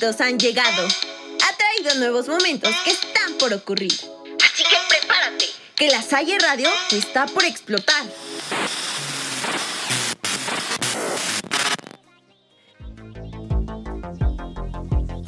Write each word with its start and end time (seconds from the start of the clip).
momentos 0.00 0.20
han 0.20 0.38
llegado. 0.38 0.86
Ha 0.86 1.56
traído 1.56 1.98
nuevos 1.98 2.26
momentos 2.26 2.74
que 2.84 2.90
están 2.90 3.34
por 3.38 3.52
ocurrir. 3.52 3.92
Así 3.92 4.62
que 4.64 4.76
prepárate, 4.88 5.44
que 5.76 5.88
la 5.88 6.02
Salle 6.02 6.38
Radio 6.38 6.68
está 6.90 7.26
por 7.26 7.44
explotar. 7.44 8.04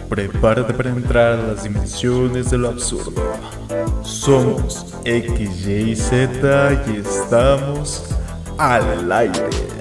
Prepárate 0.08 0.72
para 0.72 0.90
entrar 0.90 1.32
a 1.38 1.42
las 1.42 1.64
dimensiones 1.64 2.50
de 2.50 2.58
lo 2.58 2.68
absurdo. 2.68 3.22
Somos 4.02 4.86
X, 5.04 5.66
Y, 5.66 5.96
Z 5.96 6.84
y 6.86 7.00
estamos 7.00 8.04
al 8.58 9.12
aire. 9.12 9.71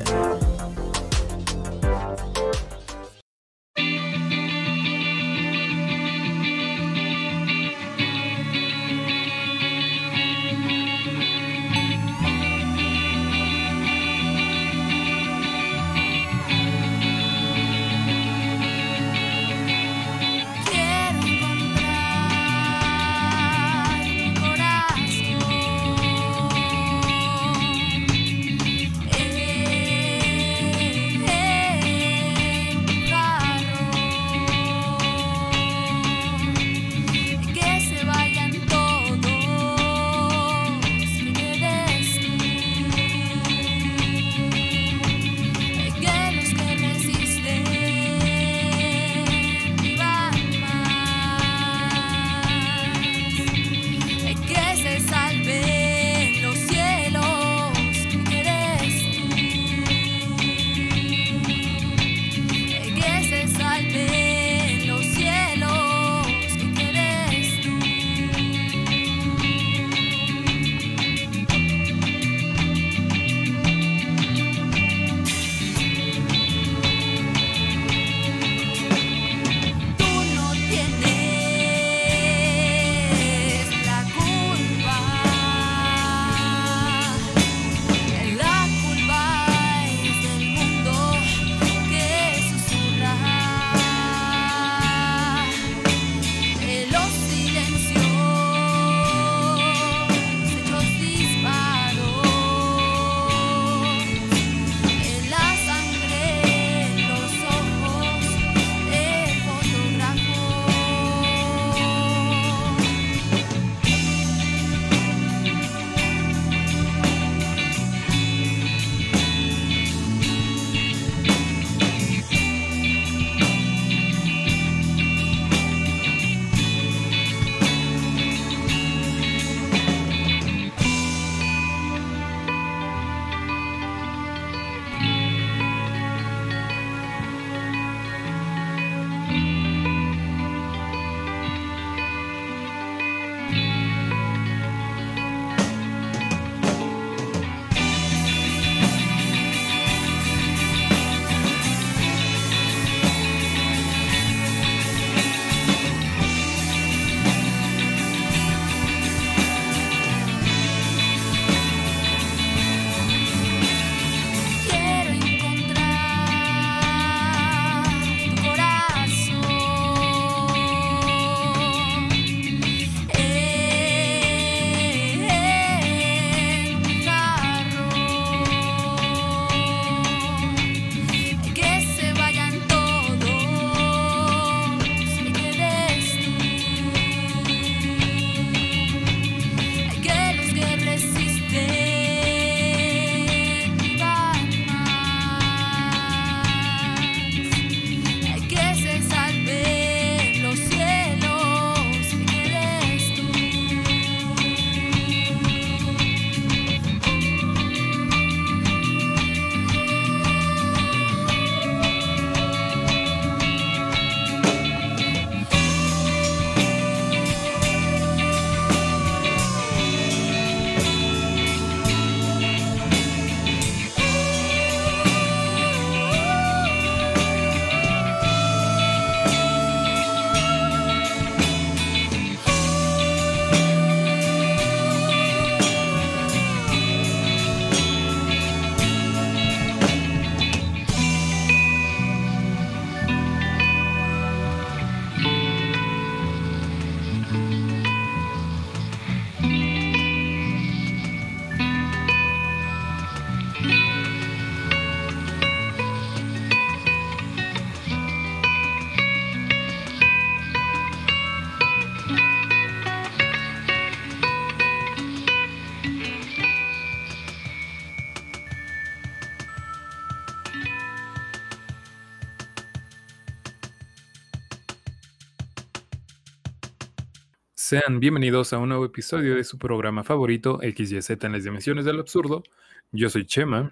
Sean 277.71 278.01
bienvenidos 278.01 278.51
a 278.51 278.57
un 278.57 278.68
nuevo 278.68 278.83
episodio 278.83 279.35
de 279.38 279.45
su 279.45 279.57
programa 279.57 280.03
favorito 280.03 280.59
XYZ 280.62 281.12
en 281.23 281.31
las 281.31 281.45
dimensiones 281.45 281.85
del 281.85 282.01
absurdo. 282.01 282.44
Yo 282.91 283.09
soy 283.09 283.25
Chema. 283.25 283.71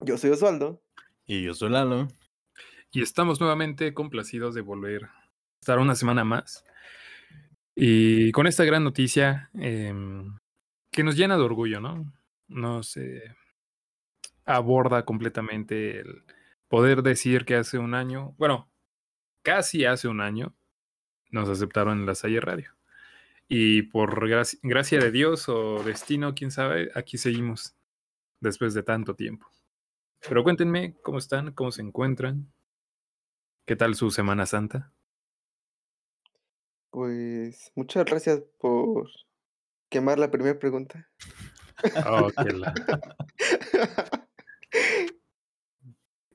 Yo 0.00 0.18
soy 0.18 0.30
Osvaldo. 0.30 0.82
Y 1.24 1.44
yo 1.44 1.54
soy 1.54 1.70
Lalo. 1.70 2.08
Y 2.90 3.00
estamos 3.00 3.38
nuevamente 3.38 3.94
complacidos 3.94 4.56
de 4.56 4.62
volver 4.62 5.04
a 5.04 5.30
estar 5.60 5.78
una 5.78 5.94
semana 5.94 6.24
más. 6.24 6.64
Y 7.76 8.32
con 8.32 8.48
esta 8.48 8.64
gran 8.64 8.82
noticia 8.82 9.50
em, 9.54 10.36
que 10.90 11.04
nos 11.04 11.14
llena 11.14 11.36
de 11.36 11.44
orgullo, 11.44 11.80
¿no? 11.80 12.12
Nos 12.48 12.96
eh, 12.96 13.36
aborda 14.46 15.04
completamente 15.04 16.00
el 16.00 16.24
poder 16.66 17.04
decir 17.04 17.44
que 17.44 17.54
hace 17.54 17.78
un 17.78 17.94
año, 17.94 18.34
bueno, 18.36 18.68
casi 19.44 19.84
hace 19.84 20.08
un 20.08 20.22
año, 20.22 20.56
nos 21.30 21.48
aceptaron 21.48 22.00
en 22.00 22.06
la 22.06 22.16
Salle 22.16 22.40
Radio. 22.40 22.77
Y 23.48 23.82
por 23.82 24.28
gracia 24.62 24.98
de 25.00 25.10
Dios 25.10 25.48
o 25.48 25.82
destino, 25.82 26.34
quién 26.34 26.50
sabe, 26.50 26.90
aquí 26.94 27.16
seguimos 27.16 27.74
después 28.40 28.74
de 28.74 28.82
tanto 28.82 29.14
tiempo. 29.14 29.46
Pero 30.20 30.44
cuéntenme 30.44 30.96
cómo 31.02 31.18
están, 31.18 31.52
cómo 31.52 31.72
se 31.72 31.82
encuentran, 31.82 32.52
qué 33.66 33.76
tal 33.76 33.94
su 33.94 34.10
Semana 34.10 34.44
Santa. 34.46 34.92
Pues 36.90 37.72
muchas 37.74 38.04
gracias 38.04 38.42
por 38.58 39.08
quemar 39.88 40.18
la 40.18 40.30
primera 40.30 40.58
pregunta. 40.58 41.08
Oh, 42.06 42.30
qué 42.42 42.52
la... 42.52 42.74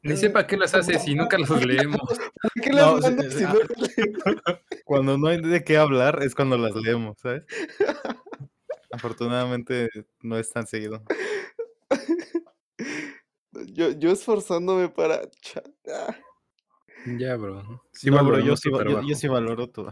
Ni 0.04 0.18
sepa 0.18 0.46
qué 0.46 0.58
las 0.58 0.76
hace 0.76 1.00
si 1.00 1.16
nunca 1.16 1.38
las 1.38 1.50
leemos. 1.50 2.02
¿Qué 2.62 2.74
las 2.74 3.00
no, 3.00 3.30
si 3.30 3.44
no 3.44 3.54
Cuando 4.84 5.18
no 5.18 5.28
hay 5.28 5.42
de 5.42 5.64
qué 5.64 5.78
hablar 5.78 6.22
es 6.22 6.36
cuando 6.36 6.58
las 6.58 6.76
leemos, 6.76 7.18
¿sabes? 7.20 7.44
Afortunadamente 8.92 9.90
no 10.22 10.38
es 10.38 10.50
tan 10.52 10.68
seguido. 10.68 11.04
Yo, 13.68 13.92
yo 13.92 14.12
esforzándome 14.12 14.90
para. 14.90 15.22
Ya, 17.18 17.36
bro. 17.36 17.84
Sí, 17.92 18.10
bro, 18.10 18.40
yo, 18.40 18.58
sí, 18.58 18.70
yo, 18.72 19.16
sí 19.16 19.28
valoro 19.28 19.70
tu, 19.70 19.86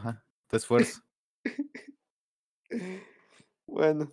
tu 0.48 0.56
esfuerzo. 0.58 1.02
bueno, 3.68 4.12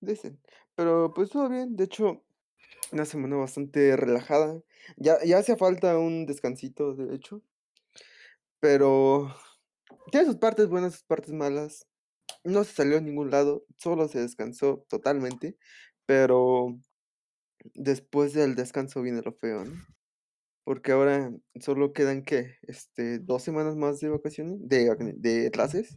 dicen. 0.00 0.40
Pero 0.74 1.12
pues 1.12 1.30
todo 1.30 1.48
bien. 1.48 1.74
De 1.76 1.84
hecho, 1.84 2.22
una 2.92 3.04
semana 3.04 3.36
bastante 3.36 3.96
relajada. 3.96 4.60
Ya, 4.96 5.18
ya 5.24 5.38
hacía 5.38 5.56
falta 5.56 5.98
un 5.98 6.26
descansito, 6.26 6.94
de 6.94 7.14
hecho. 7.14 7.42
Pero 8.60 9.34
tiene 10.10 10.26
sus 10.26 10.36
partes 10.36 10.68
buenas, 10.68 10.94
sus 10.94 11.04
partes 11.04 11.32
malas. 11.32 11.86
No 12.44 12.64
se 12.64 12.74
salió 12.74 12.98
a 12.98 13.00
ningún 13.00 13.30
lado, 13.30 13.64
solo 13.76 14.08
se 14.08 14.20
descansó 14.20 14.84
totalmente. 14.88 15.56
Pero 16.06 16.78
después 17.74 18.34
del 18.34 18.54
descanso 18.54 19.02
viene 19.02 19.22
lo 19.22 19.32
feo, 19.32 19.64
¿no? 19.64 19.72
Porque 20.64 20.92
ahora 20.92 21.32
solo 21.60 21.92
quedan, 21.92 22.22
¿qué? 22.22 22.56
Este, 22.62 23.18
dos 23.18 23.42
semanas 23.42 23.74
más 23.76 23.98
de 23.98 24.10
vacaciones, 24.10 24.58
de, 24.60 24.94
de 25.16 25.50
clases. 25.50 25.96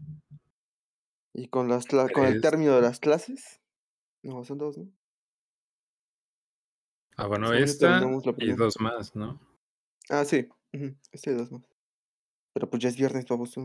Y 1.34 1.50
con, 1.50 1.68
las 1.68 1.86
con 1.86 2.26
el 2.26 2.42
término 2.42 2.76
de 2.76 2.82
las 2.82 3.00
clases. 3.00 3.62
No, 4.24 4.44
son 4.44 4.58
dos, 4.58 4.78
¿no? 4.78 4.90
Ah, 7.18 7.28
bueno, 7.28 7.54
esta 7.54 8.02
y 8.38 8.52
dos 8.54 8.80
más, 8.80 9.16
¿no? 9.16 9.40
Ah, 10.10 10.26
sí. 10.26 10.48
Este 11.12 11.32
y 11.32 11.34
dos 11.34 11.52
más. 11.52 11.64
Pero 12.54 12.70
pues 12.70 12.84
ya 12.84 12.90
es 12.90 12.98
viernes, 12.98 13.26
vamos 13.30 13.56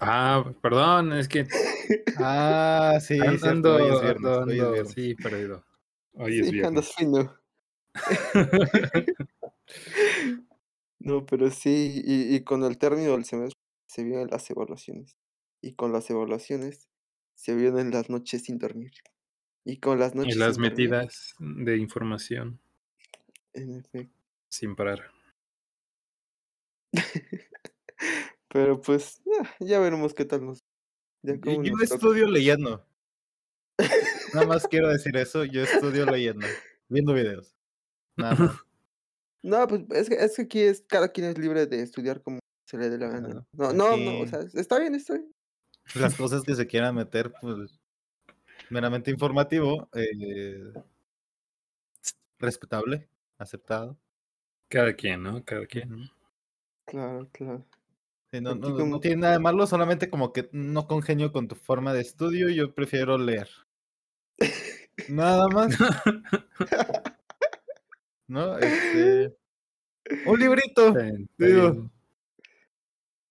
Ah, 0.00 0.44
perdón, 0.62 1.12
es 1.12 1.28
que. 1.28 1.46
ah, 2.18 2.98
sí, 3.00 3.18
ando, 3.20 3.74
hoy 3.76 3.94
es 3.94 4.00
viernes, 4.00 4.38
ando, 4.38 4.70
hoy 4.70 4.86
sí, 4.86 5.14
perdido. 5.14 5.64
Hoy 6.14 6.40
es 6.40 6.50
viernes. 6.50 6.68
Andas 6.68 6.94
fino. 6.94 7.36
no, 11.00 11.26
pero 11.26 11.50
sí, 11.50 12.02
y, 12.04 12.34
y 12.34 12.44
con 12.44 12.62
el 12.64 12.78
término 12.78 13.12
del 13.12 13.24
semestre 13.24 13.60
se 13.86 14.04
vienen 14.04 14.28
las 14.30 14.48
evaluaciones. 14.50 15.16
Y 15.60 15.74
con 15.74 15.92
las 15.92 16.08
evaluaciones 16.10 16.88
se 17.34 17.54
vienen 17.54 17.90
las 17.90 18.08
noches 18.08 18.44
sin 18.44 18.58
dormir. 18.58 18.92
Y 19.64 19.78
con 19.78 19.98
las 19.98 20.14
noches. 20.14 20.34
Y 20.34 20.38
las 20.38 20.58
metidas 20.58 21.34
de 21.38 21.76
información. 21.76 22.60
En 23.52 23.78
efecto. 23.78 24.14
Sin 24.48 24.74
parar. 24.74 25.10
Pero 28.48 28.80
pues, 28.80 29.22
ya, 29.60 29.78
veremos 29.78 30.14
qué 30.14 30.24
tal 30.24 30.44
nos. 30.44 30.64
yo, 31.22 31.74
estudio 31.82 32.26
leyendo. 32.28 32.84
Nada 34.34 34.46
más 34.46 34.66
quiero 34.66 34.88
decir 34.88 35.16
eso, 35.16 35.44
yo 35.44 35.62
estudio 35.62 36.04
leyendo, 36.06 36.46
viendo 36.88 37.14
videos. 37.14 37.54
Nada 38.16 38.34
más. 38.34 38.56
No, 39.42 39.66
pues 39.66 39.84
es 39.92 40.10
que, 40.10 40.16
es 40.16 40.36
que 40.36 40.42
aquí 40.42 40.60
es, 40.60 40.84
cada 40.86 41.08
quien 41.08 41.26
es 41.28 41.38
libre 41.38 41.64
de 41.64 41.80
estudiar 41.80 42.20
como 42.20 42.40
se 42.66 42.76
le 42.76 42.90
dé 42.90 42.98
la 42.98 43.08
gana. 43.08 43.42
No, 43.52 43.72
no, 43.72 43.96
no, 43.96 44.20
o 44.20 44.26
sea, 44.26 44.40
está 44.52 44.78
bien, 44.78 44.94
está 44.94 45.14
bien. 45.14 45.32
Las 45.94 46.14
cosas 46.14 46.42
que 46.42 46.54
se 46.54 46.66
quieran 46.66 46.94
meter, 46.94 47.32
pues 47.40 47.79
meramente 48.70 49.10
informativo, 49.10 49.88
eh, 49.94 50.72
respetable, 52.38 53.08
aceptado. 53.38 53.98
Cada 54.68 54.94
quien, 54.94 55.22
¿no? 55.22 55.44
Cada 55.44 55.66
quien. 55.66 56.08
Claro, 56.86 57.28
claro. 57.32 57.66
no, 58.32 58.54
no, 58.54 59.00
tiene 59.00 59.22
nada 59.22 59.34
de 59.34 59.38
malo, 59.40 59.66
solamente 59.66 60.08
como 60.08 60.32
que 60.32 60.48
no 60.52 60.86
congenio 60.86 61.32
con 61.32 61.48
tu 61.48 61.54
forma 61.54 61.92
de 61.92 62.00
estudio, 62.00 62.48
yo 62.48 62.74
prefiero 62.74 63.18
leer. 63.18 63.48
nada 65.08 65.48
más. 65.48 65.76
¿No? 68.28 68.58
Este. 68.58 69.36
Un 70.26 70.38
librito. 70.38 70.94
digo. 71.36 71.90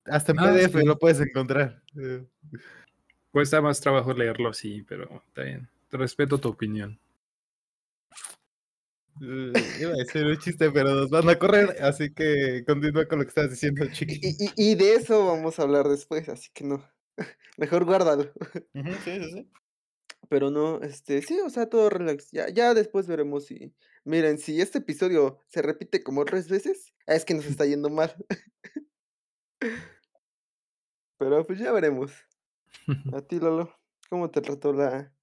Hasta 0.05 0.31
en 0.31 0.39
ah, 0.39 0.51
PDF 0.51 0.75
lo 0.83 0.97
puedes 0.97 1.19
encontrar. 1.21 1.81
Cuesta 3.31 3.61
más 3.61 3.79
trabajo 3.79 4.13
leerlo 4.13 4.49
así, 4.49 4.83
pero 4.83 5.23
está 5.27 5.43
bien. 5.43 5.69
Te 5.89 5.97
respeto 5.97 6.39
tu 6.39 6.49
opinión. 6.49 6.99
Uh, 9.21 9.51
iba 9.79 9.91
a 9.91 9.97
decir 9.97 10.25
un 10.25 10.37
chiste, 10.37 10.71
pero 10.71 10.95
nos 10.95 11.09
van 11.09 11.27
a 11.27 11.37
correr, 11.37 11.75
así 11.81 12.13
que 12.13 12.63
continúa 12.65 13.05
con 13.05 13.19
lo 13.19 13.25
que 13.25 13.29
estás 13.29 13.49
diciendo, 13.49 13.85
chiqui. 13.91 14.19
Y, 14.21 14.71
y, 14.71 14.75
de 14.75 14.93
eso 14.93 15.25
vamos 15.25 15.59
a 15.59 15.63
hablar 15.63 15.89
después, 15.89 16.29
así 16.29 16.49
que 16.53 16.63
no. 16.63 16.89
Mejor 17.57 17.83
guárdalo. 17.83 18.31
sí, 18.73 19.19
sí, 19.19 19.31
sí. 19.31 19.51
Pero 20.29 20.51
no, 20.51 20.81
este, 20.81 21.21
sí, 21.21 21.39
o 21.41 21.49
sea, 21.49 21.67
todo 21.67 21.89
relax. 21.89 22.31
Ya, 22.31 22.49
ya 22.49 22.73
después 22.73 23.07
veremos 23.07 23.45
si. 23.45 23.73
Miren, 24.05 24.37
si 24.37 24.61
este 24.61 24.77
episodio 24.77 25.39
se 25.47 25.61
repite 25.61 26.01
como 26.03 26.23
tres 26.23 26.47
veces, 26.47 26.93
es 27.05 27.25
que 27.25 27.33
nos 27.33 27.45
está 27.45 27.65
yendo 27.65 27.89
mal. 27.89 28.15
Pero 31.17 31.45
pues 31.45 31.59
ya 31.59 31.71
veremos. 31.73 32.13
A 33.15 33.21
ti, 33.21 33.39
Lolo, 33.39 33.71
¿cómo 34.09 34.29
te 34.31 34.41
trató 34.41 34.73
la, 34.73 35.13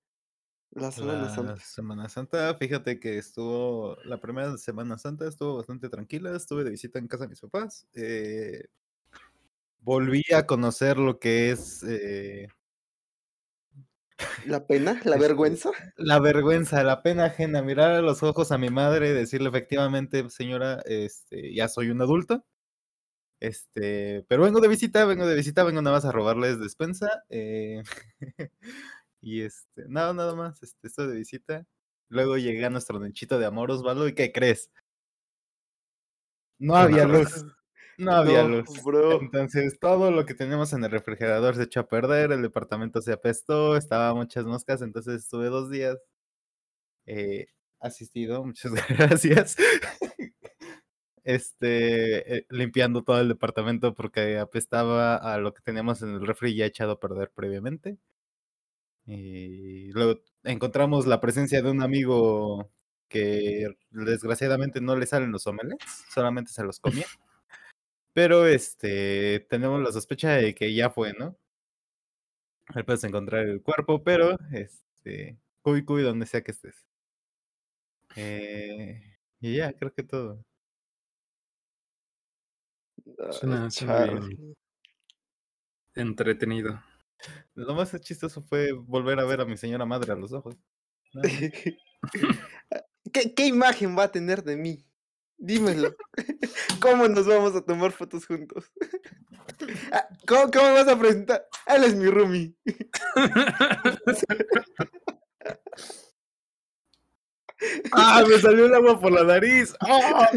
la 0.70 0.90
Semana 0.90 1.28
Santa? 1.34 1.52
La 1.52 1.60
Semana 1.60 2.08
Santa, 2.08 2.54
fíjate 2.54 3.00
que 3.00 3.18
estuvo, 3.18 3.96
la 4.04 4.20
primera 4.20 4.56
Semana 4.56 4.98
Santa 4.98 5.26
estuvo 5.26 5.56
bastante 5.56 5.88
tranquila, 5.88 6.36
estuve 6.36 6.64
de 6.64 6.70
visita 6.70 6.98
en 6.98 7.08
casa 7.08 7.24
de 7.24 7.30
mis 7.30 7.40
papás. 7.40 7.88
Eh, 7.94 8.66
volví 9.80 10.22
a 10.34 10.46
conocer 10.46 10.98
lo 10.98 11.18
que 11.18 11.50
es... 11.50 11.82
Eh, 11.82 12.48
¿La 14.46 14.66
pena? 14.66 15.00
¿La 15.04 15.16
vergüenza? 15.18 15.70
La 15.96 16.20
vergüenza, 16.20 16.82
la 16.84 17.02
pena 17.02 17.26
ajena, 17.26 17.62
mirar 17.62 17.92
a 17.92 18.00
los 18.00 18.22
ojos 18.22 18.52
a 18.52 18.58
mi 18.58 18.70
madre, 18.70 19.12
decirle 19.12 19.48
efectivamente, 19.48 20.28
señora, 20.30 20.82
este, 20.84 21.54
ya 21.54 21.68
soy 21.68 21.90
un 21.90 22.00
adulto. 22.00 22.44
Este, 23.40 24.24
pero 24.28 24.44
vengo 24.44 24.60
de 24.60 24.68
visita, 24.68 25.04
vengo 25.04 25.26
de 25.26 25.34
visita, 25.34 25.64
vengo 25.64 25.82
nada 25.82 25.96
más 25.96 26.04
a 26.04 26.12
robarles 26.12 26.58
despensa. 26.58 27.24
Eh, 27.28 27.82
y 29.20 29.42
este, 29.42 29.84
nada, 29.88 30.14
nada 30.14 30.34
más, 30.34 30.62
este, 30.62 30.86
estoy 30.86 31.08
de 31.08 31.16
visita. 31.16 31.66
Luego 32.08 32.38
llegué 32.38 32.64
a 32.64 32.70
nuestro 32.70 32.98
nenchito 33.00 33.38
de 33.38 33.46
amor, 33.46 33.70
Osvaldo, 33.70 34.08
¿y 34.08 34.14
qué 34.14 34.32
crees? 34.32 34.70
No 36.58 36.76
había 36.76 37.04
luz. 37.04 37.44
No 37.98 38.12
había 38.12 38.44
luz. 38.44 38.68
Entonces, 39.20 39.78
todo 39.78 40.10
lo 40.10 40.24
que 40.24 40.34
teníamos 40.34 40.72
en 40.72 40.84
el 40.84 40.90
refrigerador 40.90 41.56
se 41.56 41.64
echó 41.64 41.80
a 41.80 41.88
perder, 41.88 42.32
el 42.32 42.42
departamento 42.42 43.02
se 43.02 43.12
apestó, 43.12 43.76
estaba 43.76 44.14
muchas 44.14 44.44
moscas, 44.44 44.82
entonces 44.82 45.22
estuve 45.22 45.48
dos 45.48 45.70
días 45.70 45.98
eh, 47.06 47.46
asistido, 47.80 48.44
muchas 48.46 48.72
gracias 48.88 49.56
este, 51.26 52.38
eh, 52.38 52.46
limpiando 52.50 53.02
todo 53.02 53.20
el 53.20 53.28
departamento 53.28 53.94
porque 53.94 54.38
apestaba 54.38 55.16
a 55.16 55.38
lo 55.38 55.52
que 55.52 55.62
teníamos 55.62 56.00
en 56.02 56.10
el 56.10 56.26
refri 56.26 56.54
ya 56.54 56.66
echado 56.66 56.92
a 56.92 57.00
perder 57.00 57.32
previamente. 57.34 57.98
Y 59.06 59.90
luego 59.92 60.20
encontramos 60.44 61.06
la 61.06 61.20
presencia 61.20 61.62
de 61.62 61.70
un 61.70 61.82
amigo 61.82 62.70
que 63.08 63.68
desgraciadamente 63.90 64.80
no 64.80 64.96
le 64.96 65.06
salen 65.06 65.32
los 65.32 65.46
omelets, 65.46 66.04
solamente 66.12 66.52
se 66.52 66.64
los 66.64 66.80
comía. 66.80 67.06
Pero 68.14 68.46
este, 68.46 69.40
tenemos 69.50 69.82
la 69.82 69.92
sospecha 69.92 70.32
de 70.32 70.54
que 70.54 70.74
ya 70.74 70.90
fue, 70.90 71.12
¿no? 71.14 71.36
Puedes 72.86 73.04
encontrar 73.04 73.46
el 73.46 73.62
cuerpo, 73.62 74.02
pero 74.02 74.36
este, 74.52 75.38
cuy 75.62 75.84
cuy 75.84 76.02
donde 76.02 76.26
sea 76.26 76.42
que 76.42 76.52
estés. 76.52 76.86
Eh, 78.16 79.18
y 79.40 79.56
ya, 79.56 79.72
creo 79.74 79.92
que 79.92 80.02
todo. 80.02 80.45
Suena, 83.30 83.70
suena 83.70 84.04
bien. 84.04 84.56
Entretenido. 85.94 86.82
Lo 87.54 87.74
más 87.74 87.98
chistoso 88.00 88.42
fue 88.42 88.72
volver 88.72 89.18
a 89.20 89.24
ver 89.24 89.40
a 89.40 89.46
mi 89.46 89.56
señora 89.56 89.86
madre 89.86 90.12
a 90.12 90.16
los 90.16 90.32
ojos. 90.32 90.56
¿Qué, 93.12 93.34
¿Qué 93.34 93.46
imagen 93.46 93.96
va 93.96 94.04
a 94.04 94.12
tener 94.12 94.42
de 94.42 94.56
mí? 94.56 94.84
Dímelo. 95.38 95.94
¿Cómo 96.80 97.08
nos 97.08 97.26
vamos 97.26 97.54
a 97.54 97.62
tomar 97.62 97.92
fotos 97.92 98.26
juntos? 98.26 98.70
Ah, 99.90 100.06
¿Cómo, 100.26 100.50
cómo 100.50 100.66
me 100.66 100.72
vas 100.72 100.88
a 100.88 100.98
presentar? 100.98 101.46
Él 101.66 101.84
es 101.84 101.94
mi 101.94 102.08
roomie. 102.10 102.54
¡Ah! 107.92 108.22
Me 108.28 108.38
salió 108.38 108.66
el 108.66 108.74
agua 108.74 109.00
por 109.00 109.12
la 109.12 109.24
nariz. 109.24 109.74
¡Ah! 109.80 110.28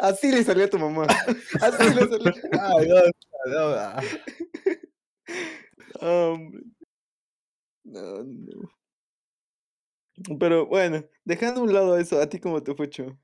Así 0.00 0.30
le 0.30 0.42
salió 0.44 0.64
a 0.64 0.68
tu 0.70 0.78
mamá. 0.78 1.06
Así 1.60 1.94
le 1.94 2.08
salió. 2.08 2.32
Ay, 2.60 2.88
no, 2.88 3.00
no. 3.46 4.00
Hombre. 6.00 6.62
No, 7.84 8.22
no. 8.24 8.70
Pero 10.38 10.66
bueno, 10.66 11.04
dejando 11.24 11.60
a 11.60 11.64
un 11.64 11.72
lado 11.72 11.96
eso, 11.98 12.20
¿a 12.20 12.28
ti 12.28 12.38
cómo 12.38 12.62
te 12.62 12.74
fue, 12.74 12.88
Cho? 12.90 13.16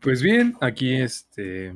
Pues 0.00 0.22
bien, 0.22 0.56
aquí 0.60 0.94
este. 1.00 1.72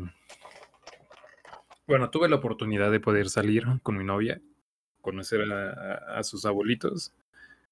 Bueno, 1.86 2.10
tuve 2.10 2.28
la 2.28 2.36
oportunidad 2.36 2.90
de 2.90 3.00
poder 3.00 3.30
salir 3.30 3.64
con 3.82 3.96
mi 3.96 4.04
novia, 4.04 4.40
conocer 5.00 5.50
a, 5.50 5.70
a- 5.70 6.18
a 6.18 6.22
sus 6.22 6.44
abuelitos 6.44 7.14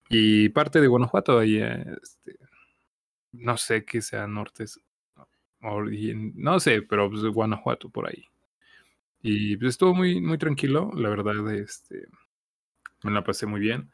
y 0.08 0.48
parte 0.50 0.80
de 0.80 0.86
Guanajuato, 0.86 1.38
ahí, 1.38 1.56
eh, 1.58 1.84
este, 2.02 2.38
no 3.38 3.56
sé 3.56 3.84
qué 3.84 4.02
sea 4.02 4.26
norte, 4.26 4.64
no 5.60 6.60
sé, 6.60 6.82
pero 6.82 7.10
pues, 7.10 7.22
Guanajuato 7.24 7.88
por 7.88 8.08
ahí. 8.08 8.24
Y 9.22 9.56
pues 9.56 9.70
estuvo 9.70 9.94
muy, 9.94 10.20
muy 10.20 10.38
tranquilo, 10.38 10.92
la 10.94 11.08
verdad, 11.08 11.52
este, 11.54 12.06
me 13.02 13.10
la 13.10 13.24
pasé 13.24 13.46
muy 13.46 13.60
bien. 13.60 13.90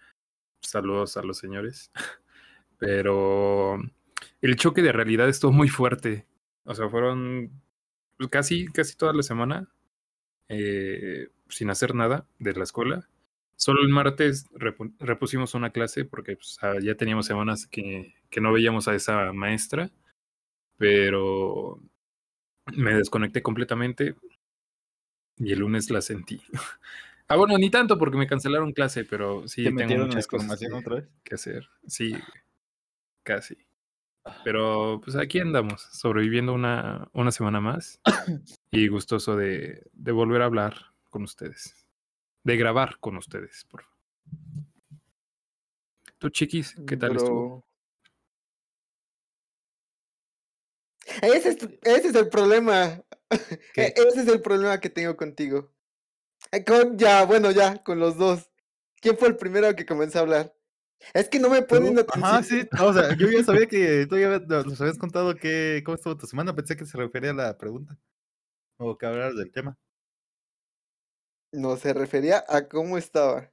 Saludos 0.61 1.17
a 1.17 1.23
los 1.23 1.39
señores. 1.39 1.91
Pero 2.79 3.79
el 4.41 4.57
choque 4.57 4.83
de 4.83 4.93
realidad 4.93 5.29
estuvo 5.29 5.53
muy 5.53 5.69
fuerte. 5.69 6.27
O 6.65 6.75
sea, 6.75 6.89
fueron 6.89 7.51
pues, 8.17 8.31
casi, 8.31 8.67
casi 8.67 8.97
toda 8.97 9.13
la 9.13 9.23
semana 9.23 9.69
eh, 10.49 11.29
sin 11.49 11.71
hacer 11.71 11.95
nada 11.95 12.27
de 12.39 12.53
la 12.55 12.65
escuela. 12.65 13.09
Solo 13.63 13.83
el 13.83 13.91
martes 13.91 14.51
repu- 14.55 14.93
repusimos 14.99 15.55
una 15.55 15.71
clase 15.71 16.05
porque 16.05 16.35
pues, 16.35 16.59
ah, 16.63 16.75
ya 16.83 16.97
teníamos 16.97 17.27
semanas 17.27 17.69
que, 17.69 18.13
que 18.29 18.41
no 18.41 18.53
veíamos 18.53 18.89
a 18.89 18.95
esa 18.97 19.33
maestra, 19.33 19.89
pero 20.79 21.81
me 22.75 22.93
desconecté 22.93 23.41
completamente 23.41 24.17
y 25.37 25.53
el 25.53 25.61
lunes 25.61 25.89
la 25.91 26.01
sentí. 26.01 26.43
ah, 27.29 27.37
bueno, 27.37 27.57
ni 27.57 27.71
tanto 27.71 27.99
porque 27.99 28.17
me 28.17 28.27
cancelaron 28.27 28.73
clase, 28.73 29.05
pero 29.05 29.47
sí 29.47 29.63
¿Te 29.63 29.71
tengo 29.71 30.07
muchas 30.07 30.27
cosas 30.27 30.61
otra 30.73 30.97
vez? 30.97 31.09
que 31.23 31.37
hacer. 31.37 31.69
Sí, 31.87 32.17
casi. 33.23 33.57
Pero 34.43 35.01
pues 35.05 35.15
aquí 35.15 35.39
andamos, 35.39 35.83
sobreviviendo 35.83 36.53
una, 36.53 37.09
una 37.13 37.31
semana 37.31 37.61
más 37.61 38.01
y 38.73 38.89
gustoso 38.89 39.37
de, 39.37 39.85
de 39.93 40.11
volver 40.11 40.43
a 40.43 40.47
hablar 40.47 40.75
con 41.11 41.23
ustedes, 41.23 41.82
de 42.45 42.57
grabar 42.57 42.99
con 43.01 43.17
ustedes, 43.17 43.65
por 43.71 43.83
favor. 43.83 43.99
Tú, 46.19 46.31
chiquis, 46.31 46.75
¿qué 46.87 46.97
tal 46.97 47.17
estuvo? 47.17 47.67
Pero- 51.21 51.35
Ese 51.35 51.49
es, 51.51 51.59
tu- 51.59 51.79
ese 51.83 52.09
es 52.09 52.15
el 52.15 52.29
problema. 52.29 53.03
¿Qué? 53.75 53.83
E- 53.87 53.95
Ese 53.97 54.21
es 54.23 54.29
el 54.29 54.41
problema 54.41 54.79
que 54.81 54.89
tengo 54.91 55.17
contigo. 55.17 55.73
Eh, 56.53 56.65
Con, 56.65 56.97
ya, 56.99 57.25
bueno, 57.25 57.51
ya, 57.51 57.83
con 57.83 57.99
los 57.99 58.17
dos. 58.17 58.51
¿Quién 59.01 59.17
fue 59.19 59.29
el 59.29 59.37
primero 59.37 59.75
que 59.75 59.85
comenzó 59.87 60.19
a 60.19 60.23
hablar? 60.23 60.55
Es 61.13 61.29
que 61.29 61.41
no 61.41 61.51
me 61.51 61.63
ponen 61.63 61.99
atención. 61.99 62.25
Ajá, 62.25 62.43
sí. 62.45 62.69
O 62.81 62.93
sea, 62.93 63.17
yo 63.17 63.29
ya 63.29 63.43
sabía 63.43 63.67
que 63.67 64.07
tú 64.09 64.17
ya 64.17 64.39
nos 64.39 64.81
habías 64.81 64.99
contado 64.99 65.35
que, 65.35 65.83
cómo 65.85 65.97
estuvo 65.97 66.17
tu 66.17 66.27
semana. 66.27 66.55
Pensé 66.55 66.77
que 66.77 66.87
se 66.87 66.97
refería 66.97 67.31
a 67.31 67.35
la 67.35 67.59
pregunta. 67.59 67.99
O 68.77 68.97
que 68.97 69.07
hablaras 69.07 69.35
del 69.37 69.51
tema. 69.51 69.77
No, 71.53 71.77
se 71.77 71.93
refería 71.93 72.45
a 72.49 72.67
cómo 72.69 72.97
estaba. 72.99 73.51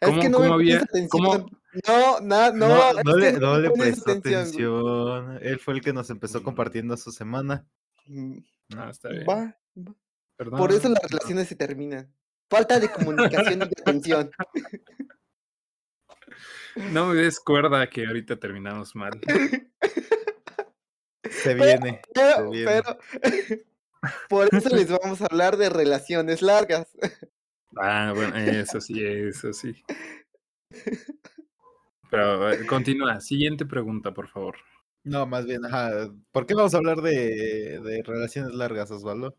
Es 0.00 0.08
¿Cómo- 0.08 0.22
que 0.22 0.28
no 0.30 0.40
me 0.40 0.46
había- 0.52 0.78
atención. 0.80 1.08
cómo- 1.10 1.48
No, 1.88 2.20
na- 2.20 2.50
no, 2.52 2.68
No, 2.68 3.02
no 3.02 3.16
le, 3.16 3.32
no 3.32 3.72
prestó 3.74 4.12
atención. 4.12 5.38
Él 5.42 5.58
fue 5.58 5.74
el 5.74 5.80
que 5.82 5.92
nos 5.92 6.08
empezó 6.08 6.42
compartiendo 6.42 6.96
su 6.96 7.10
semana. 7.12 7.66
Mm, 8.06 8.38
Ah, 8.76 8.88
está 8.90 9.08
bien. 9.10 9.24
Va, 9.28 9.56
va. 9.76 9.94
Perdón, 10.36 10.58
Por 10.58 10.72
eso 10.72 10.88
las 10.88 11.02
relaciones 11.02 11.48
se 11.48 11.56
terminan. 11.56 12.12
Falta 12.48 12.78
de 12.80 12.88
comunicación 12.90 13.54
y 13.62 13.66
de 13.68 13.74
atención. 13.80 14.30
No 16.76 17.06
me 17.06 17.14
des 17.14 17.38
cuerda 17.38 17.88
que 17.88 18.04
ahorita 18.06 18.36
terminamos 18.36 18.96
mal. 18.96 19.12
Se 21.30 21.54
viene. 21.54 22.02
se 22.02 22.10
Pero, 22.14 22.50
viene. 22.50 22.66
pero, 22.82 22.98
por 24.28 24.48
eso 24.54 24.68
les 24.74 24.88
vamos 25.02 25.20
a 25.22 25.26
hablar 25.26 25.56
de 25.56 25.68
relaciones 25.70 26.42
largas. 26.42 26.88
Ah, 27.76 28.12
bueno, 28.14 28.36
eso 28.36 28.80
sí, 28.80 29.04
eso 29.04 29.52
sí. 29.52 29.74
Pero 32.10 32.50
eh, 32.52 32.66
continúa. 32.66 33.20
Siguiente 33.20 33.66
pregunta, 33.66 34.12
por 34.12 34.28
favor. 34.28 34.56
No, 35.02 35.26
más 35.26 35.44
bien, 35.46 35.64
ajá. 35.64 36.10
¿Por 36.32 36.46
qué 36.46 36.54
vamos 36.54 36.74
a 36.74 36.78
hablar 36.78 37.02
de, 37.02 37.80
de 37.80 38.02
relaciones 38.02 38.54
largas, 38.54 38.90
Osvaldo? 38.90 39.34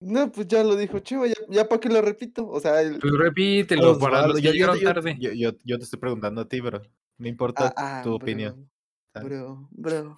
No, 0.00 0.30
pues 0.30 0.46
ya 0.48 0.62
lo 0.62 0.76
dijo 0.76 1.00
Chivo, 1.00 1.26
ya, 1.26 1.34
ya 1.48 1.68
para 1.68 1.80
qué 1.80 1.88
lo 1.88 2.00
repito. 2.00 2.48
O 2.48 2.60
sea, 2.60 2.80
el, 2.82 2.98
Pues 3.00 3.12
repítelo 3.14 3.98
para 3.98 4.18
Osvaldo, 4.18 4.28
los 4.34 4.36
que 4.36 4.42
yo, 4.42 4.50
yo- 4.50 4.54
llegaron 4.54 4.78
yo- 4.78 4.88
tarde. 4.94 5.16
yo- 5.20 5.32
yo- 5.32 5.58
yo 5.64 5.78
te 5.78 5.84
estoy 5.84 5.98
preguntando 5.98 6.40
a 6.40 6.48
ti, 6.48 6.60
bro. 6.60 6.80
No 7.18 7.28
importa 7.28 7.74
Ah, 7.76 7.98
ah, 7.98 8.02
tu 8.02 8.10
bro, 8.10 8.16
opinión. 8.16 8.70
Bro, 9.14 9.68
bro. 9.72 10.16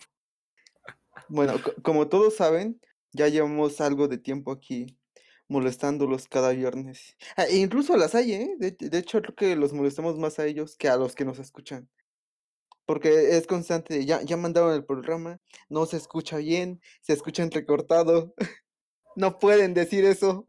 Bueno, 1.29 1.55
co- 1.63 1.75
como 1.83 2.09
todos 2.09 2.37
saben, 2.37 2.81
ya 3.13 3.29
llevamos 3.29 3.81
algo 3.81 4.09
de 4.09 4.19
tiempo 4.19 4.53
aquí 4.53 4.97
molestándolos 5.51 6.29
cada 6.29 6.51
viernes. 6.51 7.17
Ah, 7.37 7.45
e 7.45 7.57
incluso 7.57 7.95
a 7.95 7.97
las 7.97 8.15
hay, 8.15 8.33
¿eh? 8.33 8.55
De, 8.59 8.71
de 8.71 8.99
hecho, 8.99 9.21
creo 9.21 9.35
que 9.35 9.57
los 9.57 9.73
molestamos 9.73 10.17
más 10.17 10.39
a 10.39 10.47
ellos 10.47 10.77
que 10.77 10.89
a 10.89 10.97
los 10.97 11.17
que 11.17 11.25
nos 11.25 11.41
escuchan. 11.41 11.91
Porque 12.87 13.37
es 13.37 13.49
constante, 13.49 13.95
de, 13.95 14.07
ya, 14.07 14.23
ya 14.23 14.37
mandaron 14.37 14.73
el 14.73 14.85
programa, 14.85 15.41
no 15.69 15.87
se 15.87 15.97
escucha 15.97 16.37
bien, 16.37 16.81
se 17.03 17.13
escucha 17.13 17.43
entrecortado. 17.43 18.35
No 19.17 19.41
pueden 19.41 19.75
decir 19.75 20.05
eso. 20.05 20.45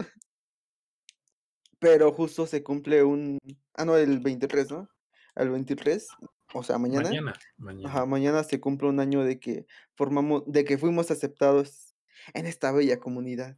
Pero 1.80 2.14
justo 2.14 2.46
se 2.46 2.62
cumple 2.62 3.04
un... 3.04 3.40
Ah, 3.74 3.86
no, 3.86 3.98
el 3.98 4.20
23, 4.20 4.70
¿no? 4.70 4.88
El 5.36 5.50
23, 5.50 6.08
o 6.54 6.62
sea, 6.62 6.78
mañana. 6.78 7.10
Mañana. 7.10 7.34
Mañana. 7.58 7.90
Ajá, 7.90 8.06
mañana 8.06 8.44
se 8.44 8.60
cumple 8.60 8.90
un 8.90 9.00
año 9.00 9.24
de 9.24 9.40
que 9.40 9.66
formamos, 9.96 10.44
de 10.46 10.64
que 10.64 10.78
fuimos 10.78 11.10
aceptados 11.10 11.91
en 12.34 12.46
esta 12.46 12.72
bella 12.72 13.00
comunidad 13.00 13.58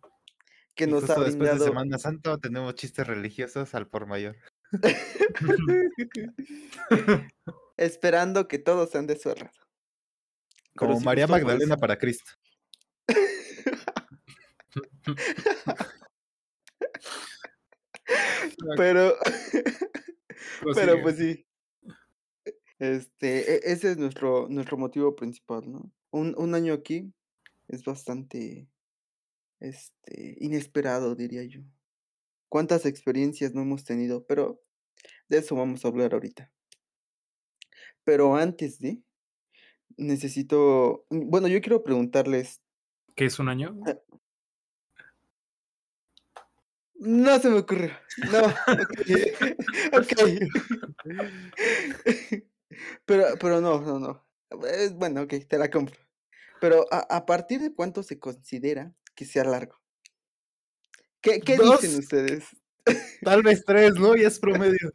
que 0.76 0.86
Y 0.86 0.88
nos 0.88 1.04
ha 1.04 1.08
justo 1.08 1.24
después 1.24 1.50
de 1.50 1.56
brindado. 1.56 1.66
Semana 1.66 1.98
Santa 1.98 2.38
tenemos 2.38 2.76
chistes 2.76 3.06
religiosos 3.06 3.76
al 3.76 3.88
por 3.88 4.08
mayor. 4.08 4.38
Esperando 7.78 8.48
que 8.48 8.60
todos 8.60 8.90
sean 8.90 9.08
de 9.08 9.18
su 9.18 9.30
agrado. 9.30 9.52
Como 10.76 11.00
María 11.00 11.28
Magdalena 11.28 11.78
para 11.78 11.98
Cristo. 11.98 12.32
Pero, 18.78 19.16
pero 20.76 21.02
pues 21.02 21.18
sí. 21.18 21.46
Este, 22.80 23.56
e- 23.56 23.72
ese 23.72 23.92
es 23.92 23.98
nuestro, 23.98 24.48
nuestro 24.50 24.78
motivo 24.78 25.16
principal, 25.16 25.72
¿no? 25.72 25.92
Un, 26.12 26.36
un 26.38 26.56
año 26.56 26.74
aquí 26.74 27.14
es 27.68 27.84
bastante, 27.84 28.68
este, 29.60 30.38
inesperado, 30.40 31.16
diría 31.16 31.44
yo. 31.44 31.62
¿Cuántas 32.50 32.86
experiencias 32.86 33.54
no 33.54 33.62
hemos 33.62 33.84
tenido? 33.84 34.26
Pero 34.26 34.62
de 35.28 35.40
eso 35.40 35.56
vamos 35.56 35.84
a 35.84 35.88
hablar 35.88 36.14
ahorita. 36.14 36.52
Pero 38.04 38.36
antes 38.36 38.80
de, 38.80 39.02
necesito, 39.98 41.06
mm, 41.10 41.30
bueno, 41.30 41.48
yo 41.48 41.62
quiero 41.62 41.84
preguntarles, 41.84 42.62
¿Qué 43.16 43.26
es 43.26 43.40
un 43.40 43.48
año? 43.48 43.76
no 46.96 47.40
se 47.40 47.50
me 47.50 47.60
ocurrió, 47.60 47.92
no, 48.32 48.46
ok, 48.46 49.04
ok. 49.94 50.14
Pero, 53.06 53.26
pero 53.40 53.62
no, 53.62 53.82
no, 53.82 54.00
no. 54.00 54.26
Es, 54.68 54.94
bueno, 54.96 55.22
ok, 55.22 55.34
te 55.48 55.58
la 55.58 55.70
compro. 55.70 55.96
Pero 56.64 56.86
¿a, 56.92 57.00
a 57.18 57.26
partir 57.26 57.60
de 57.60 57.74
cuánto 57.74 58.04
se 58.04 58.20
considera 58.20 58.94
que 59.16 59.26
sea 59.26 59.44
largo? 59.44 59.76
¿Qué, 61.20 61.42
qué 61.42 61.58
Dos. 61.58 61.82
dicen 61.82 62.00
ustedes? 62.00 62.46
Tal 63.22 63.44
vez 63.44 63.66
tres, 63.66 63.96
¿no? 63.96 64.16
Ya 64.16 64.30
es 64.30 64.40
promedio. 64.72 64.94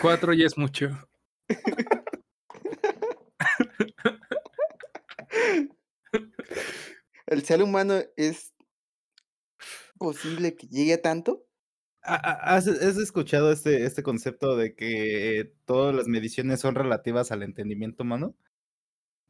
Cuatro 0.00 0.32
ya 0.32 0.46
es 0.46 0.56
mucho. 0.56 0.90
¿El 7.26 7.42
ser 7.44 7.62
humano 7.62 8.00
es 8.16 8.52
posible 9.98 10.56
que 10.56 10.66
llegue 10.68 10.94
a 10.94 11.02
tanto? 11.02 11.46
¿Ha- 12.02 12.14
ha- 12.14 12.54
¿Has, 12.56 12.68
has 12.68 12.98
escuchado 12.98 13.50
este, 13.50 13.84
este 13.84 14.02
concepto 14.02 14.56
de 14.56 14.74
que 14.74 15.54
todas 15.64 15.94
las 15.94 16.06
mediciones 16.06 16.60
son 16.60 16.74
relativas 16.74 17.32
al 17.32 17.42
entendimiento 17.42 18.02
humano? 18.02 18.36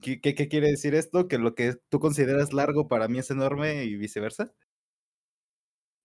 ¿Qué, 0.05 0.21
qué, 0.21 0.35
qué 0.35 0.49
quiere 0.49 0.69
decir 0.69 0.95
esto? 0.95 1.29
Que 1.29 1.39
lo 1.39 1.55
que 1.55 1.77
tú 1.89 1.99
consideras 1.99 2.53
largo 2.53 2.89
para 2.89 3.09
mí 3.09 3.19
es 3.21 3.31
enorme 3.31 3.85
y 3.85 3.97
viceversa. 3.97 4.53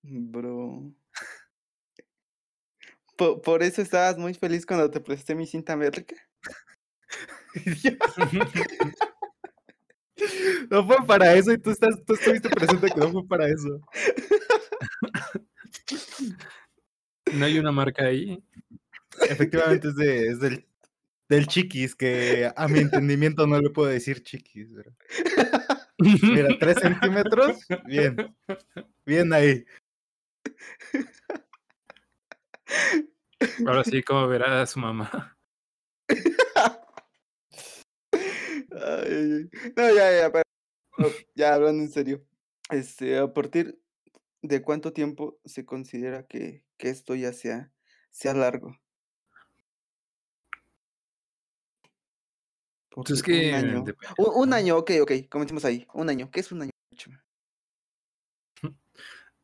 Bro. 0.04 0.94
Po- 3.18 3.42
Por, 3.42 3.64
eso 3.64 3.82
estabas 3.82 4.18
muy 4.18 4.34
feliz 4.34 4.66
cuando 4.66 4.90
te 4.90 5.02
presté 5.02 5.36
mi 5.36 5.46
cinta 5.46 5.76
métrica. 5.76 6.16
No 10.70 10.86
fue 10.86 10.98
para 11.08 11.34
eso 11.34 11.54
y 11.54 11.58
tú, 11.58 11.72
estás, 11.72 11.96
tú 12.06 12.14
estuviste 12.14 12.50
presente 12.50 12.88
que 12.94 13.00
no 13.00 13.10
fue 13.10 13.26
para 13.26 13.48
eso. 13.48 13.80
No 17.34 17.46
hay 17.46 17.58
una 17.58 17.72
marca 17.72 18.06
ahí. 18.06 18.44
Efectivamente 19.30 19.90
es, 19.90 19.96
de, 19.96 20.28
es 20.28 20.40
del, 20.40 20.66
del 21.30 21.48
chiquis, 21.48 21.96
que 21.96 22.52
a 22.56 22.68
mi 22.68 22.80
entendimiento 22.80 23.46
no 23.48 23.60
le 23.62 23.70
puedo 23.70 23.90
decir 23.90 24.24
chiquis. 24.24 24.70
pero- 24.76 24.94
Mira, 26.00 26.50
tres 26.60 26.78
centímetros, 26.82 27.66
bien. 27.86 28.36
Bien 29.06 29.32
ahí. 29.34 29.66
Ahora 33.66 33.84
sí, 33.84 34.02
como 34.04 34.28
verá 34.28 34.62
a 34.62 34.66
su 34.68 34.80
mamá. 34.80 35.38
Ay. 38.72 39.50
No, 39.76 39.96
ya, 39.96 40.12
ya, 40.20 40.32
pero 40.32 40.44
ya 41.36 41.54
hablando 41.54 41.84
en 41.84 41.90
serio. 41.92 42.26
Este, 42.70 43.18
a 43.18 43.34
partir 43.34 43.80
de 44.42 44.62
cuánto 44.62 44.94
tiempo 44.94 45.40
se 45.46 45.66
considera 45.66 46.26
que, 46.28 46.64
que 46.78 46.90
esto 46.90 47.16
ya 47.16 47.34
sea, 47.34 47.72
sea 48.12 48.34
largo. 48.34 48.78
Es 52.90 52.96
Porque 52.96 53.24
que 53.24 53.50
un 53.50 53.56
año. 53.56 53.86
Un, 54.18 54.48
un 54.48 54.54
año, 54.54 54.78
ok, 54.78 54.92
ok, 55.02 55.12
comencemos 55.30 55.64
ahí. 55.66 55.88
Un 55.94 56.10
año. 56.10 56.30
¿Qué 56.32 56.40
es 56.40 56.52
un 56.52 56.64
año? 56.64 56.72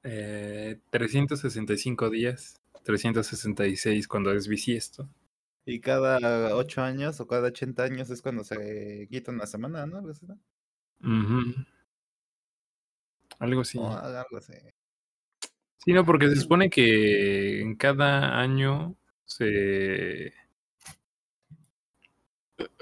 Eh, 0.07 0.79
365 0.91 2.11
días. 2.11 2.61
366 2.83 4.07
cuando 4.07 4.31
es 4.31 4.47
bisiesto. 4.47 5.09
Y 5.65 5.79
cada 5.79 6.55
ocho 6.55 6.83
años 6.83 7.19
o 7.19 7.25
cada 7.25 7.47
80 7.47 7.83
años 7.83 8.11
es 8.11 8.21
cuando 8.21 8.43
se 8.43 9.07
quita 9.09 9.31
una 9.31 9.47
semana, 9.47 9.87
¿no? 9.87 9.97
Algo 13.39 13.61
así. 13.61 13.79
O 13.79 13.89
algo 13.89 14.37
así. 14.37 14.53
Sí, 15.77 15.91
no, 15.93 16.05
porque 16.05 16.29
se 16.29 16.35
supone 16.35 16.69
que 16.69 17.61
en 17.61 17.75
cada 17.75 18.39
año 18.39 18.95
se... 19.25 20.33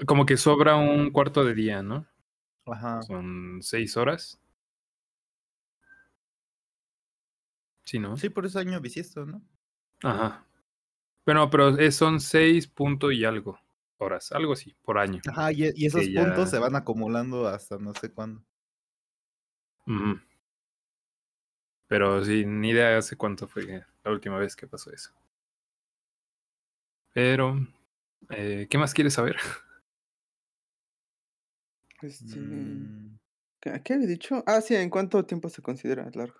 Como 0.06 0.26
que 0.26 0.36
sobra 0.36 0.76
un 0.76 1.10
cuarto 1.10 1.44
de 1.44 1.54
día, 1.54 1.82
¿no? 1.82 2.06
Ajá. 2.66 3.00
Son 3.02 3.60
seis 3.62 3.96
horas. 3.96 4.40
Sí, 7.84 7.98
¿no? 7.98 8.16
Sí, 8.16 8.28
por 8.30 8.46
eso 8.46 8.58
año 8.58 8.80
bisiesto, 8.80 9.24
¿no? 9.26 9.42
Ajá. 10.02 10.46
Bueno, 11.26 11.50
pero 11.50 11.70
es- 11.78 11.96
son 11.96 12.20
seis 12.20 12.66
punto 12.68 13.12
y 13.12 13.24
algo 13.24 13.58
horas, 13.98 14.32
algo 14.32 14.54
así, 14.54 14.76
por 14.82 14.98
año. 14.98 15.20
Ajá, 15.28 15.52
y, 15.52 15.70
y 15.74 15.86
esos 15.86 16.08
ya- 16.08 16.22
puntos 16.24 16.50
se 16.50 16.58
van 16.58 16.76
acumulando 16.76 17.46
hasta 17.48 17.78
no 17.78 17.92
sé 17.94 18.10
cuándo. 18.12 18.42
Ujú. 19.86 20.18
Pero 21.86 22.22
sí, 22.22 22.44
ni 22.44 22.70
idea 22.70 22.98
hace 22.98 23.16
cuánto 23.16 23.48
fue 23.48 23.64
la 24.04 24.10
última 24.12 24.38
vez 24.38 24.54
que 24.54 24.66
pasó 24.66 24.92
eso. 24.92 25.12
Pero, 27.12 27.56
eh, 28.30 28.66
¿qué 28.70 28.78
más 28.78 28.94
quieres 28.94 29.14
saber? 29.14 29.36
Este, 32.02 32.38
Mm, 32.38 33.18
¿qué, 33.60 33.80
qué 33.84 33.94
había 33.94 34.06
dicho? 34.06 34.42
Ah, 34.46 34.60
sí, 34.60 34.74
¿en 34.74 34.90
cuánto 34.90 35.24
tiempo 35.24 35.48
se 35.48 35.62
considera 35.62 36.10
largo? 36.14 36.36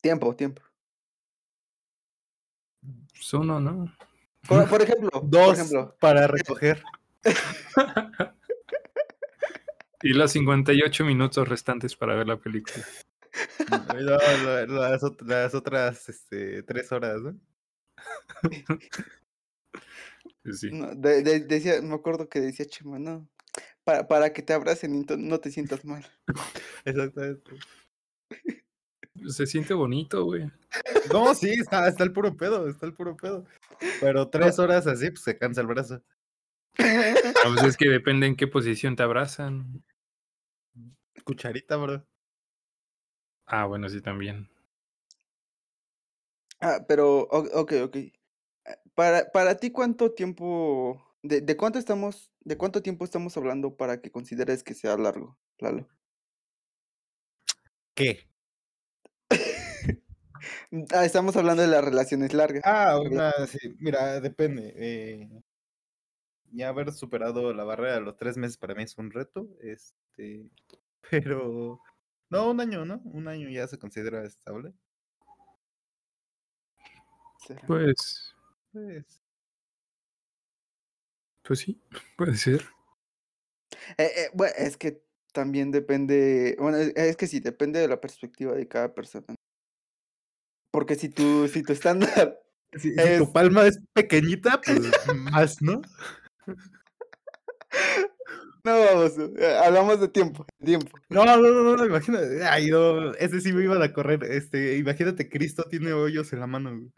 Tiempo, 0.00 0.34
tiempo. 0.36 0.62
Pues 3.12 3.32
uno, 3.34 3.60
¿no? 3.60 3.94
Por, 4.48 4.68
por 4.68 4.82
ejemplo, 4.82 5.10
por 5.12 5.28
Dos 5.30 5.58
ejemplo, 5.58 5.96
para 6.00 6.26
recoger. 6.26 6.82
Y 10.04 10.14
los 10.14 10.32
58 10.32 11.04
minutos 11.04 11.48
restantes 11.48 11.94
para 11.94 12.16
ver 12.16 12.26
la 12.26 12.36
película. 12.36 12.84
Las, 13.96 15.02
ot- 15.02 15.22
las 15.22 15.54
otras 15.54 16.08
este, 16.08 16.64
tres 16.64 16.90
horas, 16.90 17.20
¿no? 17.22 17.38
Sí. 20.52 20.70
no, 20.72 20.92
de- 20.96 21.22
de- 21.22 21.40
decía, 21.40 21.80
me 21.80 21.94
acuerdo 21.94 22.28
que 22.28 22.40
decía 22.40 22.66
Chema, 22.66 22.98
no, 22.98 23.28
para, 23.84 24.06
para 24.06 24.32
que 24.32 24.42
te 24.42 24.52
abracen 24.52 24.94
y 24.94 25.04
no 25.16 25.40
te 25.40 25.50
sientas 25.50 25.84
mal. 25.84 26.04
Exactamente. 26.84 27.52
Se 29.28 29.46
siente 29.46 29.74
bonito, 29.74 30.24
güey. 30.24 30.50
No, 31.12 31.34
sí, 31.34 31.50
está, 31.50 31.86
está 31.88 32.02
el 32.02 32.12
puro 32.12 32.36
pedo, 32.36 32.68
está 32.68 32.86
el 32.86 32.94
puro 32.94 33.16
pedo. 33.16 33.44
Pero 34.00 34.28
tres 34.28 34.58
horas 34.58 34.86
así, 34.86 35.10
pues 35.10 35.22
se 35.22 35.38
cansa 35.38 35.60
el 35.60 35.66
brazo. 35.66 36.02
Ah, 36.78 37.48
pues 37.48 37.62
es 37.62 37.76
que 37.76 37.88
depende 37.88 38.26
en 38.26 38.36
qué 38.36 38.46
posición 38.46 38.96
te 38.96 39.02
abrazan. 39.02 39.84
Cucharita, 41.24 41.76
bro. 41.76 42.06
Ah, 43.46 43.66
bueno, 43.66 43.88
sí, 43.88 44.00
también. 44.00 44.48
Ah, 46.60 46.84
pero, 46.88 47.20
ok, 47.30 47.72
ok. 47.84 47.96
Ah, 48.64 48.76
Para, 48.94 49.30
para 49.30 49.56
ti, 49.56 49.70
¿cuánto 49.70 50.12
tiempo, 50.12 51.11
de, 51.22 51.40
de 51.40 51.56
cuánto 51.56 51.78
estamos, 51.78 52.32
de 52.40 52.56
cuánto 52.56 52.82
tiempo 52.82 53.04
estamos 53.04 53.36
hablando 53.36 53.76
para 53.76 54.00
que 54.00 54.10
consideres 54.10 54.62
que 54.62 54.74
sea 54.74 54.96
largo, 54.96 55.38
Lalo? 55.58 55.88
¿Qué? 57.94 58.28
Ah, 60.92 61.04
estamos 61.04 61.36
hablando 61.36 61.62
de 61.62 61.68
las 61.68 61.84
relaciones 61.84 62.32
largas. 62.34 62.62
Ah, 62.64 62.98
una, 62.98 63.30
sí, 63.46 63.58
mira, 63.78 64.20
depende. 64.20 64.72
eh, 64.74 65.42
ya 66.50 66.68
haber 66.68 66.92
superado 66.92 67.52
la 67.54 67.64
barrera 67.64 67.94
de 67.94 68.00
los 68.00 68.16
tres 68.16 68.36
meses 68.36 68.56
para 68.56 68.74
mí 68.74 68.82
es 68.82 68.96
un 68.98 69.10
reto. 69.10 69.48
Este, 69.60 70.50
pero 71.10 71.80
no, 72.30 72.50
un 72.50 72.60
año, 72.60 72.84
¿no? 72.84 73.00
Un 73.04 73.28
año 73.28 73.48
ya 73.48 73.66
se 73.66 73.78
considera 73.78 74.24
estable. 74.24 74.72
Pues, 77.66 78.34
Pues, 78.72 79.21
pues 81.42 81.60
sí, 81.60 81.80
puede 82.16 82.36
ser. 82.36 82.64
Eh, 83.98 84.10
eh, 84.16 84.30
bueno, 84.34 84.54
es 84.56 84.76
que 84.76 85.02
también 85.32 85.70
depende, 85.70 86.56
bueno, 86.58 86.78
es, 86.78 86.92
es 86.94 87.16
que 87.16 87.26
sí, 87.26 87.40
depende 87.40 87.80
de 87.80 87.88
la 87.88 88.00
perspectiva 88.00 88.52
de 88.52 88.68
cada 88.68 88.94
persona. 88.94 89.34
Porque 90.70 90.94
si 90.94 91.08
tu, 91.08 91.48
si 91.48 91.62
tu 91.62 91.72
estándar, 91.72 92.40
si, 92.74 92.94
tu 93.18 93.32
palma 93.32 93.66
es 93.66 93.78
pequeñita, 93.92 94.60
pues 94.60 94.80
más, 95.14 95.60
¿no? 95.60 95.82
no 98.64 98.80
vamos, 98.80 99.12
eh, 99.18 99.58
hablamos 99.62 100.00
de 100.00 100.08
tiempo, 100.08 100.46
tiempo. 100.64 100.98
No, 101.10 101.24
no, 101.24 101.36
no, 101.36 101.76
no, 101.76 101.84
imagínate. 101.84 102.44
Ay, 102.44 102.70
no, 102.70 103.12
ese 103.14 103.40
sí 103.40 103.52
me 103.52 103.64
iban 103.64 103.82
a 103.82 103.92
correr. 103.92 104.24
Este, 104.24 104.78
imagínate, 104.78 105.28
Cristo 105.28 105.64
tiene 105.68 105.92
hoyos 105.92 106.32
en 106.32 106.40
la 106.40 106.46
mano. 106.46 106.90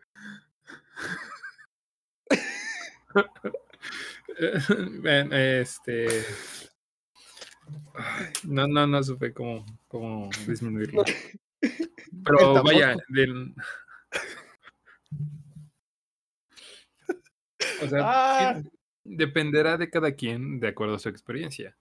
este. 5.33 6.07
No, 8.45 8.67
no, 8.67 8.87
no 8.87 9.03
supe 9.03 9.33
cómo, 9.33 9.65
cómo 9.89 10.29
disminuirlo. 10.47 11.05
Pero 12.25 12.63
vaya, 12.63 12.97
del. 13.09 13.55
O 17.83 17.87
sea, 17.89 18.01
Ah. 18.03 18.63
dependerá 19.05 19.77
de 19.77 19.91
cada 19.91 20.13
quien 20.15 20.61
de 20.61 20.69
acuerdo 20.69 20.95
a 20.95 20.99
su 20.99 21.09
experiencia. 21.09 21.77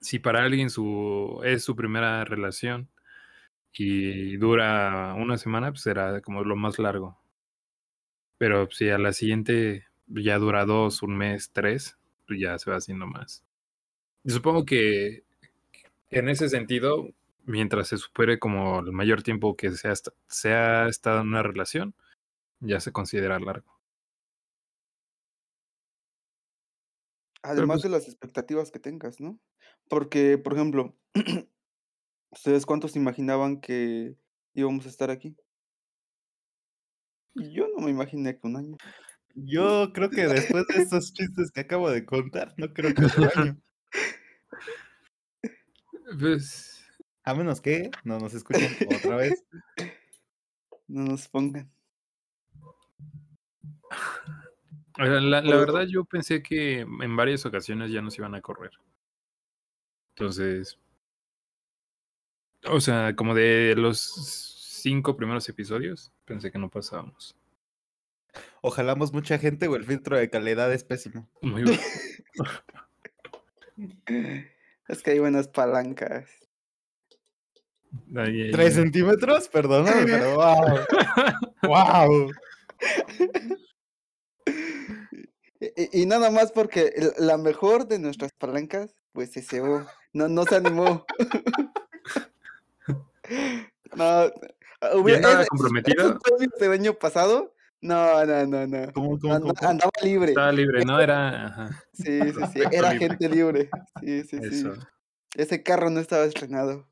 Si 0.00 0.18
para 0.18 0.42
alguien 0.44 0.70
su 0.70 1.40
es 1.44 1.64
su 1.64 1.74
primera 1.76 2.24
relación 2.24 2.88
y 3.72 4.36
dura 4.38 5.14
una 5.14 5.38
semana, 5.38 5.70
pues 5.72 5.82
será 5.82 6.20
como 6.22 6.44
lo 6.44 6.56
más 6.56 6.78
largo. 6.78 7.18
Pero 8.38 8.68
si 8.70 8.88
a 8.90 8.98
la 8.98 9.12
siguiente 9.12 9.86
ya 10.06 10.38
dura 10.38 10.64
dos, 10.64 11.02
un 11.02 11.16
mes, 11.16 11.50
tres, 11.52 11.98
pues 12.26 12.40
ya 12.40 12.58
se 12.58 12.70
va 12.70 12.76
haciendo 12.76 13.06
más. 13.06 13.44
Y 14.24 14.30
supongo 14.30 14.64
que 14.64 15.24
en 16.10 16.28
ese 16.28 16.48
sentido, 16.48 17.08
mientras 17.44 17.88
se 17.88 17.98
supere 17.98 18.38
como 18.38 18.80
el 18.80 18.92
mayor 18.92 19.22
tiempo 19.22 19.56
que 19.56 19.70
se 19.72 19.88
ha, 19.88 19.94
se 20.28 20.52
ha 20.52 20.88
estado 20.88 21.20
en 21.20 21.28
una 21.28 21.42
relación, 21.42 21.94
ya 22.60 22.80
se 22.80 22.92
considera 22.92 23.38
largo. 23.38 23.74
Además 27.42 27.76
pues- 27.76 27.82
de 27.82 27.88
las 27.90 28.08
expectativas 28.08 28.70
que 28.70 28.78
tengas, 28.78 29.20
¿no? 29.20 29.38
Porque, 29.88 30.38
por 30.38 30.54
ejemplo, 30.54 30.96
¿ustedes 32.30 32.64
cuántos 32.64 32.96
imaginaban 32.96 33.60
que 33.60 34.16
íbamos 34.54 34.86
a 34.86 34.88
estar 34.88 35.10
aquí? 35.10 35.36
Yo 37.34 37.66
no 37.68 37.84
me 37.84 37.90
imaginé 37.90 38.38
que 38.38 38.46
un 38.46 38.56
año. 38.56 38.76
Yo 39.34 39.92
creo 39.92 40.10
que 40.10 40.26
después 40.26 40.66
de 40.68 40.82
estos 40.82 41.12
chistes 41.12 41.50
que 41.50 41.60
acabo 41.60 41.90
de 41.90 42.04
contar, 42.04 42.54
no 42.56 42.72
creo 42.72 42.94
que 42.94 43.02
año. 43.36 43.60
Pues, 46.18 46.86
A 47.24 47.34
menos 47.34 47.60
que 47.60 47.90
no 48.04 48.18
nos 48.18 48.34
escuchen 48.34 48.70
otra 48.96 49.16
vez. 49.16 49.44
No 50.86 51.02
nos 51.02 51.28
pongan. 51.28 51.70
o 54.98 55.04
sea, 55.04 55.20
la, 55.20 55.40
la 55.40 55.56
verdad 55.56 55.86
yo 55.86 56.04
pensé 56.04 56.42
que 56.42 56.80
en 56.80 57.16
varias 57.16 57.44
ocasiones 57.46 57.90
ya 57.90 58.02
nos 58.02 58.16
iban 58.18 58.34
a 58.34 58.40
correr. 58.40 58.72
Entonces, 60.10 60.78
o 62.66 62.80
sea, 62.80 63.16
como 63.16 63.34
de 63.34 63.74
los 63.76 64.00
cinco 64.82 65.16
primeros 65.16 65.48
episodios, 65.48 66.12
pensé 66.24 66.52
que 66.52 66.58
no 66.58 66.70
pasábamos. 66.70 67.34
Ojalamos 68.62 69.12
mucha 69.12 69.38
gente 69.38 69.68
o 69.68 69.76
el 69.76 69.84
filtro 69.84 70.16
de 70.16 70.30
calidad 70.30 70.72
es 70.72 70.84
pésimo. 70.84 71.28
Muy 71.42 71.64
bueno. 71.64 71.78
Es 74.86 75.02
que 75.02 75.12
hay 75.12 75.18
buenas 75.18 75.48
palancas. 75.48 76.28
Ahí, 78.14 78.50
¿Tres 78.52 78.74
centímetros? 78.74 79.48
Perdóname, 79.48 80.04
pero 80.04 80.34
wow. 80.36 80.78
¡Wow! 81.62 82.30
Y, 85.76 86.02
y 86.02 86.06
nada 86.06 86.30
más 86.30 86.52
porque 86.52 86.92
la 87.16 87.38
mejor 87.38 87.88
de 87.88 87.98
nuestras 87.98 88.32
palancas, 88.32 88.94
pues 89.12 89.32
se 89.32 89.40
cebó. 89.40 89.86
No, 90.12 90.28
no 90.28 90.44
se 90.44 90.56
animó. 90.56 91.06
no, 93.96 94.30
hubiera- 94.94 95.46
comprometido? 95.46 96.18
del 96.60 96.72
año 96.72 96.92
pasado, 96.94 97.54
no, 97.84 98.24
no, 98.26 98.46
no, 98.46 98.66
no. 98.66 98.92
¿Cómo, 98.92 99.18
cómo, 99.20 99.34
Anda- 99.34 99.54
cómo? 99.54 99.70
andaba 99.70 99.92
libre. 100.02 100.28
Estaba 100.30 100.52
libre, 100.52 100.84
¿no? 100.84 101.00
Era. 101.00 101.46
Ajá, 101.46 101.82
Sí, 101.92 102.18
sí, 102.20 102.40
sí. 102.52 102.60
Era 102.72 102.92
libre. 102.92 103.08
gente 103.08 103.28
libre. 103.28 103.70
Sí, 104.00 104.22
sí, 104.24 104.38
sí. 104.50 104.64
Ese 105.36 105.62
carro 105.62 105.90
no 105.90 106.00
estaba 106.00 106.24
estrenado. 106.24 106.88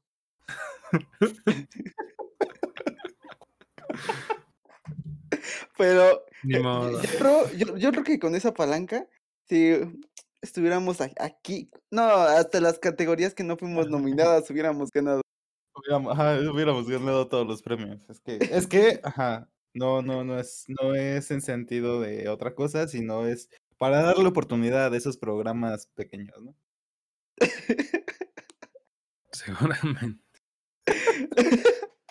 Pero 5.76 6.24
Ni 6.42 6.56
Eh, 6.56 6.60
modo. 6.60 7.00
Yo 7.02 7.08
creo, 7.18 7.50
yo, 7.52 7.76
yo 7.76 7.90
creo 7.92 8.04
que 8.04 8.18
con 8.18 8.34
esa 8.34 8.52
palanca, 8.52 9.06
si 9.48 9.74
estuviéramos 10.40 11.00
aquí, 11.00 11.70
no, 11.90 12.02
hasta 12.02 12.60
las 12.60 12.78
categorías 12.78 13.34
que 13.34 13.44
no 13.44 13.56
fuimos 13.56 13.88
nominadas 13.88 14.50
hubiéramos 14.50 14.90
ganado. 14.90 15.20
Hubiéramos, 15.74 16.12
ajá, 16.12 16.38
hubiéramos 16.52 16.88
ganado 16.88 17.28
todos 17.28 17.46
los 17.46 17.62
premios. 17.62 17.98
Es 18.08 18.20
que, 18.20 18.38
es 18.40 18.66
que, 18.66 19.00
ajá, 19.04 19.48
no, 19.74 20.02
no, 20.02 20.24
no 20.24 20.38
es, 20.38 20.64
no 20.68 20.94
es 20.94 21.30
en 21.30 21.40
sentido 21.42 22.00
de 22.00 22.28
otra 22.28 22.54
cosa, 22.54 22.88
sino 22.88 23.26
es 23.26 23.48
para 23.78 24.02
darle 24.02 24.28
oportunidad 24.28 24.92
a 24.92 24.96
esos 24.96 25.16
programas 25.18 25.86
pequeños, 25.94 26.40
¿no? 26.42 26.54
Seguramente. 29.32 30.22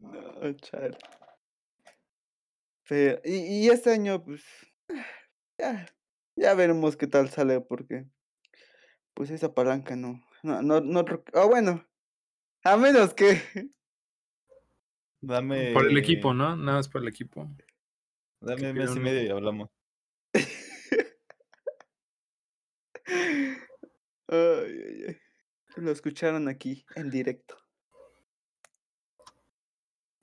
No, 0.00 0.52
chale. 0.62 0.96
Pero, 2.88 3.20
y, 3.24 3.66
y 3.66 3.68
este 3.70 3.90
año, 3.92 4.22
pues, 4.22 4.42
ya, 5.58 5.86
ya 6.36 6.54
veremos 6.54 6.96
qué 6.96 7.06
tal 7.06 7.30
sale, 7.30 7.60
porque, 7.60 8.06
pues, 9.14 9.30
esa 9.30 9.54
palanca 9.54 9.96
no, 9.96 10.20
no, 10.42 10.62
no, 10.62 10.80
no, 10.80 11.04
ah, 11.34 11.44
bueno, 11.46 11.84
a 12.64 12.76
menos 12.78 13.14
que, 13.14 13.40
Dame. 15.26 15.72
Por 15.72 15.86
el 15.86 15.96
equipo, 15.96 16.34
¿no? 16.34 16.54
Nada 16.56 16.78
más 16.78 16.88
por 16.88 17.00
el 17.02 17.08
equipo. 17.08 17.48
Dame 18.40 18.70
un 18.70 18.76
mes 18.76 18.94
y 18.94 19.00
medio 19.00 19.22
y 19.22 19.28
hablamos. 19.30 19.70
Ay, 24.28 24.36
ay, 24.88 25.04
ay. 25.08 25.16
Lo 25.76 25.90
escucharon 25.90 26.48
aquí, 26.48 26.84
en 26.94 27.10
directo. 27.10 27.56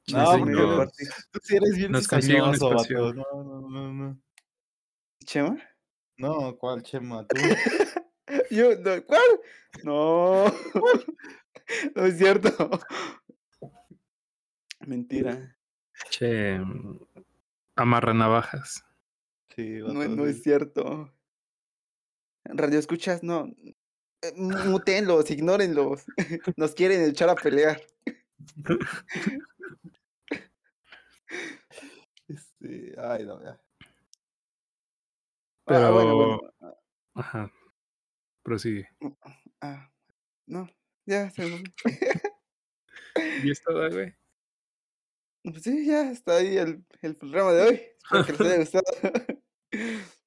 No, 0.08 0.38
nos- 0.46 0.78
Partí. 0.78 1.06
Tú 1.32 1.40
sí 1.44 1.56
eres 1.56 1.76
bien 1.78 1.92
Nos 1.92 2.02
espacio. 2.04 2.44
vato. 2.46 3.14
No, 3.14 3.44
no, 3.44 3.70
no, 3.70 3.94
no. 3.94 4.22
¿Chema? 5.26 5.58
No, 6.18 6.58
¿cuál 6.58 6.82
chema? 6.84 7.26
Tú. 7.28 7.36
Yo, 8.50 8.76
no, 8.78 9.06
¿cuál? 9.06 9.22
No. 9.84 10.46
no 11.96 12.06
es 12.06 12.18
cierto. 12.18 12.50
Mentira. 14.88 15.56
Che. 16.10 16.60
Amarra 17.76 18.14
navajas. 18.14 18.84
Sí, 19.56 19.80
No, 19.80 19.94
no 20.08 20.26
es 20.26 20.42
cierto. 20.44 21.12
Radio 22.46 22.80
escuchas, 22.80 23.24
no. 23.24 23.54
Eh, 24.22 24.34
mu- 24.36 24.66
Mutenlos, 24.66 25.30
ignórenlos. 25.32 26.06
Nos 26.58 26.74
quieren 26.74 27.02
echar 27.10 27.30
a 27.30 27.36
pelear. 27.36 27.82
Este, 32.28 32.94
ay, 32.98 33.26
no, 33.26 33.42
ya. 33.44 33.60
Ah, 35.68 35.92
bueno, 35.92 35.94
Pero- 35.94 36.16
bueno. 36.16 36.40
Ajá. 37.14 37.52
Prosigue. 38.44 38.88
Ah, 39.60 39.92
no, 40.48 40.70
ya 41.06 41.30
se 41.30 41.46
me- 41.46 41.64
¿Y 43.44 43.52
esto, 43.52 43.74
güey? 43.92 44.16
Pues 45.44 45.64
sí, 45.64 45.86
ya 45.86 46.12
está 46.12 46.38
ahí 46.38 46.58
el, 46.58 46.86
el 47.02 47.16
programa 47.16 47.52
de 47.54 47.62
hoy. 47.64 47.82
Espero 48.12 48.26
que 48.26 48.44
les 48.44 48.52
haya 48.52 48.58
gustado. 48.60 48.84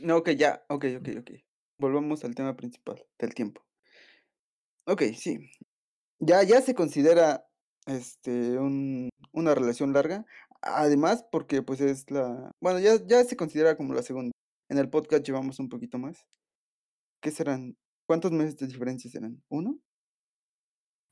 No, 0.00 0.16
ok, 0.18 0.30
ya, 0.30 0.64
ok, 0.68 0.84
ok, 0.98 1.08
ok. 1.20 1.30
Volvamos 1.78 2.24
al 2.24 2.34
tema 2.34 2.56
principal 2.56 3.02
del 3.18 3.32
tiempo. 3.32 3.64
Ok, 4.86 5.02
sí. 5.16 5.50
Ya, 6.20 6.42
ya 6.42 6.60
se 6.60 6.74
considera 6.74 7.46
este 7.86 8.58
un, 8.58 9.08
una 9.32 9.54
relación 9.54 9.92
larga. 9.92 10.26
Además, 10.62 11.24
porque 11.30 11.62
pues 11.62 11.80
es 11.80 12.10
la. 12.10 12.50
Bueno, 12.60 12.80
ya, 12.80 12.96
ya 13.06 13.22
se 13.24 13.36
considera 13.36 13.76
como 13.76 13.94
la 13.94 14.02
segunda. 14.02 14.32
En 14.68 14.78
el 14.78 14.90
podcast 14.90 15.24
llevamos 15.24 15.58
un 15.60 15.68
poquito 15.68 15.98
más. 15.98 16.26
¿Qué 17.22 17.30
serán? 17.30 17.76
¿Cuántos 18.06 18.32
meses 18.32 18.56
de 18.56 18.66
diferencia 18.66 19.10
serán? 19.10 19.42
¿Uno? 19.48 19.78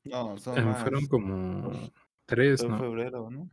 No, 0.05 0.37
son 0.37 0.57
Eh, 0.57 0.61
más. 0.61 0.81
Fueron 0.81 1.07
como 1.07 1.71
tres, 2.25 2.61
Fue 2.61 2.67
en 2.67 2.71
¿no? 2.71 2.79
febrero, 2.79 3.29
¿no? 3.29 3.49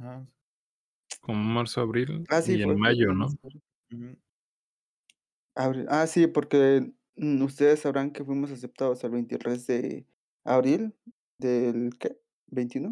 Como 1.21 1.43
marzo, 1.43 1.81
abril 1.81 2.25
Ah, 2.29 2.41
sí, 2.43 2.57
y 2.57 2.63
en 2.63 2.79
mayo, 2.79 3.13
¿no? 3.13 3.27
Abril. 5.55 5.87
Ah, 5.89 6.07
sí, 6.07 6.27
porque 6.27 6.93
mm, 7.17 7.43
ustedes 7.43 7.81
sabrán 7.81 8.13
que 8.13 8.25
fuimos 8.25 8.51
aceptados 8.51 9.03
el 9.05 9.11
23 9.11 9.67
de 9.67 10.07
abril 10.45 10.95
del 11.39 11.91
¿qué? 11.99 12.17
21. 12.49 12.91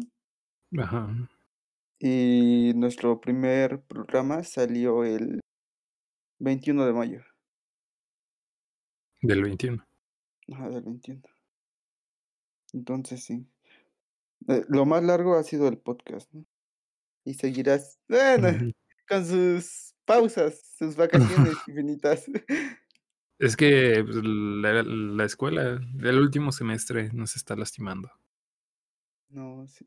Ajá. 0.77 1.29
Y 1.99 2.73
nuestro 2.75 3.19
primer 3.19 3.81
programa 3.81 4.43
salió 4.43 5.03
el 5.03 5.41
21 6.39 6.85
de 6.85 6.93
mayo. 6.93 7.21
Del 9.21 9.43
21. 9.43 9.83
Ajá, 10.53 10.69
del 10.69 10.83
21. 10.83 11.21
Entonces 12.73 13.23
sí. 13.23 13.47
Eh, 14.47 14.63
lo 14.69 14.85
más 14.85 15.03
largo 15.03 15.35
ha 15.35 15.43
sido 15.43 15.67
el 15.67 15.77
podcast, 15.77 16.31
¿no? 16.33 16.45
Y 17.25 17.33
seguirás, 17.33 17.99
bueno, 18.07 18.71
con 19.07 19.25
sus 19.25 19.93
pausas, 20.05 20.59
sus 20.77 20.95
vacaciones 20.95 21.53
infinitas. 21.67 22.25
Es 23.37 23.55
que 23.55 24.03
pues, 24.03 24.17
la, 24.23 24.83
la 24.83 25.25
escuela 25.25 25.79
del 25.93 26.19
último 26.19 26.51
semestre 26.51 27.11
nos 27.13 27.35
está 27.35 27.55
lastimando. 27.55 28.09
No, 29.29 29.67
sí. 29.67 29.85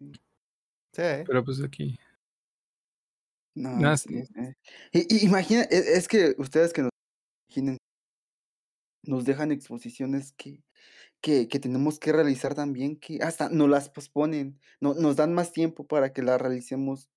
Sí. 0.93 1.03
Pero 1.27 1.45
pues 1.45 1.61
aquí. 1.63 1.99
No, 3.55 3.97
sí. 3.97 4.25
Y, 4.93 5.17
y 5.17 5.27
imagina, 5.27 5.63
e- 5.63 5.97
es 5.97 6.09
que 6.09 6.35
ustedes 6.39 6.73
que 6.73 6.83
nos 6.83 6.91
imaginen, 7.49 7.77
nos 9.05 9.25
dejan 9.25 9.53
exposiciones 9.53 10.33
que, 10.33 10.63
que, 11.23 11.49
que 11.49 11.61
tenemos 11.61 11.99
que 11.99 12.13
realizar 12.13 12.55
también, 12.55 12.99
que 12.99 13.21
hasta 13.23 13.49
nos 13.49 13.71
las 13.71 13.89
posponen, 13.89 14.61
no, 14.81 14.93
nos 14.95 15.17
dan 15.17 15.33
más 15.33 15.53
tiempo 15.53 15.87
para 15.87 16.13
que 16.13 16.21
las 16.23 16.41
realicemos 16.41 17.09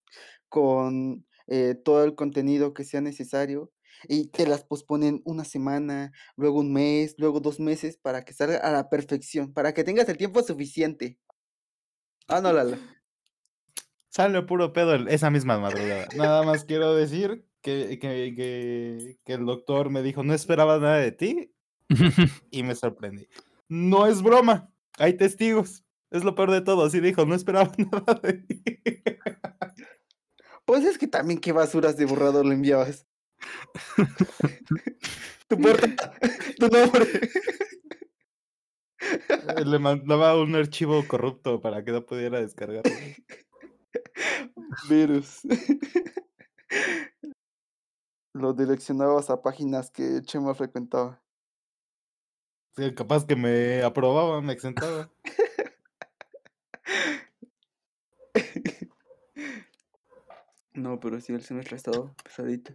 con 0.47 1.25
eh, 1.47 1.75
todo 1.83 2.05
el 2.05 2.15
contenido 2.15 2.73
que 2.73 2.85
sea 2.85 3.01
necesario. 3.01 3.71
y 4.07 4.27
te 4.27 4.45
las 4.45 4.63
posponen 4.63 5.21
una 5.25 5.45
semana, 5.45 6.11
luego 6.35 6.59
un 6.59 6.71
mes, 6.73 7.15
luego 7.17 7.39
dos 7.39 7.59
meses 7.59 7.97
para 7.97 8.23
que 8.23 8.33
salga 8.33 8.57
a 8.57 8.71
la 8.71 8.89
perfección, 8.89 9.53
para 9.53 9.73
que 9.73 9.83
tengas 9.83 10.07
el 10.09 10.17
tiempo 10.17 10.43
suficiente. 10.43 11.17
Ah, 12.27 12.41
no, 12.41 12.53
Lalo. 12.53 12.77
Sale 14.09 14.41
puro 14.43 14.71
pedo 14.71 14.95
esa 15.07 15.29
misma 15.29 15.59
madrugada. 15.59 16.07
Nada 16.15 16.43
más 16.43 16.63
quiero 16.65 16.95
decir 16.95 17.45
que, 17.61 17.99
que, 17.99 18.33
que, 18.35 19.17
que 19.25 19.33
el 19.33 19.45
doctor 19.45 19.89
me 19.89 20.01
dijo, 20.01 20.23
no 20.23 20.33
esperaba 20.33 20.77
nada 20.79 20.97
de 20.97 21.11
ti 21.11 21.53
y 22.51 22.63
me 22.63 22.75
sorprendí. 22.75 23.27
No 23.69 24.07
es 24.07 24.21
broma, 24.21 24.71
hay 24.97 25.17
testigos. 25.17 25.83
Es 26.11 26.23
lo 26.23 26.35
peor 26.35 26.51
de 26.51 26.61
todo. 26.61 26.85
Así 26.85 26.99
dijo, 26.99 27.25
no 27.25 27.35
esperaba 27.35 27.71
nada 27.77 28.19
de 28.21 28.33
ti. 28.33 28.63
Pues 30.65 30.83
es 30.83 30.97
que 30.97 31.07
también 31.07 31.39
qué 31.39 31.51
basuras 31.51 31.97
de 31.97 32.05
borrador 32.05 32.45
le 32.45 32.55
enviabas. 32.55 33.05
tu 35.47 35.59
portada, 35.59 36.13
tu 36.59 36.67
nombre. 36.67 37.05
Le 39.63 39.79
mandaba 39.79 40.41
un 40.41 40.55
archivo 40.55 41.05
corrupto 41.07 41.61
para 41.61 41.83
que 41.83 41.91
no 41.91 42.05
pudiera 42.05 42.39
descargarlo. 42.39 42.91
Virus. 44.89 45.41
Lo 48.33 48.53
direccionabas 48.53 49.29
a 49.29 49.41
páginas 49.41 49.91
que 49.91 50.21
Chema 50.23 50.55
frecuentaba. 50.55 51.21
Sí, 52.77 52.93
capaz 52.93 53.25
que 53.25 53.35
me 53.35 53.83
aprobaba, 53.83 54.41
me 54.41 54.53
exentaba. 54.53 55.09
No, 60.75 60.99
pero 60.99 61.21
sí, 61.21 61.33
el 61.33 61.41
semestre 61.41 61.75
ha 61.75 61.77
estado 61.77 62.13
pesadito. 62.21 62.73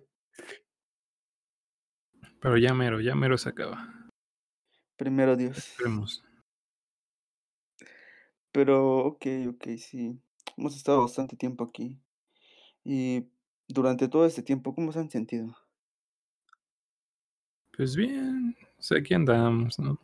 Pero 2.40 2.56
ya 2.56 2.72
mero, 2.72 3.00
ya 3.00 3.14
mero 3.14 3.36
se 3.36 3.50
acaba. 3.50 4.10
Primero 4.96 5.36
Dios. 5.36 5.58
Esperemos. 5.58 6.24
Pero, 8.52 9.04
ok, 9.04 9.26
ok, 9.50 9.66
sí. 9.76 10.18
Hemos 10.56 10.76
estado 10.76 11.02
bastante 11.02 11.36
tiempo 11.36 11.64
aquí. 11.64 12.00
Y 12.84 13.28
durante 13.68 14.08
todo 14.08 14.24
este 14.24 14.42
tiempo, 14.42 14.74
¿cómo 14.74 14.92
se 14.92 15.00
han 15.00 15.10
sentido? 15.10 15.54
Pues 17.76 17.96
bien, 17.96 18.56
o 18.80 18.82
sea, 18.82 18.98
aquí 18.98 19.12
andamos, 19.14 19.78
¿no? 19.78 19.98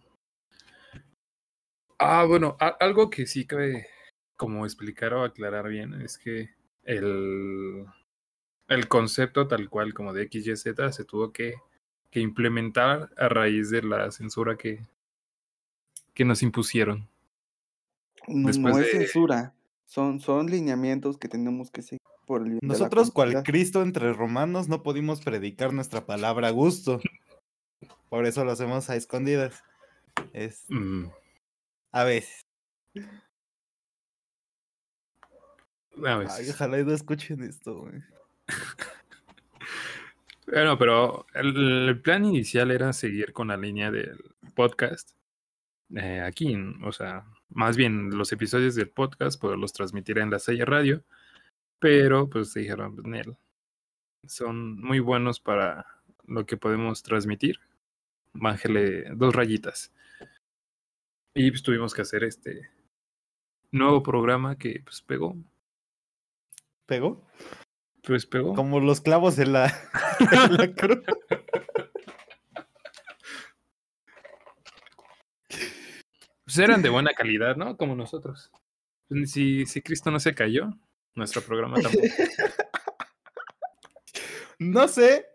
Ah, 1.99 2.25
bueno, 2.29 2.57
a- 2.61 2.77
algo 2.79 3.09
que 3.09 3.27
sí 3.27 3.47
cabe 3.47 3.87
como 4.37 4.67
explicar 4.67 5.15
o 5.15 5.25
aclarar 5.25 5.67
bien 5.69 5.95
es 6.03 6.19
que 6.19 6.51
el, 6.85 7.87
el 8.69 8.89
concepto 8.89 9.49
tal 9.49 9.71
cual 9.71 9.95
como 9.95 10.13
de 10.13 10.29
XYZ 10.31 10.95
se 10.95 11.05
tuvo 11.07 11.33
que, 11.33 11.55
que 12.11 12.21
implementar 12.21 13.11
a 13.17 13.29
raíz 13.31 13.71
de 13.71 13.83
la 13.83 14.11
censura 14.11 14.57
que, 14.59 14.81
que 16.13 16.27
nos 16.27 16.43
impusieron. 16.43 17.09
No, 18.29 18.49
Después 18.49 18.75
no 18.75 18.81
es 18.81 18.93
de- 18.93 18.99
censura. 18.99 19.55
Son, 19.87 20.21
son 20.21 20.49
lineamientos 20.51 21.17
que 21.17 21.29
tenemos 21.29 21.71
que 21.71 21.81
seguir 21.81 22.01
por 22.27 22.43
el 22.47 22.59
Nosotros, 22.61 23.11
cual. 23.11 23.43
Cristo 23.45 23.83
entre 23.83 24.13
romanos, 24.13 24.69
no 24.69 24.83
pudimos 24.83 25.23
predicar 25.23 25.73
nuestra 25.73 26.05
palabra 26.05 26.49
a 26.49 26.51
gusto. 26.51 27.01
Por 28.09 28.27
eso 28.27 28.45
lo 28.45 28.53
hacemos 28.53 28.89
a 28.91 28.97
escondidas. 28.97 29.63
Es 30.33 30.65
Mm, 30.69 31.07
a 31.93 32.05
veces. 32.05 32.47
a 36.05 36.17
veces. 36.17 36.39
Ay, 36.39 36.51
ojalá 36.51 36.81
y 36.81 36.85
no 36.85 36.93
escuchen 36.93 37.43
esto, 37.43 37.81
güey. 37.81 38.03
Bueno, 40.47 40.79
pero 40.79 41.27
el, 41.35 41.89
el 41.89 42.01
plan 42.01 42.25
inicial 42.25 42.71
era 42.71 42.93
seguir 42.93 43.33
con 43.33 43.49
la 43.49 43.57
línea 43.57 43.91
del 43.91 44.17
podcast. 44.55 45.11
eh, 45.97 46.21
aquí, 46.21 46.57
o 46.85 46.93
sea, 46.93 47.25
más 47.49 47.77
bien 47.77 48.11
los 48.17 48.31
episodios 48.33 48.77
del 48.77 48.89
podcast, 48.91 49.41
poderlos 49.41 49.73
transmitir 49.73 50.19
en 50.19 50.31
la 50.31 50.39
Sella 50.39 50.65
Radio. 50.65 51.03
Pero 51.81 52.31
pues 52.31 52.55
dijeron, 52.55 52.95
pues, 52.95 53.07
Nel, 53.09 53.37
son 54.27 54.81
muy 54.81 55.01
buenos 55.01 55.41
para 55.41 55.87
lo 56.27 56.47
que 56.47 56.57
podemos 56.57 57.03
transmitir. 57.03 57.59
Bájale 58.39 59.11
dos 59.15 59.35
rayitas. 59.35 59.93
Y 61.35 61.51
pues 61.51 61.63
tuvimos 61.63 61.95
que 61.95 62.03
hacer 62.03 62.25
este 62.25 62.71
nuevo 63.71 64.03
programa 64.03 64.57
que 64.57 64.81
pues 64.85 65.03
pegó. 65.03 65.37
¿Pegó? 66.87 67.27
Pues 68.03 68.27
pegó. 68.27 68.55
Como 68.55 68.81
los 68.81 69.01
clavos 69.01 69.39
en 69.39 69.53
la, 69.53 69.67
en 70.33 70.55
la 70.57 70.73
cruz. 70.75 71.03
Pues 76.45 76.59
eran 76.59 76.83
de 76.83 76.89
buena 76.91 77.13
calidad, 77.13 77.57
¿no? 77.57 77.77
Como 77.77 77.95
nosotros. 77.97 78.51
Pues, 79.09 79.31
Si, 79.33 79.67
si 79.67 79.83
Cristo 79.83 80.11
no 80.11 80.21
se 80.21 80.35
cayó, 80.35 80.71
nuestro 81.15 81.43
programa 81.43 81.81
tampoco. 81.81 82.07
No 84.59 84.89
sé. 84.89 85.27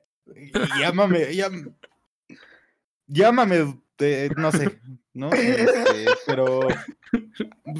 Llámame, 0.79 1.31
llam- 1.35 1.75
llámame, 3.11 3.81
no 4.37 4.51
sé, 4.51 4.79
¿no? 5.13 5.29
Este, 5.31 6.05
pero 6.25 6.67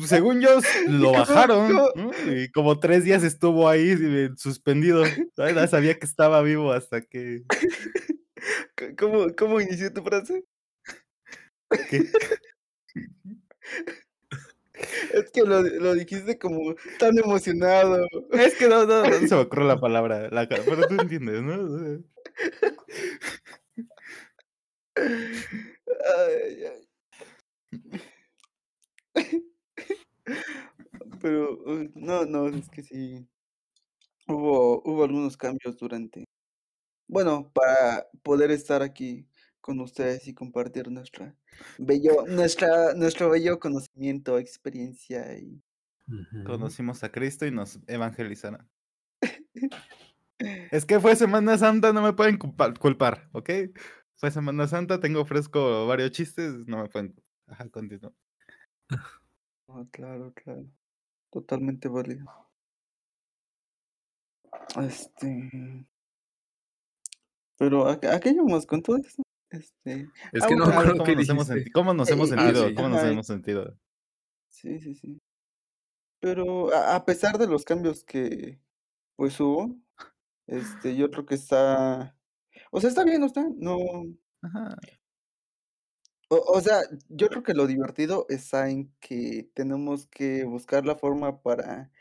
según 0.05 0.41
yo 0.41 0.49
lo 0.87 1.11
bajaron, 1.11 1.73
¿no? 1.73 2.11
Y 2.31 2.49
como 2.51 2.79
tres 2.79 3.03
días 3.03 3.23
estuvo 3.23 3.67
ahí 3.67 3.95
suspendido. 4.37 5.03
sabía 5.69 5.97
que 5.97 6.05
estaba 6.05 6.41
vivo 6.41 6.71
hasta 6.71 7.01
que. 7.01 7.43
¿Cómo, 8.97 9.27
¿Cómo 9.37 9.61
inició 9.61 9.93
tu 9.93 10.03
frase? 10.03 10.43
Es 15.13 15.31
que 15.31 15.43
lo, 15.43 15.61
lo 15.61 15.93
dijiste 15.93 16.39
como 16.39 16.75
tan 16.97 17.17
emocionado. 17.17 18.07
Es 18.31 18.55
que 18.55 18.67
no, 18.67 18.85
no, 18.85 19.07
no 19.07 19.27
se 19.27 19.35
me 19.35 19.41
ocurre 19.41 19.65
la 19.65 19.79
palabra, 19.79 20.29
la 20.31 20.49
pero 20.49 20.87
tú 20.87 20.99
entiendes, 20.99 21.41
¿no? 21.43 22.03
Ay, 26.17 26.63
ay. 26.65 26.87
Pero 31.21 31.59
no, 31.95 32.25
no, 32.25 32.47
es 32.47 32.69
que 32.69 32.83
sí. 32.83 33.27
Hubo, 34.27 34.81
hubo 34.83 35.03
algunos 35.03 35.37
cambios 35.37 35.77
durante. 35.77 36.25
Bueno, 37.07 37.51
para 37.53 38.07
poder 38.23 38.51
estar 38.51 38.81
aquí 38.81 39.27
con 39.59 39.79
ustedes 39.79 40.27
y 40.27 40.33
compartir 40.33 40.89
nuestra 40.89 41.35
bello, 41.77 42.25
nuestra, 42.27 42.93
nuestro 42.93 43.29
bello 43.29 43.59
conocimiento, 43.59 44.37
experiencia 44.37 45.37
y. 45.37 45.61
Conocimos 46.45 47.03
a 47.03 47.11
Cristo 47.11 47.45
y 47.45 47.51
nos 47.51 47.79
evangelizaron. 47.87 48.69
Es 50.71 50.85
que 50.87 50.99
fue 50.99 51.15
Semana 51.15 51.55
Santa, 51.55 51.93
no 51.93 52.01
me 52.01 52.13
pueden 52.13 52.39
culpa- 52.39 52.73
culpar, 52.73 53.29
¿ok? 53.31 53.49
Fue 54.21 54.29
Semana 54.29 54.67
Santa, 54.67 54.99
tengo 54.99 55.25
fresco 55.25 55.87
varios 55.87 56.11
chistes, 56.11 56.67
no 56.67 56.77
me 56.83 56.89
pueden. 56.89 57.15
Ajá, 57.47 57.67
continúo. 57.69 58.13
Ah, 59.67 59.83
claro, 59.89 60.31
claro. 60.35 60.63
Totalmente 61.31 61.87
válido. 61.87 62.23
Este. 64.79 65.49
Pero 67.57 67.87
¿a, 67.87 67.93
a 67.93 68.19
qué 68.19 68.31
llevamos 68.31 68.67
con 68.67 68.83
todo 68.83 68.97
esto? 68.97 69.23
Este. 69.49 70.07
Es 70.33 70.43
Ah, 70.43 70.47
que 70.47 70.55
no 70.55 70.65
bueno, 70.65 70.79
acuerdo 70.79 70.97
¿Cómo 70.97 71.11
nos, 71.15 71.29
hemos 71.29 71.47
dijiste. 71.47 71.53
senti- 71.55 71.71
cómo 71.71 71.93
nos 71.95 72.09
hemos 72.11 72.31
ah, 72.31 72.35
sentido? 72.35 72.67
sí. 72.67 72.75
¿Cómo 72.75 72.89
nos 72.89 72.99
Ajá. 72.99 73.09
hemos 73.11 73.25
sentido? 73.25 73.75
Sí, 74.49 74.79
sí, 74.81 74.93
sí. 74.93 75.19
Pero 76.19 76.71
a, 76.75 76.95
a 76.95 77.05
pesar 77.05 77.39
de 77.39 77.47
los 77.47 77.65
cambios 77.65 78.03
que 78.03 78.59
pues 79.15 79.39
hubo, 79.39 79.75
este, 80.45 80.95
yo 80.95 81.09
creo 81.09 81.25
que 81.25 81.33
está. 81.33 82.15
O 82.71 82.79
sea, 82.81 82.89
está 82.89 83.03
bien, 83.03 83.19
¿no 83.21 83.27
está? 83.27 83.45
No. 83.57 83.77
Ajá. 84.41 84.75
O, 86.29 86.37
o 86.37 86.61
sea, 86.61 86.79
yo 87.09 87.27
creo 87.27 87.43
que 87.43 87.53
lo 87.53 87.67
divertido 87.67 88.25
está 88.29 88.69
en 88.69 88.91
que 89.01 89.49
tenemos 89.53 90.07
que 90.07 90.45
buscar 90.45 90.85
la 90.85 90.95
forma 90.95 91.41
para 91.41 91.91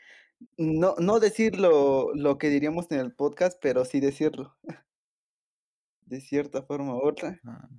no, 0.57 0.95
no 0.97 1.19
decir 1.19 1.59
lo, 1.59 2.13
lo 2.15 2.37
que 2.37 2.49
diríamos 2.49 2.89
en 2.91 2.99
el 2.99 3.13
podcast, 3.13 3.59
pero 3.61 3.85
sí 3.85 3.99
decirlo. 3.99 4.57
De 6.05 6.19
cierta 6.21 6.61
forma 6.63 6.95
u 6.95 7.07
otra. 7.07 7.39
Ah. 7.45 7.69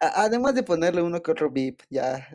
Además 0.00 0.54
de 0.54 0.62
ponerle 0.62 1.02
uno 1.02 1.22
que 1.22 1.30
otro 1.30 1.50
beep, 1.50 1.82
ya. 1.88 2.28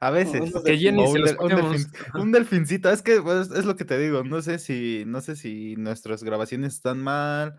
A 0.00 0.10
veces. 0.10 0.52
Que 0.64 0.78
se 0.78 0.88
un, 0.90 0.96
delfin- 0.98 2.20
un 2.20 2.32
delfincito, 2.32 2.90
es 2.90 3.02
que 3.02 3.20
pues, 3.20 3.50
es 3.50 3.64
lo 3.64 3.76
que 3.76 3.84
te 3.84 3.98
digo, 3.98 4.24
no 4.24 4.42
sé 4.42 4.58
si, 4.58 5.04
no 5.06 5.20
sé 5.20 5.36
si 5.36 5.74
nuestras 5.76 6.22
grabaciones 6.22 6.74
están 6.74 7.02
mal, 7.02 7.58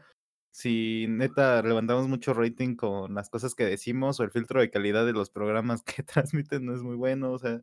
si 0.57 1.05
neta 1.07 1.61
levantamos 1.61 2.07
mucho 2.07 2.33
rating 2.33 2.75
con 2.75 3.13
las 3.13 3.29
cosas 3.29 3.53
que 3.53 3.63
decimos 3.63 4.19
o 4.19 4.23
el 4.23 4.31
filtro 4.31 4.59
de 4.59 4.71
calidad 4.71 5.05
de 5.05 5.13
los 5.13 5.29
programas 5.29 5.83
que 6.01 6.01
transmiten 6.01 6.65
no 6.65 6.73
es 6.73 6.81
muy 6.81 6.95
bueno, 6.95 7.31
o 7.31 7.37
sea, 7.37 7.61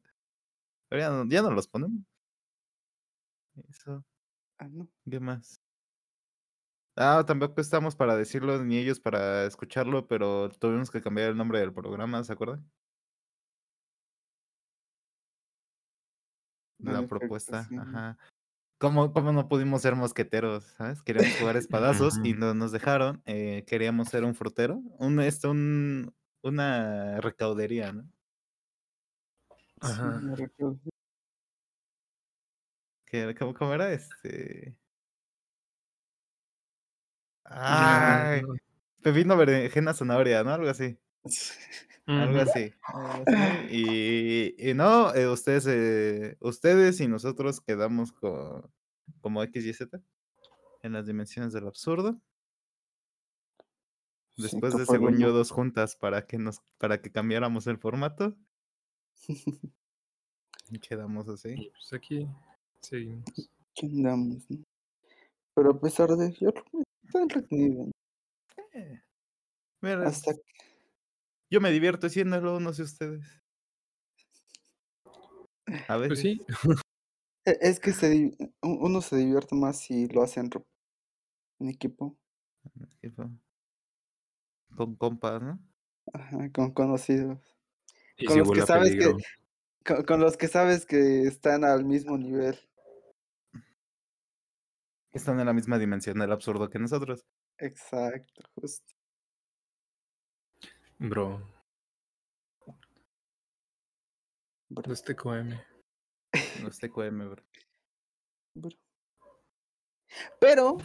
pero 0.89 1.03
ya 1.03 1.11
no, 1.11 1.29
ya 1.29 1.43
no 1.43 1.51
los 1.51 1.69
ponemos. 1.69 2.03
Eso, 3.69 4.05
Ah, 4.59 4.69
no. 4.69 4.89
¿qué 5.11 5.19
más? 5.19 5.61
Ah, 6.97 7.25
tampoco 7.27 7.61
estamos 7.61 7.97
para 7.97 8.17
decirlo 8.17 8.63
ni 8.65 8.79
ellos 8.79 9.01
para 9.01 9.45
escucharlo, 9.47 10.07
pero 10.07 10.49
tuvimos 10.51 10.93
que 10.93 11.03
cambiar 11.03 11.31
el 11.31 11.37
nombre 11.37 11.59
del 11.59 11.73
programa, 11.73 12.23
¿se 12.23 12.33
acuerdan? 12.33 12.65
La 16.79 17.05
propuesta, 17.09 17.65
sí. 17.65 17.77
ajá. 17.77 18.17
¿Cómo, 18.85 19.15
cómo 19.15 19.33
no 19.33 19.49
pudimos 19.49 19.81
ser 19.81 19.97
mosqueteros? 19.97 20.65
¿Sabes? 20.77 21.01
Queríamos 21.01 21.39
jugar 21.39 21.57
espadazos 21.57 22.21
y 22.23 22.35
no 22.35 22.53
nos 22.53 22.71
dejaron. 22.71 23.23
eh, 23.25 23.65
queríamos 23.67 24.09
ser 24.09 24.25
un 24.25 24.35
frutero, 24.35 24.83
un, 24.99 25.21
esto, 25.21 25.53
un, 25.53 26.15
una 26.43 27.19
recaudería, 27.23 27.95
¿no? 27.95 28.07
Ajá. 29.81 30.21
Que, 33.07 33.35
¿cómo, 33.39 33.55
cómo 33.55 33.73
era? 33.73 33.91
Este. 33.91 34.77
Ay, 37.47 38.43
no. 38.43 38.55
pepino, 39.03 39.35
berenjena, 39.35 39.95
zanahoria, 39.95 40.45
¿no? 40.45 40.53
Algo 40.53 40.69
así. 40.69 40.99
Algo 42.07 42.39
así. 42.41 42.73
Y, 43.71 44.71
y 44.71 44.75
no, 44.75 45.15
eh, 45.15 45.29
ustedes, 45.29 45.67
eh, 45.67 46.37
ustedes 46.41 47.01
y 47.01 47.09
nosotros 47.09 47.61
quedamos 47.61 48.13
co- 48.13 48.71
como 49.21 49.43
X 49.43 49.65
y 49.65 49.73
Z 49.73 50.01
en 50.83 50.93
las 50.93 51.07
dimensiones 51.07 51.53
del 51.53 51.67
absurdo. 51.67 52.21
Después 54.37 54.75
que 54.75 54.81
de, 54.81 54.87
según 54.87 55.19
yo, 55.19 55.33
dos 55.33 55.51
juntas 55.51 55.97
para 55.97 56.27
que 56.27 56.39
nos, 56.39 56.61
para 56.79 57.01
que 57.01 57.11
cambiáramos 57.13 57.67
el 57.67 57.79
formato. 57.79 58.37
Y 60.71 60.79
quedamos 60.79 61.29
así. 61.29 61.51
Y 61.51 61.69
pues 61.71 61.93
aquí 61.93 62.27
seguimos. 62.81 63.25
¿Qué 63.75 63.87
andamos, 63.87 64.49
no? 64.51 64.65
Pero 65.55 65.71
a 65.73 65.79
pesar 65.81 66.09
de 66.17 66.33
yo 66.33 66.53
que 66.55 66.63
está 67.05 67.21
entretenido. 67.21 67.91
Eh, 68.73 69.01
mira, 69.83 70.09
Hasta 70.09 70.31
es- 70.33 70.41
yo 71.55 71.61
me 71.61 71.71
divierto 71.71 72.07
haciéndolo, 72.09 72.61
no 72.61 72.73
sé 72.75 72.83
ustedes. 72.83 73.25
A 75.89 75.97
veces. 75.97 76.09
Pues 76.09 76.21
sí, 76.21 76.41
e- 77.47 77.59
es 77.61 77.81
que 77.81 77.93
se, 77.93 78.33
uno 78.63 79.01
se 79.01 79.17
divierte 79.17 79.55
más 79.55 79.79
si 79.81 80.09
lo 80.09 80.23
hace 80.23 80.41
en, 80.41 80.51
en 81.59 81.69
equipo, 81.69 82.17
tipo, 83.01 83.31
Con 84.77 84.95
compas, 84.97 85.41
¿no? 85.43 85.59
ajá, 86.13 86.51
con 86.53 86.73
conocidos, 86.73 87.39
y 88.17 88.27
con 88.27 88.35
si 88.35 88.39
los 88.41 88.51
que 88.51 88.63
sabes 88.63 88.91
peligro. 88.91 89.17
que 89.17 89.25
con, 89.87 90.05
con 90.05 90.21
los 90.21 90.37
que 90.39 90.49
sabes 90.49 90.87
que 90.87 91.23
están 91.25 91.65
al 91.65 91.85
mismo 91.85 92.19
nivel. 92.19 92.59
Están 95.15 95.41
en 95.41 95.47
la 95.47 95.55
misma 95.55 95.79
dimensión 95.79 96.19
del 96.19 96.31
absurdo 96.31 96.69
que 96.69 96.79
nosotros. 96.79 97.25
Exacto, 97.59 98.43
justo. 98.55 98.95
Bro, 100.99 101.41
bro, 104.69 104.83
los 104.87 105.03
TQM. 105.03 105.61
Los 106.63 106.79
TQM, 106.79 107.31
bro. 107.31 107.43
bro. 108.55 108.71
Pero 110.41 110.77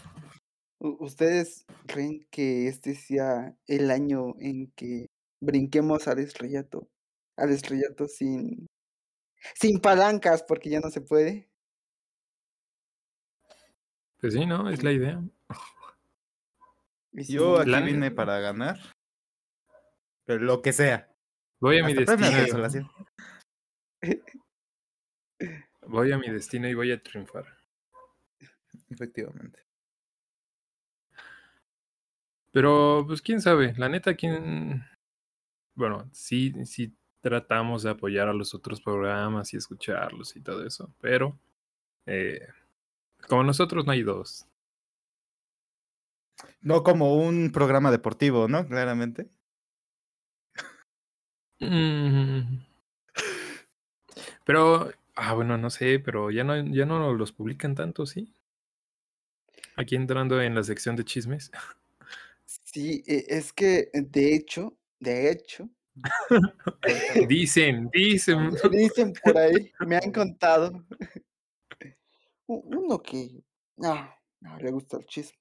ustedes 0.80 1.66
creen 1.88 2.28
que 2.32 2.68
este 2.68 2.96
sea 2.96 3.56
el 3.68 3.92
año 3.92 4.34
en 4.40 4.72
que 4.72 5.08
brinquemos 5.42 6.08
al 6.08 6.20
estrellato, 6.20 6.90
al 7.38 7.52
estrellato 7.52 8.08
sin 8.08 8.68
sin 9.56 9.80
palancas 9.80 10.44
porque 10.44 10.70
ya 10.70 10.80
no 10.80 10.90
se 10.90 11.02
puede. 11.02 11.50
Pues 14.20 14.34
sí, 14.34 14.46
¿no? 14.46 14.70
Es 14.70 14.84
la 14.84 14.92
idea. 14.92 15.24
Yo 17.14 17.64
no, 17.64 17.78
aquí 17.78 17.86
vine 17.86 18.12
para 18.12 18.40
ganar. 18.40 18.78
Pero 20.30 20.46
lo 20.46 20.62
que 20.62 20.74
sea. 20.74 21.12
Voy 21.60 21.80
a 21.80 21.84
mi 21.84 21.94
Hasta 21.94 22.16
destino. 22.16 22.92
Voy 25.88 26.12
a 26.12 26.20
mi 26.20 26.30
destino 26.30 26.68
y 26.68 26.76
voy 26.76 26.92
a 26.92 27.02
triunfar. 27.02 27.46
Efectivamente. 28.92 29.66
Pero, 32.52 33.06
pues 33.08 33.24
quién 33.24 33.42
sabe, 33.42 33.74
la 33.78 33.90
neta, 33.90 34.14
quién. 34.14 34.86
Bueno, 35.74 36.08
sí, 36.14 36.54
sí 36.68 36.96
tratamos 37.22 37.82
de 37.82 37.90
apoyar 37.90 38.28
a 38.28 38.34
los 38.34 38.54
otros 38.54 38.82
programas 38.82 39.52
y 39.56 39.58
escucharlos 39.58 40.36
y 40.36 40.42
todo 40.42 40.64
eso, 40.64 40.94
pero 41.02 41.40
eh, 42.06 42.48
como 43.28 43.44
nosotros 43.44 43.88
no 43.88 43.94
hay 43.94 44.04
dos. 44.04 44.46
No 46.62 46.84
como 46.84 47.16
un 47.16 47.52
programa 47.52 47.90
deportivo, 47.90 48.48
¿no? 48.48 48.68
Claramente. 48.68 49.28
Mm. 51.62 52.60
Pero, 54.46 54.92
ah, 55.16 55.34
bueno, 55.34 55.58
no 55.58 55.70
sé, 55.70 56.00
pero 56.00 56.32
ya 56.32 56.44
no, 56.44 56.58
ya 56.66 56.86
no 56.86 57.14
los 57.14 57.32
publican 57.32 57.76
tanto, 57.76 58.06
¿sí? 58.06 58.34
Aquí 59.76 59.96
entrando 59.96 60.42
en 60.42 60.56
la 60.56 60.64
sección 60.64 60.96
de 60.96 61.06
chismes. 61.06 61.52
Sí, 62.46 63.04
e- 63.08 63.26
es 63.30 63.54
que 63.54 63.90
de 63.94 64.36
hecho, 64.36 64.78
de 65.00 65.32
hecho, 65.32 65.70
Dicen, 67.28 67.90
dicen. 67.92 68.52
dicen 68.72 69.14
por 69.24 69.38
ahí, 69.38 69.72
me 69.86 69.98
han 69.98 70.12
contado, 70.12 70.86
uno 72.48 73.02
que 73.02 73.44
no, 73.78 74.14
no 74.42 74.58
le 74.58 74.72
gusta 74.72 74.98
el 74.98 75.06
chisme. 75.06 75.39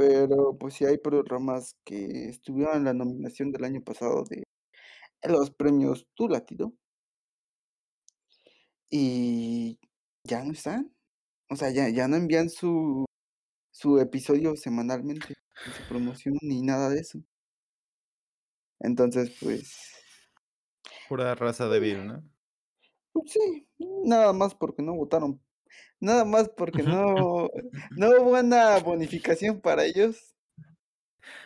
Pero 0.00 0.56
pues 0.56 0.72
sí 0.72 0.86
hay 0.86 0.96
programas 0.96 1.76
que 1.84 2.30
estuvieron 2.30 2.78
en 2.78 2.84
la 2.84 2.94
nominación 2.94 3.52
del 3.52 3.64
año 3.64 3.82
pasado 3.82 4.24
de 4.24 4.44
los 5.28 5.50
premios 5.50 6.06
Tu 6.14 6.26
Latido 6.26 6.72
y 8.88 9.78
ya 10.24 10.42
no 10.42 10.52
están. 10.52 10.90
O 11.50 11.56
sea, 11.56 11.68
ya, 11.68 11.90
ya 11.90 12.08
no 12.08 12.16
envían 12.16 12.48
su, 12.48 13.04
su 13.72 13.98
episodio 13.98 14.56
semanalmente, 14.56 15.34
ni 15.66 15.72
su 15.74 15.86
promoción 15.86 16.38
ni 16.40 16.62
nada 16.62 16.88
de 16.88 17.00
eso. 17.00 17.18
Entonces, 18.78 19.36
pues, 19.38 19.76
Pura 21.10 21.34
raza 21.34 21.68
débil, 21.68 22.06
¿no? 22.06 22.24
pues 23.12 23.32
sí, 23.32 23.68
nada 24.06 24.32
más 24.32 24.54
porque 24.54 24.82
no 24.82 24.94
votaron. 24.94 25.42
Nada 26.00 26.24
más 26.24 26.48
porque 26.56 26.82
no, 26.82 27.50
no 27.90 28.08
hubo 28.10 28.38
una 28.38 28.78
bonificación 28.78 29.60
para 29.60 29.84
ellos. 29.84 30.34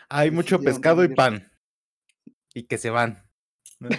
Hay 0.08 0.30
mucho 0.30 0.60
pescado 0.60 1.02
y 1.04 1.08
pan. 1.14 1.50
Y 2.54 2.64
que 2.64 2.78
se 2.78 2.90
van. 2.90 3.24
¿no? 3.80 3.88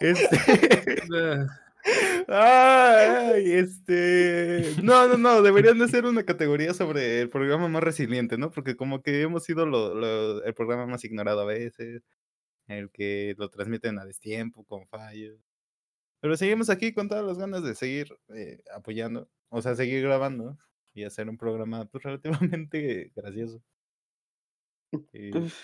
Este. 0.00 0.38
Ay, 2.28 3.52
este. 3.52 4.74
No, 4.82 5.08
no, 5.08 5.16
no. 5.16 5.40
Deberían 5.42 5.78
de 5.78 5.88
ser 5.88 6.04
una 6.04 6.24
categoría 6.24 6.74
sobre 6.74 7.20
el 7.22 7.30
programa 7.30 7.68
más 7.68 7.82
resiliente, 7.82 8.36
¿no? 8.36 8.50
Porque 8.50 8.76
como 8.76 9.00
que 9.00 9.22
hemos 9.22 9.44
sido 9.44 9.64
lo- 9.64 9.94
lo- 9.94 10.44
el 10.44 10.54
programa 10.54 10.86
más 10.86 11.04
ignorado 11.04 11.40
a 11.40 11.44
veces. 11.46 12.02
El 12.68 12.90
que 12.90 13.34
lo 13.38 13.48
transmiten 13.50 13.98
a 13.98 14.04
destiempo, 14.04 14.64
con 14.64 14.86
fallos. 14.86 15.40
Pero 16.20 16.36
seguimos 16.36 16.70
aquí 16.70 16.92
con 16.92 17.08
todas 17.08 17.24
las 17.24 17.38
ganas 17.38 17.62
de 17.62 17.74
seguir 17.74 18.16
eh, 18.34 18.62
apoyando. 18.74 19.28
O 19.48 19.62
sea, 19.62 19.74
seguir 19.74 20.02
grabando 20.02 20.58
y 20.94 21.04
hacer 21.04 21.28
un 21.28 21.38
programa 21.38 21.86
pues, 21.86 22.04
relativamente 22.04 23.12
gracioso. 23.16 23.62
Y, 25.12 25.30
Pues, 25.30 25.54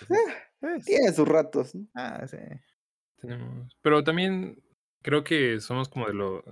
pues, 0.61 0.81
eh, 0.81 0.85
tiene 0.85 1.12
sus 1.12 1.26
ratos, 1.26 1.74
¿no? 1.74 1.87
Ah, 1.95 2.26
sí. 2.26 2.39
Tenemos. 3.20 3.76
Pero 3.83 4.05
también 4.05 4.62
creo 5.03 5.24
que 5.24 5.61
somos 5.61 5.89
como 5.89 6.07
de 6.07 6.14
los. 6.14 6.45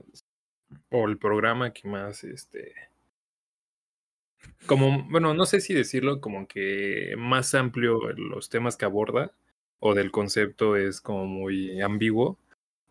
O 0.90 1.06
el 1.06 1.18
programa 1.18 1.72
que 1.72 1.86
más, 1.86 2.24
este. 2.24 2.74
Como, 4.66 5.04
bueno, 5.08 5.34
no 5.34 5.44
sé 5.46 5.60
si 5.60 5.74
decirlo, 5.74 6.20
como 6.20 6.48
que 6.48 7.14
más 7.16 7.54
amplio 7.54 7.98
los 8.12 8.48
temas 8.48 8.76
que 8.76 8.84
aborda. 8.84 9.32
O 9.84 9.94
del 9.94 10.12
concepto 10.12 10.76
es 10.76 11.00
como 11.00 11.26
muy 11.26 11.80
ambiguo. 11.80 12.38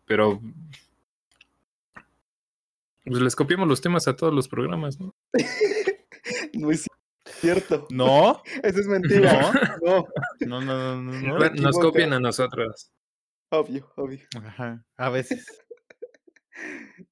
Pero. 0.04 0.42
Pues 3.04 3.22
les 3.22 3.34
copiamos 3.34 3.66
los 3.66 3.80
temas 3.80 4.06
a 4.08 4.14
todos 4.14 4.34
los 4.34 4.46
programas, 4.46 5.00
¿no? 5.00 5.14
No 6.52 6.70
es 6.70 6.86
cierto. 7.24 7.88
No, 7.90 8.42
Eso 8.62 8.80
es 8.80 8.86
mentira. 8.86 9.52
No, 9.82 10.06
no, 10.40 10.60
no, 10.60 10.96
no, 10.96 11.02
no. 11.02 11.38
no. 11.38 11.50
Nos 11.50 11.78
copian 11.78 12.12
a 12.12 12.20
nosotros. 12.20 12.92
obvio, 13.48 13.90
obvio. 13.96 14.20
Ajá, 14.44 14.84
a 14.98 15.08
veces. 15.08 15.46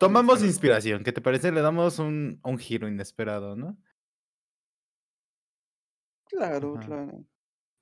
Tomamos 0.00 0.42
inspiración, 0.42 1.04
¿qué 1.04 1.12
te 1.12 1.20
parece? 1.20 1.52
Le 1.52 1.60
damos 1.60 1.98
un, 1.98 2.40
un 2.42 2.58
giro 2.58 2.88
inesperado, 2.88 3.56
¿no? 3.56 3.76
Claro, 6.30 6.78
Ajá. 6.78 6.86
claro. 6.86 7.24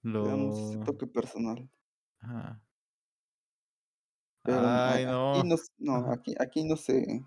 Le 0.06 0.20
damos 0.22 0.56
ese 0.58 0.78
Lo... 0.78 0.84
toque 0.84 1.06
personal. 1.06 1.68
Ajá. 2.20 2.62
Pero 4.42 4.60
Ay, 4.60 5.04
aquí 5.04 5.48
no. 5.78 6.12
aquí, 6.12 6.34
aquí 6.38 6.64
no 6.64 6.76
se, 6.76 7.24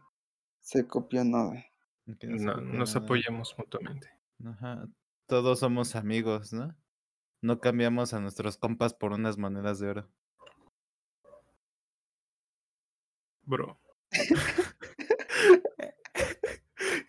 se 0.62 0.88
copia 0.88 1.24
nada. 1.26 1.66
No 2.06 2.16
No, 2.22 2.62
nos 2.62 2.96
nada. 2.96 3.06
apoyamos 3.06 3.54
mutuamente. 3.58 4.10
Ajá. 4.46 4.88
Todos 5.28 5.60
somos 5.60 5.96
amigos, 5.96 6.54
¿no? 6.54 6.74
No 7.42 7.60
cambiamos 7.60 8.14
a 8.14 8.22
nuestros 8.22 8.58
compas 8.58 8.94
por 8.94 9.12
unas 9.12 9.38
monedas 9.38 9.80
de 9.80 9.90
oro. 9.90 10.10
Bro. 13.44 13.78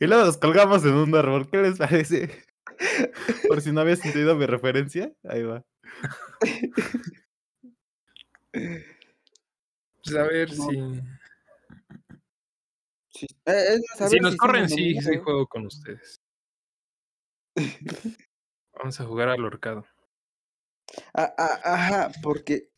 Y 0.01 0.07
luego 0.07 0.25
los 0.25 0.39
colgamos 0.39 0.83
en 0.85 0.95
un 0.95 1.15
árbol. 1.15 1.49
¿Qué 1.51 1.59
les 1.59 1.79
parece? 1.79 2.31
Por 3.49 3.61
si 3.61 3.73
no 3.73 3.81
habías 3.83 4.05
entendido 4.05 4.37
mi 4.37 4.47
referencia, 4.47 5.13
ahí 5.25 5.43
va. 5.43 5.65
Pues 8.53 10.17
a 10.17 10.23
ver 10.25 10.49
No. 10.57 10.69
si. 10.71 11.01
Sí. 13.13 13.27
Eh, 13.47 13.79
a 13.99 14.09
Si 14.09 14.15
ver 14.15 14.23
nos 14.23 14.37
corren, 14.37 14.69
sí, 14.69 14.93
sí 14.95 14.99
amigos. 15.09 15.25
juego 15.25 15.47
con 15.47 15.67
ustedes. 15.67 16.21
Vamos 18.73 18.99
a 19.01 19.05
jugar 19.05 19.29
al 19.29 19.45
horcado. 19.45 19.85
Ah, 21.15 21.33
ah, 21.37 21.61
ajá, 21.65 22.11
porque 22.23 22.71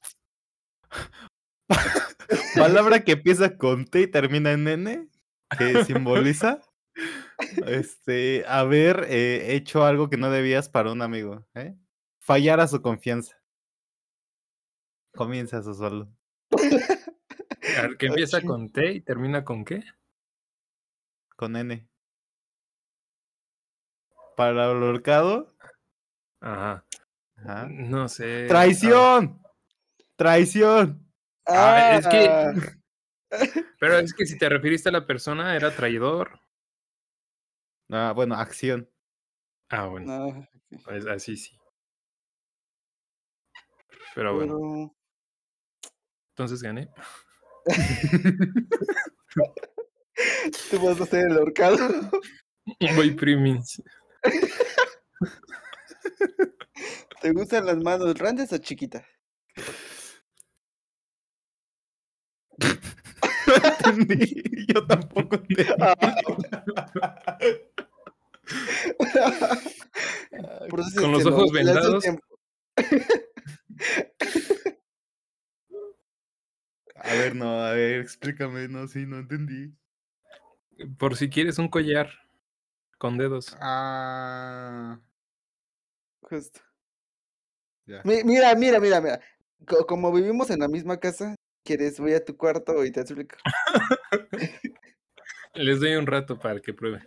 Palabra 2.56 3.04
que 3.04 3.12
empieza 3.12 3.56
con 3.56 3.84
T 3.86 4.00
y 4.02 4.06
termina 4.08 4.52
en 4.52 4.68
N, 4.68 5.08
que 5.58 5.84
simboliza 5.84 6.60
este, 7.66 8.44
haber 8.46 9.06
eh, 9.08 9.54
hecho 9.54 9.84
algo 9.84 10.08
que 10.10 10.16
no 10.16 10.30
debías 10.30 10.68
para 10.68 10.92
un 10.92 11.02
amigo. 11.02 11.46
¿eh? 11.54 11.74
Fallar 12.20 12.60
a 12.60 12.68
su 12.68 12.80
confianza. 12.82 13.36
Comienza. 15.14 15.58
A 15.58 15.62
ver, 17.82 17.96
que 17.98 18.06
empieza 18.06 18.40
con 18.42 18.70
T 18.70 18.92
y 18.92 19.00
termina 19.02 19.44
con 19.44 19.64
qué? 19.64 19.82
Con 21.36 21.56
N. 21.56 21.86
Para 24.36 24.70
el 24.72 24.82
horcado. 24.82 25.54
Ajá. 26.40 26.84
ajá. 27.36 27.68
No 27.68 28.08
sé. 28.08 28.46
¡Traición! 28.48 29.40
¡Traición! 30.16 31.06
Ah, 31.46 31.96
es 31.98 32.08
que- 32.08 32.28
Ah, 32.28 32.52
Pero 33.80 33.98
es 33.98 34.14
que 34.14 34.26
si 34.26 34.38
te 34.38 34.48
referiste 34.48 34.88
a 34.88 34.92
la 34.92 35.06
persona, 35.06 35.54
era 35.56 35.74
traidor. 35.74 36.40
Ah, 37.94 38.12
bueno, 38.16 38.34
acción. 38.36 38.88
Ah, 39.68 39.86
bueno. 39.86 40.30
no, 40.30 40.48
pues 40.82 41.06
así 41.06 41.36
sí. 41.36 41.54
Pero 44.14 44.34
bueno, 44.34 44.56
pero 44.58 44.96
entonces 46.30 46.62
gané. 46.62 46.88
tú 50.70 50.80
vas 50.80 50.98
a 51.00 51.04
hacer 51.04 51.30
el 51.30 51.36
horcado. 51.36 51.76
Voy 52.96 53.10
primis. 53.10 53.82
¿Te 57.20 57.30
gustan 57.32 57.66
las 57.66 57.76
manos 57.76 58.14
grandes 58.14 58.54
o 58.54 58.58
chiquitas? 58.58 59.04
entendí. 63.86 64.42
Yo 64.68 64.86
tampoco 64.86 65.36
entendí. 65.36 65.64
Con 70.98 71.12
los 71.12 71.26
ojos 71.26 71.52
vendados. 71.52 72.04
A 76.96 77.14
ver, 77.14 77.34
no, 77.34 77.64
a 77.64 77.72
ver, 77.72 78.00
explícame. 78.00 78.68
No, 78.68 78.86
sí, 78.86 79.06
no 79.06 79.18
entendí. 79.18 79.74
Por 80.98 81.16
si 81.16 81.28
quieres 81.28 81.58
un 81.58 81.68
collar 81.68 82.10
con 82.98 83.18
dedos. 83.18 83.56
Ah. 83.60 85.00
Justo. 86.22 86.60
Ya. 87.86 88.02
Mi- 88.04 88.22
Mira, 88.24 88.54
mira, 88.54 88.78
mira, 88.78 89.00
mira. 89.00 89.20
Co- 89.66 89.86
Como 89.86 90.12
vivimos 90.12 90.50
en 90.50 90.60
la 90.60 90.68
misma 90.68 90.98
casa, 91.00 91.34
¿quieres? 91.64 91.98
Voy 91.98 92.14
a 92.14 92.24
tu 92.24 92.36
cuarto 92.36 92.84
y 92.84 92.92
te 92.92 93.00
explico. 93.00 93.36
Les 95.54 95.80
doy 95.80 95.96
un 95.96 96.06
rato 96.06 96.38
para 96.38 96.60
que 96.60 96.72
prueben. 96.72 97.06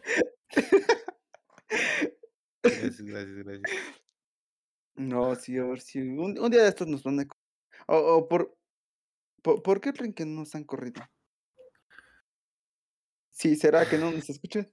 Gracias, 2.66 3.01
gracias, 3.01 3.36
gracias. 3.36 3.72
No, 4.95 5.36
sí, 5.36 5.57
a 5.57 5.63
ver 5.66 5.80
si. 5.82 5.99
Un, 5.99 6.38
un 6.39 6.49
día 6.51 6.63
de 6.63 6.70
estos 6.70 6.88
nos 6.88 7.03
van 7.03 7.20
a. 7.20 7.28
co- 7.28 7.38
O, 7.88 7.97
o 7.97 8.28
por, 8.28 8.57
por. 9.41 9.61
¿Por 9.61 9.82
qué 9.82 9.93
creen 9.93 10.13
que 10.13 10.26
no 10.26 10.39
nos 10.41 10.55
han 10.55 10.63
corrido? 10.63 11.01
Sí, 13.32 13.55
¿será 13.55 13.88
que 13.88 13.97
no 13.97 14.11
nos 14.11 14.30
escuchan? 14.30 14.72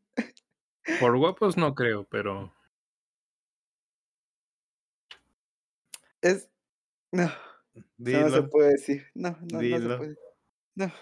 Por 1.01 1.17
guapos 1.19 1.57
no 1.57 1.75
creo, 1.75 2.05
pero 2.05 2.55
Es. 6.21 6.49
No, 7.11 7.25
no, 7.25 7.83
se 7.85 7.85
Dilo. 7.97 8.49
puede 8.51 8.71
decir. 8.73 9.07
No, 9.15 9.31
no, 9.31 9.39
no 9.51 9.59
se 9.59 9.65
Dilo. 9.65 9.99
puede. 9.99 10.17
No. 10.77 10.93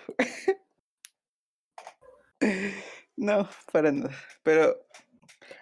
no, 3.16 3.48
para 3.72 3.92
nada. 3.92 4.16
Pero 4.42 4.86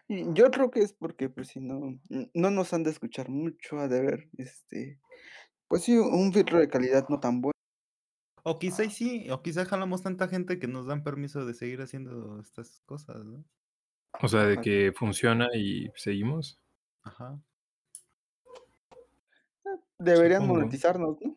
yo 0.09 0.51
creo 0.51 0.71
que 0.71 0.81
es 0.81 0.93
porque, 0.93 1.29
pues, 1.29 1.49
si 1.49 1.61
no, 1.61 1.99
no 2.35 2.51
nos 2.51 2.73
han 2.73 2.83
de 2.83 2.91
escuchar 2.91 3.29
mucho, 3.29 3.79
ha 3.79 3.89
de 3.89 4.01
ver, 4.01 4.29
este, 4.39 4.99
pues 5.69 5.85
sí, 5.85 5.97
un 5.99 6.33
filtro 6.33 6.59
de 6.59 6.69
calidad 6.69 7.07
no 7.09 7.21
tan 7.21 7.41
bueno. 7.41 7.53
O 8.43 8.59
quizá 8.59 8.85
y 8.85 8.91
sí, 8.91 9.31
o 9.31 9.43
quizá 9.43 9.65
jalamos 9.67 10.03
tanta 10.03 10.29
gente 10.29 10.59
que 10.59 10.69
nos 10.69 10.87
dan 10.87 11.03
permiso 11.05 11.45
de 11.45 11.55
seguir 11.55 11.83
haciendo 11.83 12.41
estas 12.41 12.81
cosas, 12.87 13.25
¿no? 13.25 13.45
o 14.21 14.29
sea, 14.29 14.45
de 14.45 14.61
que 14.61 14.93
funciona 14.97 15.49
y 15.55 15.91
seguimos. 15.95 16.61
Ajá. 17.03 17.39
Deberían 19.99 20.43
Supongo. 20.43 20.61
monetizarnos, 20.61 21.17
¿no? 21.21 21.37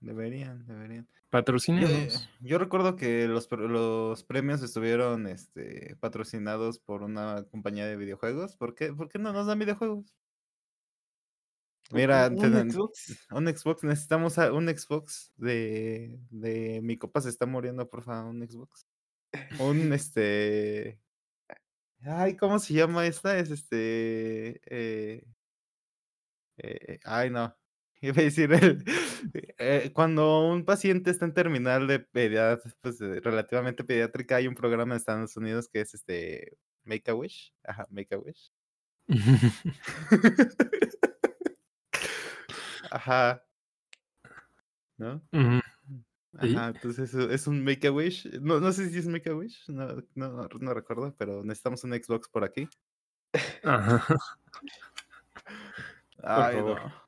Deberían, 0.00 0.64
deberían. 0.66 1.06
Yo, 1.06 1.10
eh, 1.12 1.28
Patrocínenos. 1.30 2.28
yo 2.40 2.58
recuerdo 2.58 2.94
que 2.96 3.26
los, 3.26 3.48
los 3.50 4.22
premios 4.24 4.62
estuvieron 4.62 5.26
este, 5.26 5.96
patrocinados 5.96 6.78
por 6.78 7.02
una 7.02 7.44
compañía 7.50 7.86
de 7.86 7.96
videojuegos. 7.96 8.56
¿Por 8.56 8.74
qué, 8.74 8.92
¿Por 8.92 9.08
qué 9.08 9.18
no 9.18 9.32
nos 9.32 9.46
dan 9.46 9.58
videojuegos? 9.58 10.14
Mira, 11.90 12.28
Un- 12.28 12.70
Xbox. 12.70 13.26
un 13.30 13.46
Xbox, 13.48 13.82
necesitamos 13.84 14.38
a- 14.38 14.52
un 14.52 14.68
Xbox 14.68 15.32
de, 15.36 16.20
de 16.30 16.80
mi 16.82 16.98
copa 16.98 17.20
se 17.22 17.30
está 17.30 17.46
muriendo, 17.46 17.88
por 17.88 18.02
favor, 18.02 18.26
un 18.30 18.46
Xbox. 18.46 18.86
Un 19.58 19.92
este. 19.92 21.00
Ay, 22.02 22.36
¿cómo 22.36 22.58
se 22.58 22.74
llama 22.74 23.06
esta? 23.06 23.38
Es 23.38 23.50
este. 23.50 24.60
eh, 24.66 25.24
eh, 26.58 27.00
ay, 27.04 27.30
no. 27.30 27.56
Iba 28.00 28.20
a 28.20 28.22
decir 28.24 28.52
el, 28.52 28.84
eh, 29.58 29.90
cuando 29.92 30.48
un 30.48 30.64
paciente 30.64 31.10
está 31.10 31.24
en 31.24 31.34
terminal 31.34 31.86
de 31.88 32.06
edad 32.14 32.60
pues, 32.80 33.00
relativamente 33.00 33.82
pediátrica, 33.84 34.36
hay 34.36 34.46
un 34.46 34.54
programa 34.54 34.94
en 34.94 34.98
Estados 34.98 35.36
Unidos 35.36 35.68
que 35.68 35.80
es 35.80 35.94
este 35.94 36.56
Make 36.84 37.10
a 37.10 37.14
Wish. 37.14 37.52
Ajá, 37.64 37.86
Make 37.90 38.14
a 38.14 38.18
Wish. 38.18 38.52
Ajá. 42.90 43.42
¿No? 44.96 45.22
Ajá, 46.38 46.68
entonces 46.68 47.14
es- 47.14 47.46
un 47.46 47.64
Make 47.64 47.88
a 47.88 47.92
Wish. 47.92 48.26
No, 48.40 48.60
no 48.60 48.72
sé 48.72 48.88
si 48.90 48.98
es 48.98 49.06
Make 49.08 49.30
a 49.30 49.34
Wish, 49.34 49.68
no, 49.68 50.02
no, 50.14 50.48
no 50.60 50.74
recuerdo, 50.74 51.14
pero 51.16 51.42
necesitamos 51.44 51.84
un 51.84 51.92
Xbox 51.94 52.28
por 52.28 52.44
aquí. 52.44 52.68
Ajá. 53.64 54.04
Ay, 56.22 56.56
favor. 56.56 56.80
no. 56.82 57.07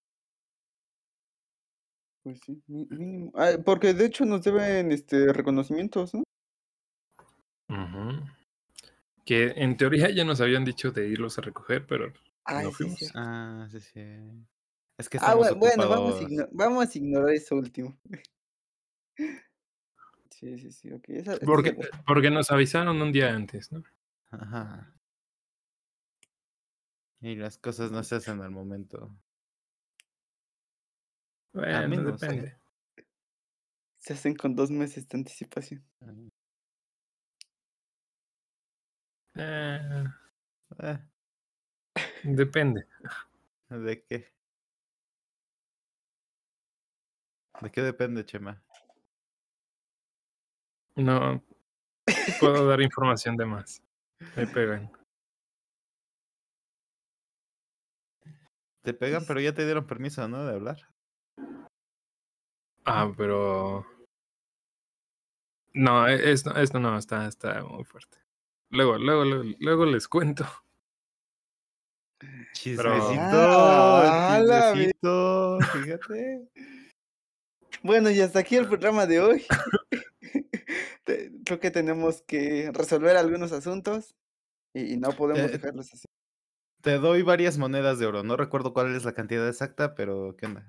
Pues 2.22 2.40
sí, 2.44 2.62
mínimo. 2.66 3.32
Ah, 3.34 3.52
porque 3.64 3.94
de 3.94 4.06
hecho 4.06 4.24
nos 4.24 4.42
deben 4.42 4.92
este 4.92 5.32
reconocimientos, 5.32 6.12
¿no? 6.14 6.22
Ujú. 7.68 8.22
Que 9.24 9.48
en 9.56 9.76
teoría 9.76 10.10
ya 10.10 10.24
nos 10.24 10.40
habían 10.40 10.64
dicho 10.64 10.90
de 10.90 11.08
irlos 11.08 11.38
a 11.38 11.42
recoger, 11.42 11.86
pero 11.86 12.12
Ay, 12.44 12.64
No 12.64 12.72
fuimos. 12.72 12.98
sí. 12.98 13.06
Ah, 13.14 13.68
sí, 13.70 13.80
sí. 13.80 14.00
Es 14.98 15.08
que 15.08 15.18
Ah, 15.20 15.34
bueno, 15.34 15.56
bueno, 15.56 15.88
vamos, 15.88 16.14
a 16.14 16.18
ocupados. 16.18 16.30
igno- 16.30 16.48
vamos 16.52 16.94
a 16.94 16.98
ignorar 16.98 17.34
eso 17.34 17.56
último. 17.56 17.96
Sí, 20.30 20.56
sí, 20.58 20.72
sí, 20.72 20.90
ok. 20.90 21.04
esa- 21.10 21.34
esa 21.34 21.44
porque, 21.44 21.70
sí- 21.72 21.88
porque 22.06 22.30
nos 22.30 22.50
avisaron 22.50 23.02
un 23.02 23.12
día 23.12 23.34
antes, 23.34 23.70
¿no? 23.72 23.82
Ajá. 24.30 24.90
Y 27.20 27.34
las 27.36 27.58
cosas 27.58 27.90
no 27.90 28.02
se 28.02 28.14
hacen 28.14 28.40
al 28.40 28.50
momento. 28.50 29.14
Bueno, 31.52 31.88
menos, 31.88 32.20
depende. 32.20 32.56
se 33.98 34.12
hacen 34.12 34.34
con 34.34 34.54
dos 34.54 34.70
meses 34.70 35.08
de 35.08 35.18
anticipación. 35.18 35.84
Eh, 39.34 40.04
Eh, 40.78 40.98
depende. 42.24 42.86
¿De 43.68 44.02
qué? 44.04 44.32
¿De 47.60 47.70
qué 47.70 47.82
depende, 47.82 48.24
Chema? 48.24 48.62
No 50.96 51.42
puedo 52.38 52.66
dar 52.66 52.80
información 52.80 53.36
de 53.36 53.46
más. 53.46 53.82
Me 54.36 54.46
pegan. 54.46 54.90
Te 58.82 58.94
pegan, 58.94 59.24
pero 59.26 59.40
ya 59.40 59.52
te 59.52 59.64
dieron 59.64 59.86
permiso, 59.86 60.26
¿no? 60.28 60.44
De 60.44 60.54
hablar. 60.54 60.78
Ah, 62.92 63.12
pero. 63.16 63.86
No, 65.72 66.06
e, 66.08 66.32
esto, 66.32 66.56
esto 66.56 66.80
no, 66.80 66.98
está, 66.98 67.26
está 67.26 67.62
muy 67.62 67.84
fuerte. 67.84 68.18
Luego, 68.70 68.98
luego, 68.98 69.24
luego, 69.24 69.44
luego 69.58 69.86
les 69.86 70.08
cuento. 70.08 70.44
Chismecito, 72.52 73.20
Ah, 73.22 74.36
chismecito, 74.72 75.58
fíjate. 75.72 76.48
Bueno, 77.82 78.10
y 78.10 78.20
hasta 78.20 78.40
aquí 78.40 78.56
el 78.56 78.66
programa 78.66 79.06
de 79.06 79.20
hoy. 79.20 79.46
Creo 81.44 81.60
que 81.60 81.70
tenemos 81.70 82.22
que 82.22 82.70
resolver 82.72 83.16
algunos 83.16 83.52
asuntos 83.52 84.14
y, 84.74 84.94
y 84.94 84.96
no 84.96 85.10
podemos 85.12 85.50
Eh, 85.50 85.58
dejarlos 85.58 85.92
así. 85.92 86.06
Te 86.82 86.98
doy 86.98 87.22
varias 87.22 87.58
monedas 87.58 87.98
de 87.98 88.06
oro. 88.06 88.22
No 88.22 88.36
recuerdo 88.36 88.72
cuál 88.72 88.94
es 88.94 89.04
la 89.04 89.12
cantidad 89.12 89.48
exacta, 89.48 89.94
pero 89.94 90.34
¿qué 90.36 90.46
onda? 90.46 90.66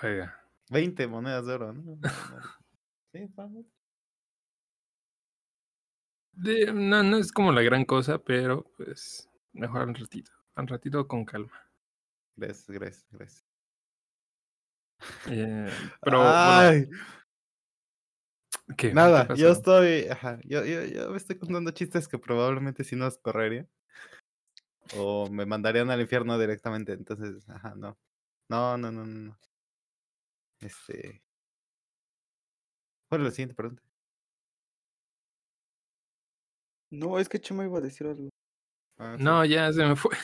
Juega. 0.00 0.34
20 0.70 1.06
monedas 1.06 1.44
de 1.46 1.52
oro, 1.52 1.72
¿no? 1.74 1.98
Sí, 3.12 3.26
vamos. 3.34 3.66
De- 6.32 6.72
no, 6.72 7.02
no 7.02 7.18
es 7.18 7.32
como 7.32 7.52
la 7.52 7.60
gran 7.60 7.84
cosa, 7.84 8.18
pero 8.18 8.64
pues 8.76 9.28
mejor 9.52 9.82
al 9.82 9.94
ratito. 9.94 10.30
Al 10.54 10.68
ratito 10.68 11.06
con 11.06 11.24
calma. 11.24 11.52
Gracias, 12.36 12.70
gracias, 12.70 13.06
gracias. 13.10 13.46
Eh, 15.28 15.68
pero 16.02 16.22
Ay, 16.22 16.88
¿qué? 18.68 18.76
¿Qué 18.76 18.94
nada, 18.94 19.34
yo 19.34 19.50
estoy. 19.50 20.06
Ajá, 20.08 20.38
yo, 20.44 20.64
yo, 20.64 20.84
yo 20.84 21.10
me 21.10 21.16
estoy 21.16 21.36
contando 21.36 21.72
chistes 21.72 22.08
que 22.08 22.18
probablemente 22.18 22.84
si 22.84 22.96
nos 22.96 23.18
correría. 23.18 23.68
O 24.96 25.28
me 25.28 25.44
mandarían 25.44 25.90
al 25.90 26.00
infierno 26.00 26.38
directamente. 26.38 26.92
Entonces, 26.92 27.48
ajá, 27.50 27.74
no. 27.76 27.98
No, 28.48 28.78
no, 28.78 28.90
no, 28.90 29.04
no. 29.04 29.38
Este. 30.60 31.22
¿Cuál 33.08 33.22
es 33.22 33.24
la 33.24 33.30
siguiente 33.30 33.54
pregunta? 33.54 33.82
No, 36.92 37.18
es 37.18 37.28
que 37.28 37.40
Chema 37.40 37.64
iba 37.64 37.78
a 37.78 37.80
decir 37.80 38.06
algo. 38.06 38.28
Ah, 38.98 39.14
sí. 39.16 39.24
No, 39.24 39.44
ya 39.44 39.72
se 39.72 39.84
me 39.84 39.96
fue. 39.96 40.16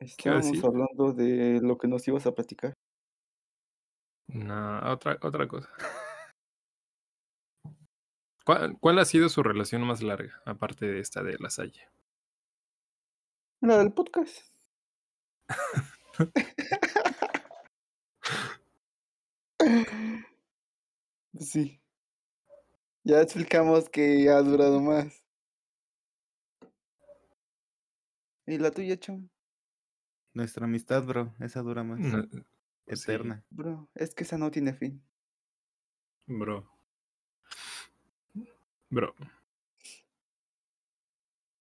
Estábamos 0.00 0.64
hablando 0.64 1.12
de 1.12 1.60
lo 1.62 1.78
que 1.78 1.86
nos 1.86 2.06
ibas 2.08 2.26
a 2.26 2.34
platicar. 2.34 2.74
No, 4.28 4.92
otra, 4.92 5.18
otra 5.20 5.46
cosa. 5.46 5.68
¿Cuál, 8.44 8.76
¿Cuál 8.80 8.98
ha 8.98 9.04
sido 9.04 9.28
su 9.28 9.42
relación 9.42 9.82
más 9.82 10.02
larga, 10.02 10.42
aparte 10.44 10.86
de 10.86 10.98
esta 10.98 11.22
de 11.22 11.36
la 11.38 11.50
Salle? 11.50 11.88
La 13.60 13.78
del 13.78 13.92
podcast. 13.92 14.52
Sí. 21.38 21.80
Ya 23.04 23.22
explicamos 23.22 23.88
que 23.88 24.28
ha 24.28 24.40
durado 24.42 24.80
más. 24.80 25.24
¿Y 28.46 28.58
la 28.58 28.70
tuya, 28.70 28.98
Chema? 28.98 29.26
Nuestra 30.34 30.66
amistad, 30.66 31.02
bro, 31.04 31.34
esa 31.40 31.62
dura 31.62 31.84
más. 31.84 31.98
No, 31.98 32.22
sí. 32.22 32.44
Eterna. 32.86 33.44
Bro, 33.50 33.88
es 33.94 34.14
que 34.14 34.24
esa 34.24 34.38
no 34.38 34.50
tiene 34.50 34.74
fin. 34.74 35.02
Bro. 36.26 36.70
Bro. 38.90 39.14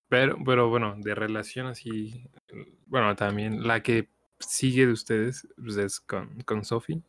Pero, 0.10 0.38
pero 0.46 0.70
bueno, 0.70 0.96
de 0.98 1.16
relación 1.16 1.68
así. 1.68 2.30
Bueno, 2.88 3.16
también 3.16 3.66
la 3.66 3.82
que 3.82 4.10
sigue 4.42 4.86
de 4.86 4.92
ustedes 4.94 5.48
pues, 5.56 5.78
es 5.78 6.00
con, 6.00 6.42
con 6.42 6.64
Sophie. 6.66 7.02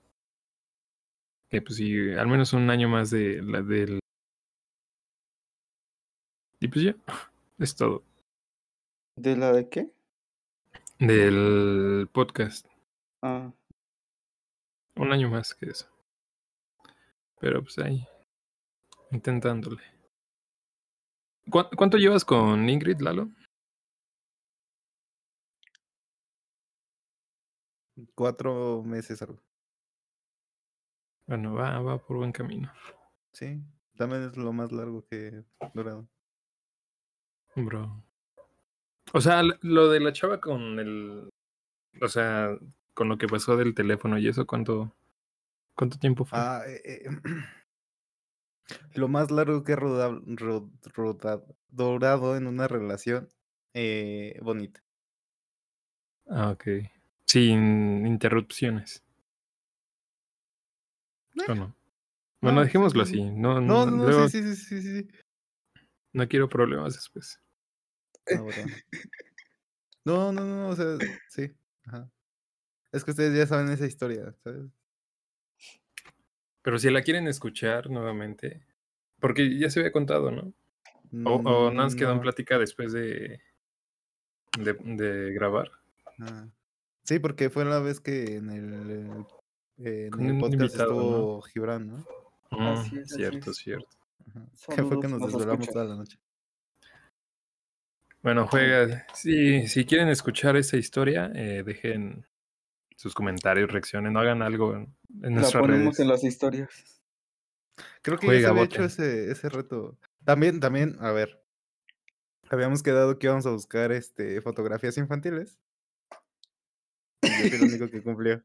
Que 1.51 1.61
pues 1.61 1.77
sí, 1.77 2.13
al 2.13 2.29
menos 2.29 2.53
un 2.55 2.71
año 2.71 2.89
más 2.89 3.11
de 3.11 3.43
la 3.43 3.61
del. 3.63 3.99
Y 6.61 6.69
pues 6.69 6.85
ya, 6.85 6.95
es 7.59 7.75
todo. 7.77 8.03
¿De 9.17 9.37
la 9.37 9.53
de 9.53 9.69
qué? 9.69 9.91
Del 10.99 12.09
podcast. 12.13 12.67
Ah, 13.23 13.53
Un 14.97 15.13
año 15.13 15.29
más 15.29 15.55
que 15.55 15.67
eso. 15.71 15.87
Pero 17.41 17.63
pues 17.63 17.79
ahí. 17.79 18.07
Intentándole. 19.11 19.83
¿Cuá- 21.51 21.69
¿Cuánto 21.77 21.99
llevas 21.99 22.25
con 22.25 22.69
Ingrid, 22.69 23.01
Lalo? 23.01 23.29
Cuatro 28.15 28.83
meses 28.85 29.21
algo. 29.23 29.43
Bueno, 31.27 31.55
va, 31.55 31.79
va 31.81 31.99
por 31.99 32.17
buen 32.17 32.33
camino. 32.33 32.73
Sí. 33.33 33.61
También 33.97 34.23
es 34.25 34.37
lo 34.37 34.53
más 34.53 34.73
largo 34.73 35.05
que 35.07 35.29
he 35.29 35.45
durado. 35.75 36.09
Bro. 37.55 38.03
O 39.13 39.21
sea, 39.21 39.43
lo 39.61 39.89
de 39.91 40.01
la 40.01 40.13
chava 40.13 40.41
con 40.41 40.79
el. 40.79 41.29
O 42.01 42.09
sea, 42.09 42.57
con 42.95 43.09
lo 43.09 43.19
que 43.19 43.27
pasó 43.27 43.57
del 43.57 43.75
teléfono 43.75 44.19
y 44.19 44.27
eso, 44.29 44.47
¿cuánto, 44.47 44.95
cuánto 45.77 45.99
tiempo 45.99 46.25
fue? 46.25 46.39
Ah, 46.39 46.63
eh, 46.67 46.81
eh, 46.85 47.09
lo 48.95 49.09
más 49.09 49.31
largo 49.31 49.65
que 49.65 49.73
he 49.73 49.77
roda- 49.77 50.19
ro- 50.27 50.71
roda- 50.95 51.45
durado 51.69 52.37
en 52.37 52.47
una 52.47 52.69
relación 52.69 53.29
eh, 53.75 54.39
bonita. 54.43 54.83
Ah, 56.29 56.51
ok. 56.51 56.65
Sin 57.33 58.07
interrupciones. 58.07 59.03
¿O 61.49 61.55
no? 61.55 61.75
Bueno, 62.43 62.57
no, 62.59 62.65
dejémoslo 62.65 63.07
sí, 63.07 63.13
sí. 63.15 63.21
así. 63.23 63.31
No, 63.31 63.59
No, 63.59 63.87
no, 63.87 63.87
no, 63.87 63.97
no, 63.97 64.05
luego 64.05 64.29
sí, 64.29 64.43
sí, 64.43 64.55
sí, 64.55 64.83
sí, 64.83 65.03
sí. 65.03 65.09
no 66.13 66.29
quiero 66.29 66.47
problemas 66.51 66.93
después. 66.93 67.41
No, 68.37 68.45
bro. 68.45 68.55
no, 70.05 70.33
no, 70.33 70.45
no, 70.45 70.69
o 70.69 70.77
sea, 70.77 70.99
sí. 71.31 71.51
Ajá. 71.87 72.11
Es 72.93 73.03
que 73.03 73.13
ustedes 73.13 73.35
ya 73.35 73.47
saben 73.47 73.73
esa 73.73 73.87
historia, 73.87 74.35
¿sabes? 74.45 74.71
Pero 76.61 76.79
si 76.79 76.91
la 76.91 77.01
quieren 77.01 77.29
escuchar 77.29 77.89
nuevamente, 77.89 78.63
porque 79.21 79.59
ya 79.59 79.71
se 79.71 79.81
había 79.81 79.91
contado, 79.91 80.31
¿no? 80.31 80.53
O, 81.25 81.37
o 81.37 81.71
nada 81.71 81.85
más 81.85 81.97
quedó 81.97 82.11
en 82.11 82.17
No, 82.19 82.23
plática 82.23 82.59
después 82.59 82.93
de, 82.93 83.41
de, 84.59 84.75
de 84.75 85.33
grabar. 85.33 85.71
ah. 86.21 86.47
Sí, 87.05 87.19
porque 87.19 87.51
fue 87.51 87.65
la 87.65 87.81
vez 87.81 88.01
que 88.01 88.37
en 88.37 88.51
el, 88.51 89.27
eh, 89.79 90.11
en 90.13 90.27
el 90.27 90.39
podcast 90.39 90.55
invitado, 90.55 90.93
¿no? 90.95 91.01
estuvo 91.01 91.43
Gibran, 91.43 91.87
¿no? 91.89 91.97
Mm, 92.51 92.63
Así 92.69 92.97
es, 92.99 93.05
así 93.13 93.15
cierto, 93.17 93.51
es. 93.51 93.57
cierto. 93.57 93.89
Ajá. 94.29 94.47
Que 94.77 94.83
fue 94.85 95.01
que 95.01 95.09
nos 95.09 95.21
nos 95.21 95.33
desvelamos 95.33 95.69
toda 95.69 95.85
la 95.85 95.97
noche. 95.97 96.19
Bueno, 98.23 98.47
juega. 98.47 99.05
Si, 99.15 99.67
si 99.67 99.85
quieren 99.85 100.09
escuchar 100.09 100.57
esa 100.57 100.77
historia, 100.77 101.33
eh, 101.35 101.63
dejen 101.65 102.25
sus 102.97 103.15
comentarios, 103.15 103.71
reaccionen, 103.73 104.13
no 104.13 104.21
hagan 104.21 104.43
algo 104.43 104.77
en, 104.77 104.95
en 105.23 105.35
La 105.41 105.51
ponemos 105.51 105.97
redes. 105.97 106.01
en 106.01 106.09
las 106.09 106.23
historias. 106.23 107.03
Creo 108.03 108.19
que 108.19 108.27
Juega, 108.27 108.41
ya 108.41 108.47
se 108.47 108.51
había 108.51 108.65
hecho 108.65 108.85
ese, 108.85 109.31
ese 109.33 109.49
reto. 109.49 109.99
También, 110.25 110.61
también, 110.61 110.97
a 111.01 111.11
ver. 111.11 111.43
Habíamos 112.49 112.83
quedado 112.83 113.19
que 113.19 113.27
íbamos 113.27 113.47
a 113.47 113.51
buscar 113.51 113.91
este 113.91 114.41
fotografías 114.41 114.97
infantiles. 114.99 115.59
Yo 117.39 117.49
fui 117.49 117.57
el 117.59 117.63
único 117.63 117.89
que 117.89 118.03
cumplió. 118.03 118.43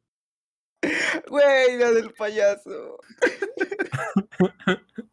Güey, 1.29 1.77
la 1.77 1.91
del 1.91 2.13
payaso. 2.13 2.99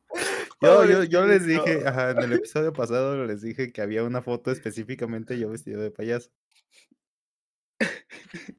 Yo, 0.60 0.84
yo, 0.84 1.02
yo 1.04 1.26
les 1.26 1.44
dije, 1.44 1.86
ajá, 1.86 2.12
en 2.12 2.18
el 2.22 2.32
episodio 2.34 2.72
pasado 2.72 3.26
les 3.26 3.42
dije 3.42 3.72
que 3.72 3.82
había 3.82 4.04
una 4.04 4.22
foto 4.22 4.50
específicamente 4.50 5.38
yo 5.38 5.50
vestido 5.50 5.82
de 5.82 5.90
payaso. 5.90 6.30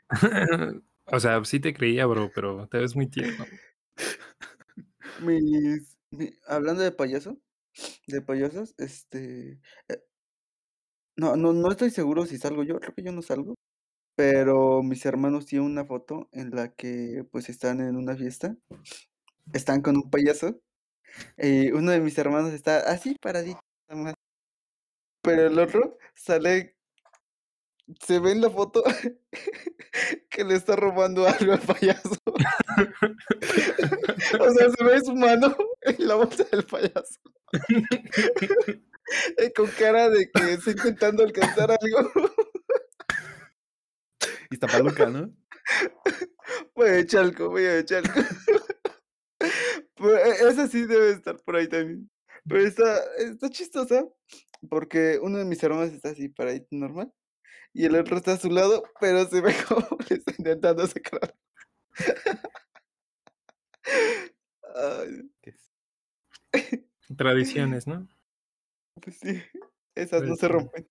o 1.06 1.20
sea, 1.20 1.44
sí 1.46 1.60
te 1.60 1.74
creía, 1.74 2.06
bro, 2.06 2.32
pero 2.34 2.68
te 2.68 2.78
ves 2.78 2.96
muy 2.96 3.08
tierno. 3.08 3.46
Mis, 5.22 5.98
mi- 6.12 6.34
hablando 6.48 6.84
de 6.84 6.92
payaso, 6.92 7.40
de 8.08 8.22
payasos, 8.22 8.76
este, 8.78 9.60
eh, 9.88 10.04
no, 11.16 11.36
no, 11.36 11.54
no 11.54 11.72
estoy 11.72 11.90
seguro 11.90 12.26
si 12.26 12.38
salgo 12.38 12.64
yo, 12.64 12.80
creo 12.80 12.94
que 12.94 13.04
yo 13.04 13.12
no 13.12 13.22
salgo, 13.22 13.56
pero 14.16 14.84
mis 14.84 15.06
hermanos 15.06 15.46
tienen 15.46 15.70
una 15.70 15.86
foto 15.86 16.30
en 16.32 16.52
la 16.52 16.70
que 16.74 17.26
pues 17.32 17.50
están 17.50 17.82
en 17.82 17.96
una 17.96 18.16
fiesta, 18.16 18.56
están 19.54 19.82
con 19.82 19.98
un 19.98 20.10
payaso, 20.10 20.60
y 21.38 21.72
uno 21.72 21.92
de 21.92 22.02
mis 22.02 22.18
hermanos 22.18 22.54
está 22.54 22.80
así 22.92 23.16
paradito, 23.22 23.60
más, 23.90 24.16
pero 25.22 25.48
el 25.48 25.60
otro 25.60 25.98
sale 26.16 26.76
se 28.06 28.20
ve 28.20 28.32
en 28.32 28.42
la 28.42 28.50
foto 28.50 28.84
que 30.30 30.44
le 30.44 30.56
está 30.56 30.76
robando 30.76 31.28
algo 31.28 31.54
al 31.54 31.60
payaso. 31.60 32.16
o 34.40 34.52
sea, 34.52 34.70
se 34.70 34.84
ve 34.84 35.02
su 35.02 35.16
mano 35.16 35.56
en 35.82 36.08
la 36.08 36.16
bolsa 36.16 36.46
del 36.52 36.66
payaso. 36.66 37.20
Con 39.56 39.68
cara 39.68 40.10
de 40.10 40.32
que 40.32 40.54
está 40.54 40.72
intentando 40.72 41.24
alcanzar 41.24 41.70
algo. 41.72 42.12
Y 44.52 44.56
está 44.56 44.68
paluca, 44.68 45.10
¿no? 45.10 45.34
Voy 46.76 46.90
a 46.90 47.06
Chalco, 47.06 47.50
voy 47.50 47.66
a 47.66 47.84
Chalco. 47.84 48.14
Pues, 49.96 50.42
e- 50.42 50.50
esa 50.50 50.68
sí 50.68 50.86
debe 50.86 51.12
estar 51.12 51.38
por 51.38 51.56
ahí 51.56 51.70
también. 51.70 52.10
Pero 52.48 52.62
está, 52.66 53.02
está 53.18 53.50
chistosa 53.50 54.06
porque 54.70 55.20
uno 55.22 55.38
de 55.38 55.46
mis 55.46 55.64
hermanos 55.64 55.94
está 55.94 56.10
así 56.10 56.28
paradito 56.28 56.68
normal 56.72 57.12
y 57.74 57.86
el 57.86 57.96
otro 57.96 58.18
está 58.18 58.34
a 58.34 58.38
su 58.38 58.50
lado, 58.50 58.84
pero 59.00 59.26
se 59.26 59.42
ve 59.42 59.54
como 59.68 59.86
le 60.10 60.16
está 60.18 60.34
intentando 60.38 60.86
sacar. 60.88 61.36
Tradiciones, 67.16 67.88
¿no? 67.88 68.08
pues 69.02 69.18
sí, 69.18 69.42
esas 69.94 70.24
no 70.24 70.36
se 70.36 70.48
rompen. 70.48 70.90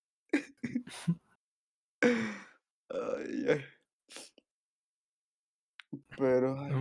Ay, 2.90 3.46
ay. 3.48 3.64
Pero, 6.18 6.58
ay, 6.58 6.72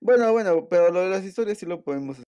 bueno, 0.00 0.32
bueno, 0.32 0.68
pero 0.68 0.90
lo 0.90 1.00
de 1.00 1.10
las 1.10 1.24
historias 1.24 1.58
sí 1.58 1.66
lo 1.66 1.82
podemos 1.82 2.16
hacer. 2.18 2.26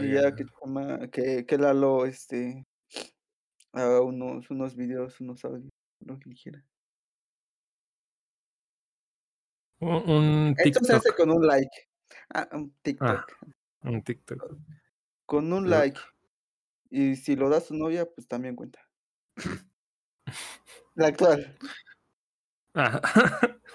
Y 0.00 0.14
ya 0.14 0.34
que, 0.34 0.44
Chama- 0.44 1.10
que, 1.10 1.44
que 1.44 1.58
Lalo 1.58 2.06
este, 2.06 2.64
haga 3.72 4.00
unos, 4.00 4.48
unos 4.50 4.74
videos, 4.74 5.20
unos 5.20 5.44
audios, 5.44 5.70
lo 6.00 6.18
que 6.18 6.30
quiera. 6.34 6.64
Un, 9.80 10.10
un 10.10 10.54
Esto 10.56 10.82
se 10.82 10.94
hace 10.94 11.12
con 11.14 11.30
un 11.30 11.46
like. 11.46 11.88
Ah, 12.32 12.48
un 12.52 12.72
TikTok. 12.82 13.32
Un 13.82 14.02
TikTok. 14.02 14.56
Con 15.26 15.52
un 15.52 15.68
like. 15.68 16.00
Y 16.90 17.16
si 17.16 17.36
lo 17.36 17.48
da 17.48 17.60
su 17.60 17.74
novia, 17.74 18.06
pues 18.06 18.26
también 18.28 18.56
cuenta. 18.56 18.80
La 20.96 21.06
actual. 21.08 21.56
Ah, 22.74 23.00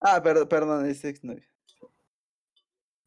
Ah, 0.00 0.20
perdón, 0.22 0.48
perdón, 0.48 0.86
es 0.86 1.04
exnovia. 1.04 1.46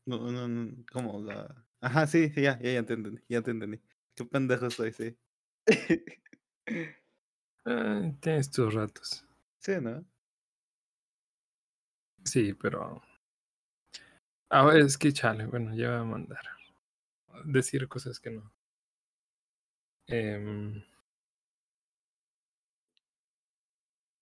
No, 0.06 0.32
no, 0.32 0.48
no, 0.48 0.86
¿cómo? 0.92 1.22
La... 1.22 1.66
Ajá, 1.82 2.08
sí, 2.08 2.30
sí, 2.30 2.42
ya, 2.42 2.60
ya, 2.62 2.74
ya 2.74 2.86
te 2.86 2.94
entendí, 2.94 3.22
ya 3.28 3.42
te 3.42 3.52
entendí. 3.52 3.82
Qué 4.16 4.26
pendejo 4.26 4.68
estoy, 4.68 4.92
sí. 4.94 5.18
ah, 7.66 8.12
tienes 8.22 8.50
tus 8.52 8.74
ratos. 8.74 9.26
Sí, 9.60 9.74
¿no? 9.82 10.06
Sí, 12.26 12.54
pero. 12.54 13.02
A 14.50 14.64
ver, 14.66 14.82
es 14.82 14.98
que 14.98 15.14
chale, 15.14 15.46
bueno, 15.46 15.76
ya 15.76 15.90
voy 15.90 16.00
a 16.00 16.04
mandar. 16.04 16.55
Decir 17.44 17.88
cosas 17.88 18.20
que 18.20 18.32
no. 18.32 18.54
Em, 20.08 20.84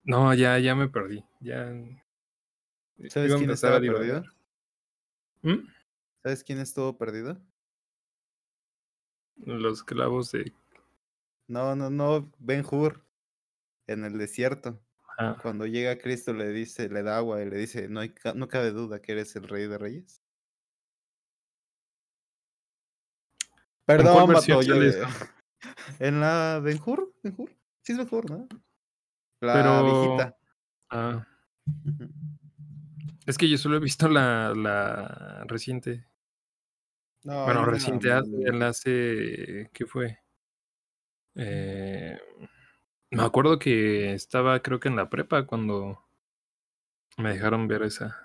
No, 0.05 0.33
ya, 0.33 0.59
ya 0.59 0.75
me 0.75 0.89
perdí. 0.89 1.23
Ya. 1.39 1.73
¿Sabes 3.09 3.29
iba 3.29 3.37
quién 3.37 3.49
a 3.49 3.53
estaba 3.53 3.79
perdido? 3.79 4.23
¿Mm? 5.41 5.67
¿Sabes 6.21 6.43
quién 6.43 6.59
estuvo 6.59 6.97
perdido? 6.97 7.41
Los 9.37 9.83
clavos 9.83 10.31
de. 10.31 10.53
No, 11.47 11.75
no, 11.75 11.89
no, 11.89 12.31
Ben 12.39 12.65
Hur, 12.69 13.05
en 13.87 14.05
el 14.05 14.17
desierto. 14.17 14.81
Ah, 15.17 15.37
Cuando 15.41 15.65
llega 15.67 15.97
Cristo 15.97 16.33
le 16.33 16.49
dice, 16.49 16.89
le 16.89 17.03
da 17.03 17.17
agua 17.17 17.41
y 17.41 17.49
le 17.49 17.57
dice, 17.57 17.87
no, 17.87 17.99
hay, 17.99 18.13
no 18.35 18.47
cabe 18.47 18.71
duda 18.71 19.01
que 19.01 19.11
eres 19.11 19.35
el 19.35 19.47
rey 19.47 19.67
de 19.67 19.77
reyes. 19.77 20.22
Perdón, 23.85 24.33
vato, 24.33 24.61
yo? 24.61 24.75
En 25.99 26.19
la 26.21 26.59
Ben 26.63 26.79
Hur, 26.83 27.13
Ben 27.21 27.33
Hur. 27.37 27.49
Sí 27.81 27.91
es 27.93 27.97
Ben 27.97 28.07
Hur, 28.09 28.29
¿no? 28.29 28.47
La 29.41 29.53
Pero- 29.53 29.83
viejita. 29.83 30.37
ah, 30.89 31.27
es 33.25 33.37
que 33.37 33.49
yo 33.49 33.57
solo 33.57 33.77
he 33.77 33.79
visto 33.79 34.07
la, 34.09 34.53
la 34.55 35.43
reciente. 35.47 36.05
No, 37.23 37.45
bueno, 37.45 37.61
una 37.61 37.71
reciente 37.71 38.09
el 38.09 38.61
hace. 38.63 39.69
¿Qué 39.73 39.85
fue? 39.85 40.19
Eh, 41.35 42.19
me 43.11 43.23
acuerdo 43.23 43.59
que 43.59 44.13
estaba, 44.13 44.61
creo 44.61 44.79
que 44.79 44.89
en 44.89 44.95
la 44.97 45.09
prepa 45.09 45.45
cuando 45.45 46.03
me 47.17 47.33
dejaron 47.33 47.67
ver 47.67 47.83
esa. 47.83 48.22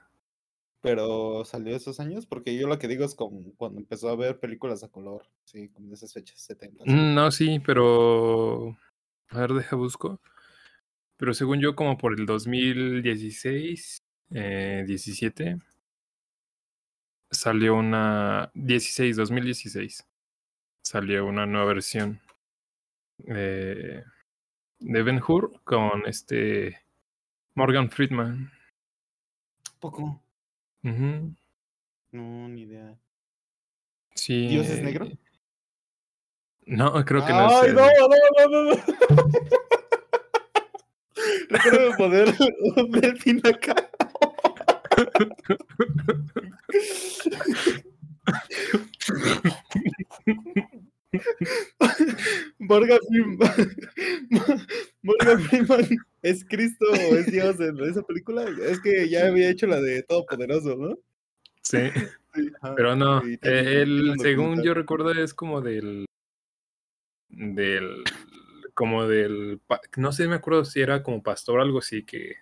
Pero 0.81 1.45
salió 1.45 1.75
esos 1.75 1.99
años, 1.99 2.27
porque 2.27 2.57
yo 2.57 2.69
lo 2.69 2.79
que 2.79 2.87
digo 2.87 3.05
es 3.05 3.15
como 3.17 3.43
cuando 3.57 3.81
empezó 3.81 4.09
a 4.11 4.17
ver 4.17 4.39
películas 4.39 4.85
a 4.85 4.89
color, 4.89 5.27
sí, 5.45 5.69
como 5.71 5.89
de 5.89 5.95
esas 5.95 6.13
fechas, 6.13 6.41
70. 6.41 6.85
Mm, 6.87 7.15
No, 7.15 7.31
sí, 7.33 7.59
pero. 7.65 8.77
A 9.31 9.41
ver, 9.41 9.53
deja 9.55 9.75
busco. 9.77 10.21
Pero 11.17 11.35
según 11.35 11.61
yo, 11.61 11.75
como 11.75 11.99
por 11.99 12.19
el 12.19 12.27
2016, 12.27 14.05
eh, 14.31 14.85
17, 14.87 15.59
salió 17.31 17.75
una. 17.75 18.51
16, 18.55 19.17
2016. 19.17 20.07
Salió 20.85 21.27
una 21.27 21.45
nueva 21.45 21.67
versión 21.75 22.21
de, 23.19 24.05
de 24.79 25.03
Ben 25.03 25.21
Hur 25.27 25.61
con 25.65 26.07
este. 26.07 26.79
Morgan 27.55 27.91
Friedman. 27.91 28.53
poco. 29.81 30.23
No, 32.13 32.49
ni 32.49 32.63
idea. 32.63 32.97
Sí. 34.15 34.49
¿Dios 34.49 34.67
es 34.69 34.83
negro? 34.83 35.07
eh, 35.07 35.17
No, 36.67 37.05
creo 37.05 37.25
que 37.25 37.33
no 37.33 37.61
¡Ay, 37.61 37.69
es. 37.69 37.75
no, 37.75 37.89
el- 37.89 37.97
no, 37.99 38.09
no, 38.09 38.49
no, 38.49 38.63
no! 38.75 38.77
Recuerdo 41.51 41.97
poner 41.97 42.35
un 42.77 42.91
delfín 42.91 43.41
acá. 43.47 43.75
Freeman. 53.09 54.67
Morgan 55.03 55.41
Freeman 55.41 55.87
es 56.23 56.45
Cristo 56.45 56.87
o 56.91 57.15
es 57.17 57.27
Dios 57.31 57.61
en 57.61 57.79
esa 57.81 58.03
película. 58.03 58.45
Es 58.63 58.81
que 58.81 59.09
ya 59.09 59.27
había 59.27 59.51
hecho 59.51 59.67
la 59.67 59.81
de 59.81 60.03
Todopoderoso, 60.03 60.77
¿no? 60.77 60.99
Sí. 61.63 61.79
Pero 62.77 62.97
no, 62.97 63.23
eh, 63.25 63.39
él, 63.43 64.11
un 64.11 64.19
según 64.19 64.63
yo 64.63 64.75
recuerdo, 64.75 65.13
es 65.13 65.35
como 65.35 65.61
del. 65.61 66.07
Del. 67.29 68.05
Como 68.75 69.07
del. 69.07 69.61
No 69.97 70.13
sé, 70.13 70.29
me 70.29 70.37
acuerdo 70.37 70.65
si 70.65 70.81
era 70.81 71.03
como 71.03 71.23
pastor 71.23 71.59
o 71.59 71.63
algo 71.63 71.79
así 71.79 72.05
que. 72.05 72.37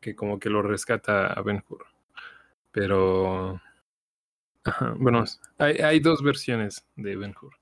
Que 0.00 0.14
como 0.14 0.38
que 0.38 0.50
lo 0.50 0.62
rescata 0.62 1.32
a 1.32 1.42
Ben 1.42 1.62
Hur. 1.68 1.86
Pero. 2.72 3.60
Ajá, 4.64 4.94
bueno, 4.98 5.24
hay, 5.58 5.76
hay 5.76 6.00
dos 6.00 6.22
versiones 6.22 6.86
de 6.96 7.16
Ben 7.16 7.34
Hur. 7.40 7.54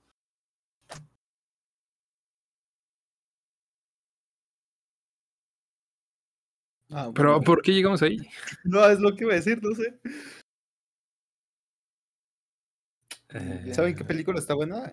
Ah, 6.97 7.11
Pero, 7.13 7.31
bueno. 7.33 7.45
¿por 7.45 7.61
qué 7.61 7.73
llegamos 7.73 8.03
ahí? 8.03 8.17
No, 8.65 8.87
es 8.89 9.01
lo 9.01 9.15
que 9.17 9.25
iba 9.25 9.33
a 9.33 9.37
decir, 9.37 9.61
no 9.63 9.75
sé. 9.75 9.99
¿Saben 13.73 13.97
qué 13.97 14.03
Eh, 14.03 14.07
película 14.07 14.39
está 14.39 14.55
buena? 14.55 14.93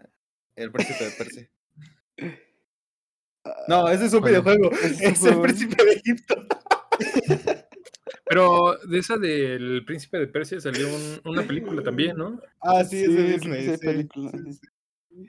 El 0.55 0.71
Príncipe 0.71 1.03
de 1.05 1.11
Persia. 1.11 1.49
No, 3.67 3.87
ese 3.87 4.05
es 4.05 4.13
un 4.13 4.23
videojuego. 4.23 4.71
Es 4.71 5.23
el. 5.23 5.41
Príncipe 5.41 5.83
de 5.83 5.91
Egipto. 5.91 6.35
Pero 8.25 8.77
de 8.87 8.97
esa 8.99 9.17
del 9.17 9.83
Príncipe 9.85 10.17
de 10.17 10.27
Persia 10.27 10.59
salió 10.59 10.87
un- 10.87 11.21
una 11.25 11.43
película 11.43 11.83
también, 11.83 12.17
¿no? 12.17 12.39
Ah, 12.61 12.83
sí, 12.83 13.03
es 13.03 13.13
de 13.13 13.27
Sí, 13.27 13.33
Disney. 13.33 13.65
sí, 13.65 13.71
sí, 13.77 13.85
película, 13.85 14.31
sí, 14.31 14.37
sí. 14.53 14.59
sí. 15.13 15.27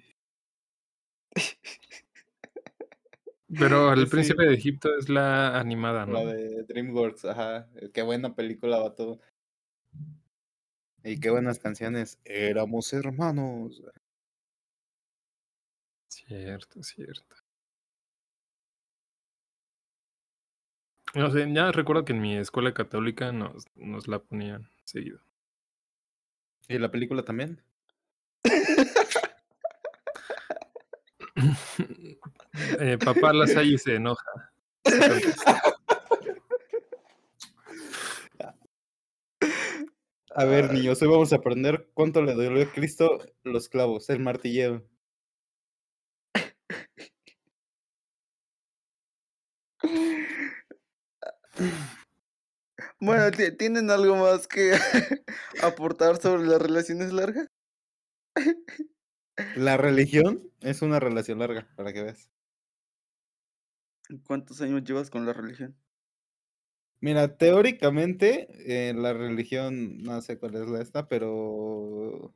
Pero 3.59 3.93
el 3.93 4.05
Sí. 4.05 4.11
Príncipe 4.11 4.45
de 4.45 4.55
Egipto 4.55 4.89
es 4.99 5.09
la 5.09 5.59
animada, 5.59 6.07
¿no? 6.07 6.25
La 6.25 6.33
de 6.33 6.65
DreamWorks, 6.65 7.25
ajá. 7.27 7.69
Qué 7.93 8.03
buena 8.03 8.35
película 8.35 8.79
va 8.79 8.95
todo. 8.95 9.21
Y 11.05 11.19
qué 11.21 11.31
buenas 11.31 11.59
canciones. 11.59 12.19
Éramos 12.25 12.93
hermanos. 12.93 13.83
Cierto, 16.09 16.83
cierto. 16.83 17.37
No 21.15 21.31
sé, 21.31 21.47
ya 21.53 21.71
recuerdo 21.73 22.05
que 22.05 22.13
en 22.13 22.21
mi 22.23 22.37
escuela 22.37 22.73
católica 22.73 23.33
nos, 23.33 23.65
nos 23.75 24.09
la 24.09 24.19
ponían 24.21 24.69
seguido. 24.85 25.21
¿Y 26.69 26.79
la 26.79 26.91
película 26.91 27.23
también? 27.25 27.63
Eh, 32.81 32.99
papá 32.99 33.33
Lasalle 33.33 33.79
se 33.79 33.95
enoja. 33.97 34.53
A 40.35 40.45
ver, 40.45 40.73
niños, 40.73 41.01
hoy 41.03 41.09
vamos 41.09 41.33
a 41.33 41.37
aprender 41.37 41.91
cuánto 41.95 42.23
le 42.23 42.35
dolió 42.35 42.63
a 42.65 42.73
Cristo 42.73 43.21
los 43.45 43.69
clavos, 43.69 44.09
el 44.11 44.21
martilleo. 44.21 44.83
Bueno, 53.01 53.31
¿ti- 53.31 53.55
¿tienen 53.57 53.91
algo 53.91 54.17
más 54.17 54.47
que 54.49 54.73
aportar 55.63 56.21
sobre 56.21 56.45
las 56.47 56.61
relaciones 56.61 57.13
largas? 57.13 57.49
La 59.57 59.77
religión 59.77 60.51
es 60.61 60.83
una 60.83 61.01
relación 61.01 61.39
larga, 61.39 61.69
para 61.77 61.93
que 61.93 62.03
veas. 62.03 62.31
¿Cuántos 64.25 64.61
años 64.61 64.85
llevas 64.85 65.11
con 65.11 65.27
la 65.27 65.33
religión? 65.33 65.77
Mira, 67.01 67.37
teóricamente, 67.37 68.49
eh, 68.65 68.95
la 68.95 69.13
religión, 69.13 69.99
no 70.03 70.21
sé 70.21 70.39
cuál 70.39 70.55
es 70.55 70.69
la 70.69 70.81
esta, 70.81 71.09
pero 71.09 72.33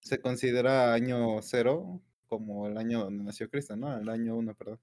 se 0.00 0.20
considera 0.20 0.94
año 0.94 1.42
cero 1.42 2.00
como 2.26 2.68
el 2.68 2.78
año 2.78 3.04
donde 3.04 3.24
nació 3.24 3.50
Cristo, 3.50 3.76
¿no? 3.76 3.96
El 3.96 4.08
año 4.08 4.36
uno, 4.36 4.54
perdón. 4.54 4.80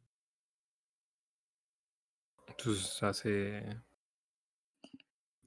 Pues 2.64 3.02
hace. 3.02 3.64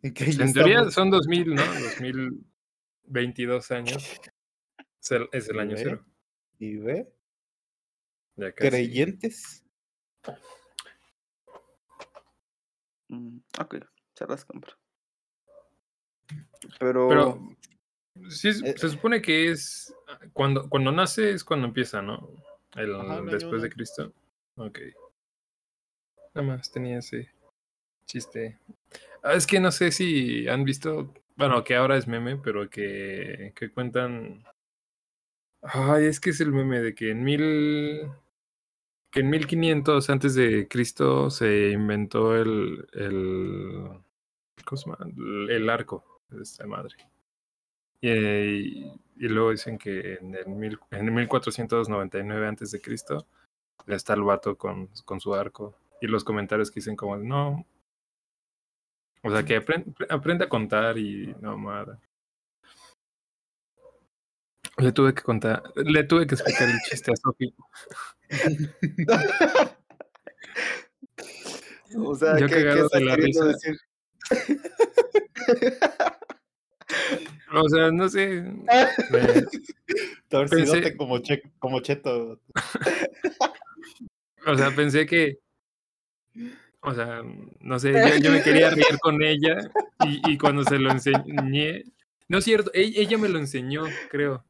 ¿En 0.03 0.13
qué 0.13 0.25
pues, 0.25 0.41
en 0.41 0.53
teoría 0.53 0.91
son 0.91 1.11
2000, 1.11 1.55
¿no? 1.55 1.63
2022 1.65 3.71
años. 3.71 4.21
Es 5.01 5.11
el, 5.11 5.29
es 5.33 5.49
el 5.49 5.57
¿Y 5.57 5.61
año 5.61 5.77
ve? 5.77 5.83
cero. 5.83 6.07
¿Y 6.59 6.77
ve? 6.77 7.13
Ya 8.37 8.53
casi. 8.53 8.71
Creyentes. 8.71 9.66
Mm, 13.09 13.39
ok, 13.61 13.77
se 14.15 14.27
las 14.27 14.45
compro. 14.45 14.73
Pero, 16.79 17.09
Pero 17.09 17.57
sí, 18.31 18.49
es- 18.49 18.63
Eh, 18.63 18.75
se 18.77 18.89
supone 18.89 19.23
que 19.23 19.51
es 19.51 19.95
cuando, 20.33 20.69
cuando 20.69 20.91
nace 20.93 21.31
es 21.31 21.45
cuando 21.45 21.67
empieza, 21.69 22.03
¿no? 22.03 22.29
El, 22.75 22.95
Ajá, 22.95 23.23
después 23.23 23.63
de. 23.63 23.71
Cristo. 23.71 24.13
Ok. 24.57 24.79
Nada 26.35 26.47
más 26.49 26.71
tenía 26.71 26.99
ese 26.99 27.31
chiste. 28.07 28.59
Ah, 29.23 29.35
es 29.35 29.47
que 29.47 29.61
no 29.61 29.71
sé 29.73 29.91
si 29.93 30.49
han 30.49 30.65
visto, 30.65 31.13
bueno, 31.37 31.65
que 31.65 31.75
ahora 31.77 31.97
es 31.97 32.07
meme, 32.07 32.37
pero 32.37 32.69
que, 32.69 33.53
que 33.55 33.71
cuentan. 33.71 34.45
Ay, 35.63 36.07
es 36.07 36.21
que 36.21 36.31
es 36.31 36.41
el 36.41 36.53
meme 36.53 36.81
de 36.81 36.95
que 36.95 37.11
en 37.11 37.25
mil. 37.25 38.11
Que 39.17 39.21
en 39.21 39.31
1500 39.31 40.11
antes 40.11 40.35
de 40.35 40.69
Cristo 40.69 41.31
se 41.31 41.71
inventó 41.71 42.37
el. 42.37 42.87
el. 42.93 43.89
El, 45.49 45.71
arco 45.71 46.21
de 46.29 46.43
esta 46.43 46.67
madre. 46.67 46.95
Y, 48.03 48.09
y, 48.09 49.29
luego 49.29 49.53
dicen 49.53 49.79
que 49.79 50.17
en 50.17 50.35
el, 50.35 50.47
mil, 50.49 50.79
en 50.91 51.07
el 51.07 51.13
1499 51.13 52.47
antes 52.47 52.73
de 52.73 52.81
Cristo 52.83 53.27
está 53.87 54.13
el 54.13 54.23
vato 54.23 54.59
con, 54.59 54.91
con 55.07 55.19
su 55.19 55.35
arco. 55.35 55.75
Y 56.03 56.09
los 56.09 56.23
comentarios 56.23 56.71
que 56.71 56.81
dicen 56.81 56.95
como, 56.95 57.17
no. 57.17 57.65
O 59.23 59.31
sea, 59.31 59.47
que 59.47 59.57
aprende, 59.57 59.95
aprende 60.11 60.45
a 60.45 60.51
contar 60.51 60.99
y 60.99 61.35
no, 61.41 61.57
madre. 61.57 61.97
Le 64.79 64.93
tuve 64.93 65.15
que 65.15 65.23
contar, 65.23 65.63
le 65.77 66.05
tuve 66.05 66.27
que 66.27 66.35
explicar 66.35 66.69
el 66.69 66.79
chiste 66.89 67.11
a 67.11 67.17
Sofi. 67.17 67.55
o 71.97 72.15
sea, 72.15 72.39
yo 72.39 72.47
¿qué, 72.47 72.55
qué 72.57 72.65
cagado 72.65 72.89
de 72.93 73.01
la 73.01 73.17
risa. 73.17 73.45
decir? 73.47 73.79
O 77.53 77.69
sea, 77.69 77.91
no 77.91 78.09
sé. 78.09 78.45
Torcidote 80.29 80.81
Pensé- 80.83 80.97
como, 80.97 81.19
che, 81.21 81.43
como 81.59 81.81
cheto. 81.81 82.41
O 84.49 84.57
sea, 84.57 84.71
pensé 84.71 85.07
que. 85.07 85.39
O 86.81 86.95
sea, 86.95 87.21
no 87.59 87.81
sé, 87.81 87.93
yo, 87.93 88.17
yo 88.23 88.31
me 88.31 88.41
quería 88.45 88.71
reír 88.77 88.97
con 89.01 89.21
ella 89.21 89.57
y, 90.05 90.21
y 90.31 90.39
cuando 90.39 90.63
se 90.63 90.79
lo 90.79 90.93
enseñé. 90.93 91.83
No 92.29 92.39
es 92.39 92.45
cierto, 92.45 92.71
e- 92.73 92.93
ella 92.95 93.19
me 93.19 93.29
lo 93.29 93.41
enseñó, 93.41 93.83
creo. 94.09 94.45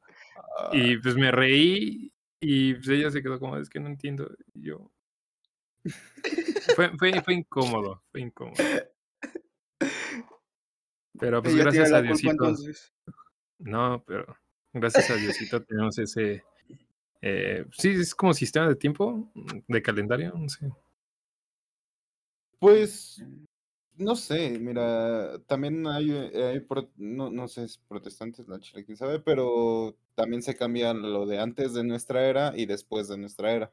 Y 0.72 0.96
pues 0.98 1.16
me 1.16 1.30
reí 1.30 2.12
y 2.40 2.74
pues 2.74 2.88
ella 2.88 3.10
se 3.10 3.22
quedó 3.22 3.38
como, 3.38 3.56
es 3.56 3.68
que 3.68 3.80
no 3.80 3.88
entiendo. 3.88 4.30
Y 4.54 4.62
yo. 4.62 4.90
Fue, 6.74 6.90
fue, 6.98 7.22
fue 7.22 7.34
incómodo, 7.34 8.02
fue 8.10 8.20
incómodo. 8.20 8.56
Pero 11.18 11.42
pues 11.42 11.54
Ella 11.54 11.64
gracias 11.64 11.92
a 11.92 11.98
culpa, 12.00 12.12
Diosito. 12.32 12.90
No, 13.58 14.04
pero 14.06 14.36
gracias 14.72 15.10
a 15.10 15.14
Diosito 15.14 15.62
tenemos 15.64 15.98
ese. 15.98 16.44
Eh, 17.22 17.64
sí, 17.72 17.90
es 17.90 18.14
como 18.14 18.34
sistema 18.34 18.68
de 18.68 18.76
tiempo, 18.76 19.32
de 19.66 19.82
calendario, 19.82 20.32
no 20.36 20.48
sé. 20.48 20.70
Pues, 22.58 23.24
no 23.98 24.16
sé, 24.16 24.58
mira, 24.58 25.38
también 25.46 25.86
hay, 25.86 26.10
eh, 26.12 26.64
no, 26.96 27.30
no 27.30 27.48
sé, 27.48 27.64
es 27.64 27.78
protestantes, 27.78 28.46
la 28.48 28.58
chile, 28.60 28.84
sabe, 28.96 29.20
pero 29.20 29.96
también 30.14 30.42
se 30.42 30.54
cambia 30.56 30.92
lo 30.94 31.26
de 31.26 31.38
antes 31.40 31.74
de 31.74 31.84
nuestra 31.84 32.26
era 32.28 32.52
y 32.56 32.66
después 32.66 33.08
de 33.08 33.18
nuestra 33.18 33.52
era. 33.52 33.72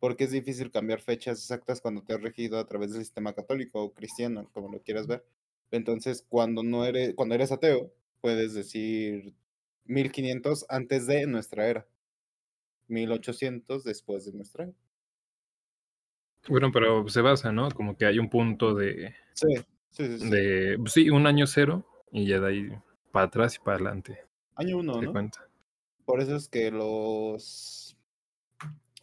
Porque 0.00 0.24
es 0.24 0.32
difícil 0.32 0.70
cambiar 0.70 1.00
fechas 1.00 1.38
exactas 1.38 1.80
cuando 1.80 2.02
te 2.02 2.12
has 2.14 2.20
regido 2.20 2.58
a 2.58 2.66
través 2.66 2.92
del 2.92 3.02
sistema 3.02 3.32
católico 3.34 3.82
o 3.82 3.94
cristiano, 3.94 4.48
como 4.52 4.68
lo 4.70 4.82
quieras 4.82 5.06
ver. 5.06 5.24
Entonces, 5.70 6.26
cuando 6.28 6.62
no 6.62 6.84
eres, 6.84 7.14
cuando 7.14 7.34
eres 7.34 7.52
ateo, 7.52 7.92
puedes 8.20 8.52
decir 8.54 9.34
1500 9.84 10.66
antes 10.68 11.06
de 11.06 11.26
nuestra 11.26 11.68
era, 11.68 11.86
1800 12.88 13.84
después 13.84 14.26
de 14.26 14.32
nuestra 14.34 14.64
era. 14.64 14.74
Bueno, 16.48 16.70
pero 16.72 17.08
se 17.08 17.20
basa, 17.20 17.52
¿no? 17.52 17.70
Como 17.70 17.96
que 17.96 18.06
hay 18.06 18.18
un 18.18 18.28
punto 18.28 18.74
de, 18.74 19.14
Sí, 19.34 19.54
sí, 19.90 20.18
sí. 20.18 20.30
de 20.30 20.76
pues 20.78 20.92
sí, 20.92 21.10
un 21.10 21.26
año 21.26 21.46
cero 21.46 21.86
y 22.10 22.26
ya 22.26 22.40
de 22.40 22.48
ahí 22.48 22.68
para 23.10 23.26
atrás 23.26 23.56
y 23.56 23.58
para 23.60 23.76
adelante. 23.76 24.18
Año 24.56 24.78
uno, 24.78 25.00
¿no? 25.00 25.12
cuenta. 25.12 25.46
Por 26.04 26.20
eso 26.20 26.36
es 26.36 26.48
que 26.48 26.70
los 26.70 27.96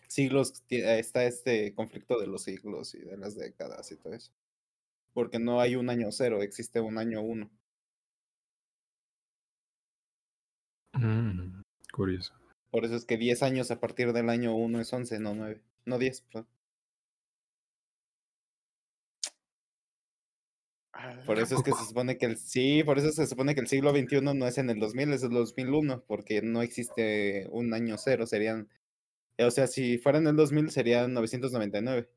siglos 0.08 0.64
está 0.70 1.24
este 1.24 1.74
conflicto 1.74 2.20
de 2.20 2.28
los 2.28 2.44
siglos 2.44 2.94
y 2.96 3.00
de 3.00 3.18
las 3.18 3.36
décadas 3.36 3.92
y 3.92 3.96
todo 3.96 4.14
eso. 4.14 4.32
Porque 5.14 5.40
no 5.40 5.62
hay 5.62 5.76
un 5.76 5.90
año 5.90 6.12
cero, 6.12 6.42
existe 6.42 6.82
un 6.82 6.98
año 6.98 7.22
uno. 7.22 7.50
Mm, 10.94 11.62
curioso. 11.94 12.34
Por 12.72 12.86
eso 12.86 12.96
es 12.96 13.06
que 13.06 13.18
10 13.18 13.42
años 13.44 13.72
a 13.72 13.80
partir 13.80 14.14
del 14.14 14.30
año 14.30 14.56
uno 14.56 14.80
es 14.80 14.92
11, 14.92 15.20
no 15.20 15.34
9. 15.34 15.62
No 15.86 15.98
10, 15.98 16.22
perdón. 16.22 16.48
Por 21.26 21.40
eso 21.40 21.56
es 21.56 21.64
que 21.64 21.72
se 21.72 21.86
supone 21.86 22.18
que 22.18 22.26
el 22.26 22.38
sí, 22.38 22.84
por 22.84 22.98
eso 22.98 23.12
se 23.12 23.28
supone 23.28 23.56
que 23.56 23.62
el 23.62 23.68
siglo 23.68 23.92
XXI 23.92 24.22
no 24.22 24.48
es 24.48 24.58
en 24.58 24.70
el 24.70 24.80
2000, 24.80 25.14
es 25.14 25.24
el 25.24 25.30
2001, 25.32 26.04
porque 26.08 26.42
no 26.42 26.62
existe 26.62 27.48
un 27.52 27.74
año 27.74 27.98
cero, 27.98 28.26
serían, 28.28 28.70
eh, 29.38 29.46
o 29.46 29.52
sea, 29.52 29.68
si 29.68 29.98
fuera 29.98 30.18
en 30.20 30.28
el 30.28 30.36
2000 30.36 30.72
serían 30.72 31.14
999. 31.14 32.10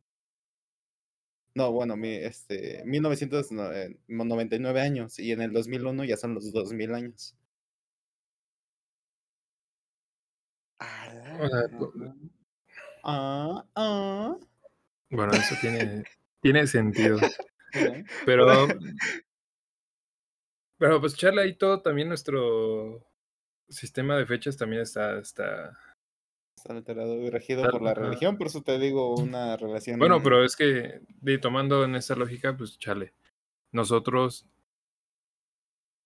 No, 1.54 1.70
bueno, 1.70 1.96
mi, 1.96 2.08
este, 2.14 2.82
1999 2.86 4.80
años 4.80 5.18
y 5.18 5.32
en 5.32 5.42
el 5.42 5.52
2001 5.52 6.04
ya 6.04 6.16
son 6.16 6.34
los 6.34 6.50
2000 6.52 6.94
años. 6.94 7.36
Ah, 13.04 13.64
ah. 13.74 14.36
bueno, 15.10 15.32
eso 15.32 15.54
tiene, 15.60 16.04
tiene 16.40 16.66
sentido. 16.66 17.18
Pero, 18.26 18.68
pero 20.78 21.00
pues 21.00 21.14
charla 21.16 21.46
y 21.46 21.54
todo, 21.54 21.80
también 21.80 22.08
nuestro 22.08 23.06
sistema 23.68 24.16
de 24.16 24.26
fechas 24.26 24.56
también 24.56 24.82
está, 24.82 25.18
está... 25.18 25.78
Está 26.56 26.74
alterado 26.74 27.16
y 27.16 27.30
regido 27.30 27.68
por 27.70 27.82
la 27.82 27.94
religión, 27.94 28.36
por 28.36 28.46
eso 28.46 28.62
te 28.62 28.78
digo 28.78 29.14
una 29.20 29.56
relación. 29.56 29.98
Bueno, 29.98 30.22
pero 30.22 30.44
es 30.44 30.54
que 30.54 31.00
de, 31.20 31.38
tomando 31.38 31.84
en 31.84 31.96
esa 31.96 32.14
lógica, 32.14 32.56
pues 32.56 32.78
chale. 32.78 33.14
Nosotros 33.72 34.46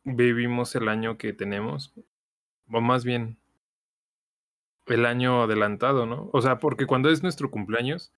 vivimos 0.05 0.75
el 0.77 0.89
año 0.89 1.19
que 1.19 1.33
tenemos, 1.33 1.93
o 2.71 2.81
más 2.81 3.05
bien 3.05 3.39
el 4.87 5.05
año 5.05 5.43
adelantado, 5.43 6.07
¿no? 6.07 6.31
O 6.33 6.41
sea, 6.41 6.59
porque 6.59 6.87
cuando 6.87 7.11
es 7.11 7.23
nuestro 7.23 7.51
cumpleaños, 7.51 8.13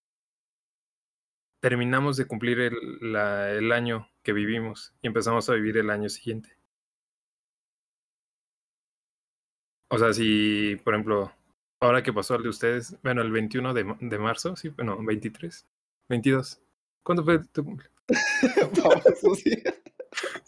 terminamos 1.60 2.16
de 2.16 2.26
cumplir 2.26 2.60
el, 2.60 2.74
la- 3.12 3.50
el 3.52 3.72
año 3.72 4.08
que 4.22 4.32
vivimos 4.32 4.94
y 5.02 5.06
empezamos 5.08 5.48
a 5.48 5.54
vivir 5.54 5.76
el 5.78 5.90
año 5.90 6.08
siguiente. 6.08 6.56
O 9.90 9.98
sea, 9.98 10.12
si, 10.12 10.76
por 10.84 10.94
ejemplo, 10.94 11.32
ahora 11.80 12.02
que 12.02 12.12
pasó 12.12 12.34
el 12.36 12.42
de 12.42 12.48
ustedes, 12.50 12.96
bueno, 13.02 13.22
el 13.22 13.32
21 13.32 13.72
de, 13.74 13.84
ma- 13.84 13.98
de 14.00 14.18
marzo, 14.18 14.54
sí, 14.56 14.68
bueno, 14.70 14.98
23, 15.02 15.66
22. 16.08 16.60
¿Cuándo 17.02 17.24
fue 17.24 17.38
tu 17.52 17.64
cumple? 17.64 17.88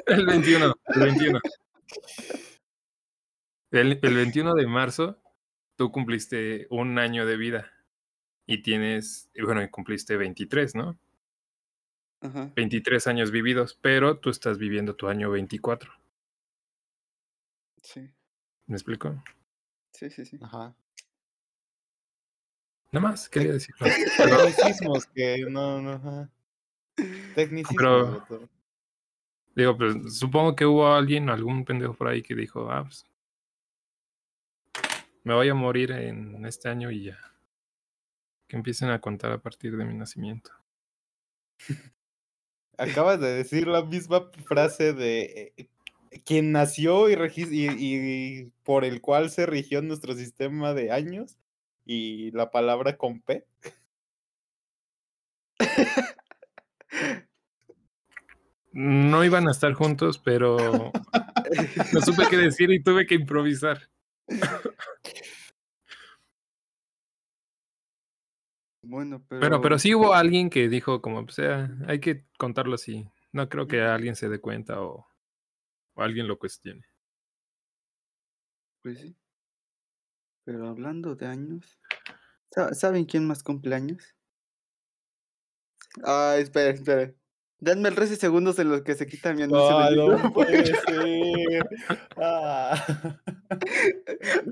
El 0.06 0.26
21, 0.26 0.74
el 0.94 1.00
21. 1.02 1.40
El, 3.72 3.98
el 4.00 4.14
21 4.14 4.54
de 4.54 4.66
marzo, 4.68 5.20
tú 5.76 5.90
cumpliste 5.90 6.68
un 6.70 7.00
año 7.00 7.26
de 7.26 7.36
vida 7.36 7.72
y 8.50 8.58
tienes, 8.62 9.30
bueno, 9.42 9.62
y 9.62 9.68
cumpliste 9.70 10.16
23, 10.16 10.74
¿no? 10.74 10.98
Ajá. 12.20 12.50
23 12.56 13.06
años 13.06 13.30
vividos, 13.30 13.78
pero 13.80 14.18
tú 14.18 14.28
estás 14.28 14.58
viviendo 14.58 14.94
tu 14.96 15.08
año 15.08 15.30
24. 15.30 15.92
Sí, 17.82 18.10
¿Me 18.66 18.74
explico? 18.76 19.22
sí, 19.92 20.10
sí, 20.10 20.24
sí. 20.26 20.38
Ajá. 20.42 20.74
Nada 22.92 23.08
más 23.08 23.28
quería 23.28 23.52
decirlo. 23.52 23.86
Pero, 24.18 24.36
Tecnicismos 24.46 25.06
que 25.06 25.46
no, 25.48 25.80
no. 25.80 25.92
ajá. 25.92 26.30
Tecnicismos. 27.34 28.22
Pero- 28.28 28.48
digo, 29.54 29.76
pues 29.78 30.18
supongo 30.18 30.56
que 30.56 30.66
hubo 30.66 30.92
alguien, 30.92 31.30
algún 31.30 31.64
pendejo 31.64 31.94
por 31.94 32.08
ahí 32.08 32.20
que 32.22 32.34
dijo, 32.34 32.70
ah, 32.70 32.82
pues, 32.84 33.06
me 35.22 35.34
voy 35.34 35.48
a 35.48 35.54
morir 35.54 35.92
en 35.92 36.44
este 36.46 36.68
año 36.68 36.90
y 36.90 37.04
ya. 37.04 37.18
Que 38.50 38.56
empiecen 38.56 38.90
a 38.90 39.00
contar 39.00 39.30
a 39.30 39.38
partir 39.38 39.76
de 39.76 39.84
mi 39.84 39.94
nacimiento. 39.94 40.50
Acabas 42.76 43.20
de 43.20 43.32
decir 43.32 43.68
la 43.68 43.84
misma 43.84 44.28
frase 44.44 44.92
de 44.92 45.52
eh, 45.56 45.68
quien 46.24 46.50
nació 46.50 47.08
y, 47.08 47.14
y 47.46 48.52
por 48.64 48.84
el 48.84 49.00
cual 49.00 49.30
se 49.30 49.46
rigió 49.46 49.82
nuestro 49.82 50.14
sistema 50.14 50.74
de 50.74 50.90
años 50.90 51.38
y 51.84 52.32
la 52.32 52.50
palabra 52.50 52.96
con 52.96 53.20
P. 53.20 53.46
No 58.72 59.24
iban 59.24 59.46
a 59.46 59.52
estar 59.52 59.74
juntos, 59.74 60.18
pero 60.18 60.56
no 61.92 62.00
supe 62.00 62.24
qué 62.28 62.36
decir 62.36 62.72
y 62.72 62.82
tuve 62.82 63.06
que 63.06 63.14
improvisar. 63.14 63.78
Bueno, 68.90 69.24
pero. 69.28 69.40
Pero, 69.40 69.60
pero 69.60 69.78
sí 69.78 69.94
hubo 69.94 70.14
alguien 70.14 70.50
que 70.50 70.68
dijo 70.68 71.00
como, 71.00 71.24
pues, 71.24 71.38
eh, 71.38 71.68
hay 71.86 72.00
que 72.00 72.26
contarlo 72.36 72.74
así. 72.74 73.08
No 73.30 73.48
creo 73.48 73.68
que 73.68 73.80
alguien 73.80 74.16
se 74.16 74.28
dé 74.28 74.40
cuenta 74.40 74.82
o, 74.82 75.06
o 75.94 76.02
alguien 76.02 76.26
lo 76.26 76.38
cuestione. 76.40 76.84
Pues 78.82 78.98
sí. 78.98 79.16
Pero 80.44 80.68
hablando 80.68 81.14
de 81.14 81.26
años. 81.26 81.78
¿sa- 82.50 82.74
¿Saben 82.74 83.04
quién 83.04 83.26
más 83.28 83.44
cumple 83.44 83.76
años? 83.76 84.16
Ah, 86.02 86.34
espera, 86.38 86.70
espera. 86.70 87.14
Denme 87.60 87.88
el 87.90 87.96
resto 87.96 88.14
de 88.14 88.20
segundos 88.20 88.58
en 88.58 88.70
los 88.70 88.82
que 88.82 88.94
se 88.94 89.06
quita 89.06 89.34
mi 89.34 89.42
anuncio 89.42 89.78
de 89.78 89.84
Ay, 89.84 89.94
YouTube, 89.96 90.22
no 90.22 90.32
puede 90.32 90.64
ser. 90.64 91.68
Ah. 92.16 93.18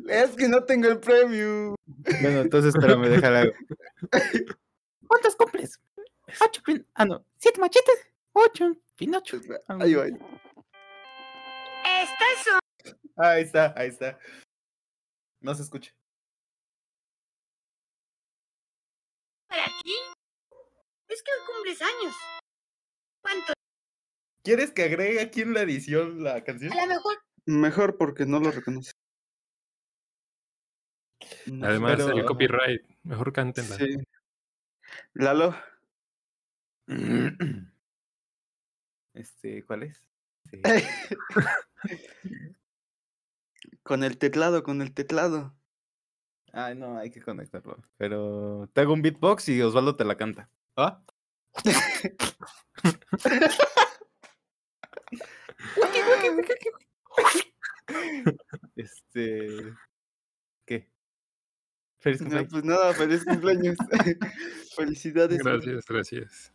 Es 0.09 0.36
que 0.36 0.48
no 0.48 0.64
tengo 0.64 0.88
el 0.88 1.00
premium. 1.00 1.74
Bueno, 2.20 2.40
entonces 2.40 2.74
espérame, 2.74 3.09
déjala. 3.09 3.50
¿Cuántos 5.06 5.36
cumples? 5.36 5.80
Ocho 6.40 6.62
pin... 6.62 6.86
Ah, 6.94 7.04
no. 7.06 7.24
Siete 7.38 7.61
machetes. 7.61 8.06
Ocho. 8.32 8.72
Pinocho. 8.96 9.38
Ahí 9.68 9.94
va. 9.94 10.06
Estas 10.06 10.18
son 12.44 12.61
Ahí 13.16 13.42
está, 13.42 13.72
ahí 13.76 13.88
está. 13.88 14.18
No 15.40 15.54
se 15.54 15.62
escucha. 15.62 15.92
para 19.48 19.66
ti. 19.82 19.94
Es 21.09 21.22
que 21.22 21.30
hoy 21.32 21.38
cumples 21.46 21.80
años. 21.82 22.14
¿Cuánto? 23.29 23.53
¿Quieres 24.43 24.72
que 24.72 24.85
agregue 24.85 25.20
aquí 25.20 25.43
en 25.43 25.53
la 25.55 25.62
edición 25.62 26.22
la 26.24 26.43
canción? 26.45 26.72
A 26.72 26.81
lo 26.83 26.87
mejor 26.87 27.18
Mejor 27.47 27.97
porque 27.97 28.26
no 28.26 28.41
lo 28.41 28.51
reconoce. 28.51 28.91
No, 31.47 31.66
Además, 31.66 31.97
pero- 31.97 32.11
el 32.16 32.24
copyright, 32.26 32.83
mejor 33.05 33.33
cántenla. 33.33 33.76
Sí. 33.76 33.97
Lalo. 35.14 35.55
Este, 39.14 39.64
¿cuál 39.64 39.83
es? 39.85 40.07
Sí. 40.49 40.61
Con 43.83 44.05
el 44.05 44.16
teclado, 44.18 44.62
con 44.62 44.81
el 44.81 44.95
teclado. 44.95 45.57
Ay, 46.53 46.76
no, 46.76 46.97
hay 46.99 47.11
que 47.11 47.20
conectarlo. 47.20 47.83
Pero 47.97 48.70
te 48.72 48.83
hago 48.83 48.93
un 48.93 49.03
beatbox 49.03 49.49
y 49.49 49.61
Osvaldo 49.61 49.97
te 49.97 50.05
la 50.05 50.16
canta. 50.16 50.49
¿Ah? 50.76 51.03
Este. 58.76 59.74
¿Qué? 60.66 60.88
Feliz 62.01 62.20
No, 62.20 62.26
cumpleaños. 62.26 62.53
pues 62.53 62.64
nada, 62.64 62.94
feliz 62.94 63.24
cumpleaños. 63.24 63.76
Felicidades. 64.76 65.38
Gracias, 65.38 65.84
gracias. 65.86 66.53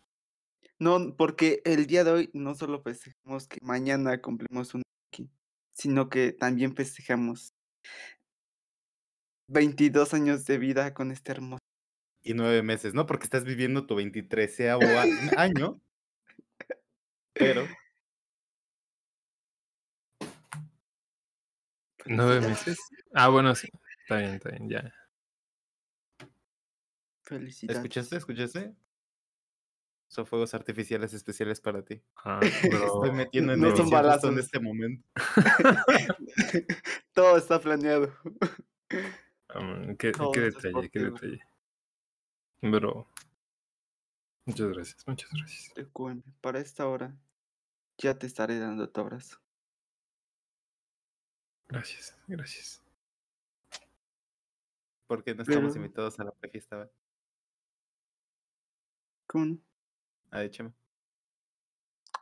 No, 0.79 1.15
porque 1.15 1.61
el 1.65 1.87
día 1.87 2.03
de 2.03 2.11
hoy 2.11 2.29
no 2.33 2.55
solo 2.55 2.81
festejamos 2.81 3.47
que 3.47 3.59
mañana 3.61 4.21
cumplimos 4.21 4.73
un 4.73 4.83
aquí, 5.11 5.29
sino 5.73 6.09
que 6.09 6.31
también 6.33 6.75
festejamos 6.75 7.53
22 9.47 10.13
años 10.13 10.45
de 10.45 10.57
vida 10.57 10.93
con 10.93 11.11
este 11.11 11.31
hermoso. 11.31 11.62
Y 12.24 12.34
nueve 12.34 12.63
meses, 12.63 12.93
¿no? 12.93 13.05
Porque 13.05 13.26
estás 13.26 13.43
viviendo 13.43 13.86
tu 13.86 13.95
23 13.95 14.59
año. 15.38 15.82
Pero. 17.34 17.67
¿Nueve 22.05 22.41
meses? 22.41 22.78
Ah, 23.13 23.30
bueno, 23.30 23.55
sí. 23.55 23.69
Está 24.01 24.17
bien, 24.17 24.34
está 24.36 24.49
bien, 24.49 24.69
ya. 24.69 24.93
Felicidades. 27.24 27.78
¿Escuchaste? 27.78 28.17
¿Escuchaste? 28.17 28.76
Son 30.07 30.26
fuegos 30.28 30.53
artificiales 30.53 31.13
especiales 31.13 31.59
para 31.59 31.84
ti. 31.84 32.01
Ah, 32.17 32.39
Estoy 33.01 33.11
metiendo 33.11 33.53
en 33.53 33.61
No 33.61 33.67
son 33.69 33.78
justo 33.78 33.84
en 33.86 33.89
balazos. 34.03 34.38
este 34.38 34.59
momento. 34.59 35.07
Todo 37.13 37.38
está 37.38 37.59
planeado. 37.59 38.13
Um, 39.55 39.95
qué, 39.95 40.11
Todo 40.11 40.32
detalle, 40.32 40.89
qué 40.89 40.99
detalle. 40.99 41.39
Pero. 42.72 43.07
Muchas 44.45 44.68
gracias, 44.70 45.07
muchas 45.07 45.30
gracias. 45.32 45.74
Para 46.41 46.59
esta 46.59 46.88
hora 46.88 47.16
ya 47.97 48.18
te 48.18 48.28
estaré 48.28 48.59
dando 48.59 48.89
tu 48.89 49.01
abrazo. 49.01 49.39
Gracias, 51.68 52.18
gracias. 52.28 52.82
Porque 55.07 55.34
no 55.36 55.43
estamos 55.43 55.74
Pero- 55.74 55.86
invitados 55.86 56.20
a 56.20 56.24
la 56.26 56.32
prefiesta, 56.32 56.78
¿verdad? 56.78 56.91
¿Cómo 59.28 59.45
no? 59.45 59.57
Ah, 60.32 60.43
échame. 60.43 60.74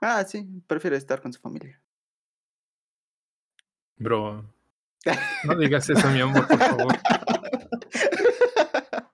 Ah, 0.02 0.24
sí, 0.24 0.44
prefiero 0.68 0.96
estar 0.96 1.22
con 1.22 1.32
su 1.34 1.39
familia. 1.39 1.82
Bro, 3.98 4.52
no 5.44 5.56
digas 5.58 5.89
eso, 5.89 6.10
mi 6.10 6.22
amor, 6.22 6.48
por 6.48 6.58
favor. 6.58 6.96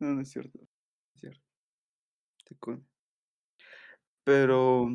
no, 0.00 0.14
no 0.14 0.20
es 0.20 0.30
cierto. 0.30 0.58
no 0.58 0.64
Es 1.14 1.20
cierto. 1.20 1.40
TQM. 2.44 2.84
Pero, 4.24 4.88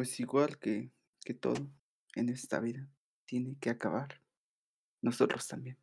pues 0.00 0.18
igual 0.18 0.58
que, 0.58 0.90
que 1.22 1.34
todo 1.34 1.70
en 2.14 2.30
esta 2.30 2.58
vida, 2.58 2.88
tiene 3.26 3.58
que 3.60 3.68
acabar. 3.68 4.22
Nosotros 5.02 5.46
también. 5.46 5.76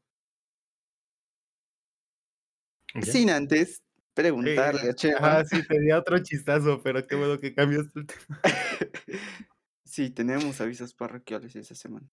¿Ya? 2.95 3.11
Sin 3.11 3.29
antes 3.29 3.83
preguntarle 4.15 4.89
a 4.89 4.95
Chema. 4.95 5.19
Ah, 5.21 5.45
sí, 5.45 5.61
tenía 5.67 5.99
otro 5.99 6.17
chistazo, 6.17 6.81
pero 6.81 7.05
qué 7.05 7.15
bueno 7.15 7.39
que 7.39 7.53
cambiaste 7.53 7.91
el 7.99 8.07
tema. 8.07 8.41
sí, 9.85 10.09
tenemos 10.09 10.59
avisos 10.61 10.95
parroquiales 10.95 11.55
esa 11.55 11.75
semana. 11.75 12.09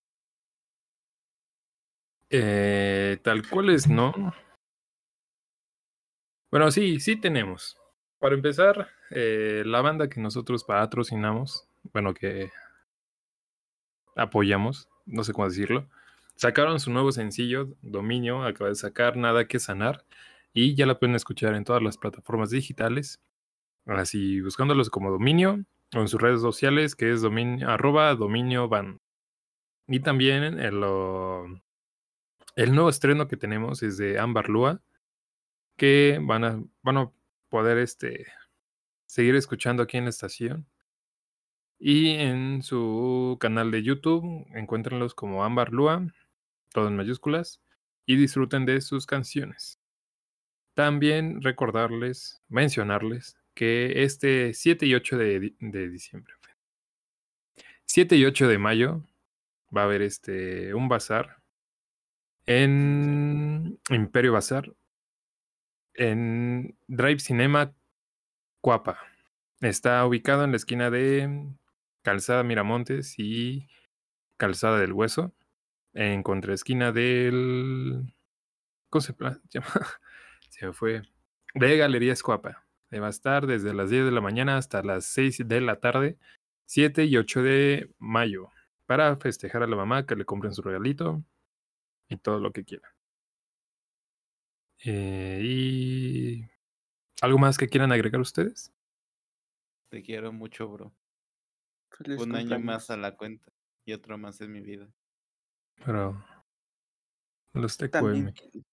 Eh, 2.28 3.18
tal 3.22 3.48
cual 3.48 3.70
es, 3.70 3.88
no. 3.88 4.12
Bueno, 6.50 6.70
sí, 6.70 7.00
sí 7.00 7.18
tenemos. 7.18 7.78
Para 8.18 8.34
empezar, 8.34 8.90
eh, 9.08 9.62
la 9.64 9.80
banda 9.80 10.10
que 10.10 10.20
nosotros 10.20 10.64
patrocinamos, 10.64 11.66
bueno, 11.92 12.14
que 12.14 12.50
apoyamos, 14.16 14.88
no 15.06 15.24
sé 15.24 15.32
cómo 15.32 15.48
decirlo, 15.48 15.88
sacaron 16.36 16.80
su 16.80 16.90
nuevo 16.90 17.12
sencillo, 17.12 17.68
Dominio, 17.82 18.44
acaba 18.44 18.70
de 18.70 18.76
sacar 18.76 19.16
Nada 19.16 19.46
que 19.46 19.58
Sanar, 19.58 20.04
y 20.52 20.74
ya 20.74 20.86
la 20.86 20.98
pueden 20.98 21.16
escuchar 21.16 21.54
en 21.54 21.64
todas 21.64 21.82
las 21.82 21.98
plataformas 21.98 22.50
digitales, 22.50 23.20
así 23.86 24.40
buscándolos 24.40 24.90
como 24.90 25.10
Dominio, 25.10 25.64
o 25.94 26.00
en 26.00 26.08
sus 26.08 26.20
redes 26.20 26.40
sociales, 26.40 26.96
que 26.96 27.12
es 27.12 27.22
dominio, 27.22 27.68
arroba 27.68 28.14
Dominio 28.14 28.68
Band. 28.68 28.98
Y 29.86 30.00
también 30.00 30.42
el, 30.42 30.82
el 32.56 32.74
nuevo 32.74 32.88
estreno 32.88 33.28
que 33.28 33.36
tenemos 33.36 33.82
es 33.82 33.96
de 33.98 34.18
Ambar 34.18 34.48
Lua, 34.48 34.80
que 35.76 36.18
van 36.22 36.44
a, 36.44 36.64
van 36.82 36.96
a 36.98 37.12
poder 37.48 37.78
este, 37.78 38.26
seguir 39.06 39.36
escuchando 39.36 39.82
aquí 39.82 39.96
en 39.96 40.04
la 40.04 40.10
estación. 40.10 40.66
Y 41.86 42.12
en 42.12 42.62
su 42.62 43.36
canal 43.38 43.70
de 43.70 43.82
YouTube, 43.82 44.46
encuéntrenlos 44.54 45.14
como 45.14 45.44
Ambar 45.44 45.70
Lua, 45.70 46.10
todo 46.72 46.88
en 46.88 46.96
mayúsculas, 46.96 47.60
y 48.06 48.16
disfruten 48.16 48.64
de 48.64 48.80
sus 48.80 49.04
canciones. 49.04 49.78
También 50.72 51.42
recordarles, 51.42 52.40
mencionarles 52.48 53.36
que 53.52 54.02
este 54.02 54.54
7 54.54 54.86
y 54.86 54.94
8 54.94 55.18
de, 55.18 55.54
de 55.60 55.88
diciembre, 55.90 56.32
7 57.84 58.16
y 58.16 58.24
8 58.24 58.48
de 58.48 58.56
mayo, 58.56 59.02
va 59.76 59.82
a 59.82 59.84
haber 59.84 60.00
este 60.00 60.72
un 60.72 60.88
bazar 60.88 61.36
en 62.46 63.78
Imperio 63.90 64.32
Bazar, 64.32 64.72
en 65.92 66.78
Drive 66.86 67.18
Cinema 67.18 67.74
Cuapa. 68.62 68.98
Está 69.60 70.06
ubicado 70.06 70.44
en 70.44 70.52
la 70.52 70.56
esquina 70.56 70.88
de 70.90 71.54
Calzada 72.04 72.42
Miramontes 72.44 73.18
y 73.18 73.66
Calzada 74.36 74.78
del 74.78 74.92
Hueso, 74.92 75.34
en 75.94 76.22
contraesquina 76.22 76.92
del. 76.92 78.14
¿Cómo 78.90 79.00
se 79.00 79.14
llama? 79.50 79.68
Se 80.50 80.66
me 80.66 80.72
fue. 80.74 81.02
De 81.54 81.76
Galerías 81.78 82.22
Cuapa. 82.22 82.66
Eh, 82.90 83.00
Va 83.00 83.06
a 83.06 83.10
estar 83.10 83.46
desde 83.46 83.72
las 83.72 83.88
10 83.88 84.04
de 84.04 84.10
la 84.10 84.20
mañana 84.20 84.58
hasta 84.58 84.82
las 84.82 85.06
6 85.06 85.48
de 85.48 85.60
la 85.62 85.80
tarde, 85.80 86.18
7 86.66 87.06
y 87.06 87.16
8 87.16 87.42
de 87.42 87.90
mayo, 87.98 88.50
para 88.84 89.16
festejar 89.16 89.62
a 89.62 89.66
la 89.66 89.76
mamá, 89.76 90.04
que 90.04 90.14
le 90.14 90.26
compren 90.26 90.52
su 90.52 90.60
regalito 90.60 91.24
y 92.10 92.18
todo 92.18 92.38
lo 92.38 92.52
que 92.52 92.64
quiera. 92.64 92.94
Eh, 94.84 95.40
y. 95.42 96.44
¿Algo 97.22 97.38
más 97.38 97.56
que 97.56 97.68
quieran 97.68 97.92
agregar 97.92 98.20
ustedes? 98.20 98.74
Te 99.88 100.02
quiero 100.02 100.32
mucho, 100.32 100.68
bro. 100.68 100.92
Feliz 101.96 102.20
Un 102.20 102.34
año 102.34 102.58
más 102.58 102.90
a 102.90 102.96
la 102.96 103.16
cuenta 103.16 103.48
y 103.86 103.92
otro 103.92 104.18
más 104.18 104.40
en 104.40 104.52
mi 104.52 104.60
vida. 104.60 104.88
Pero. 105.84 106.24
Los 107.52 107.76
También, 107.76 108.32
TQM. 108.32 108.34
qui- 108.34 108.64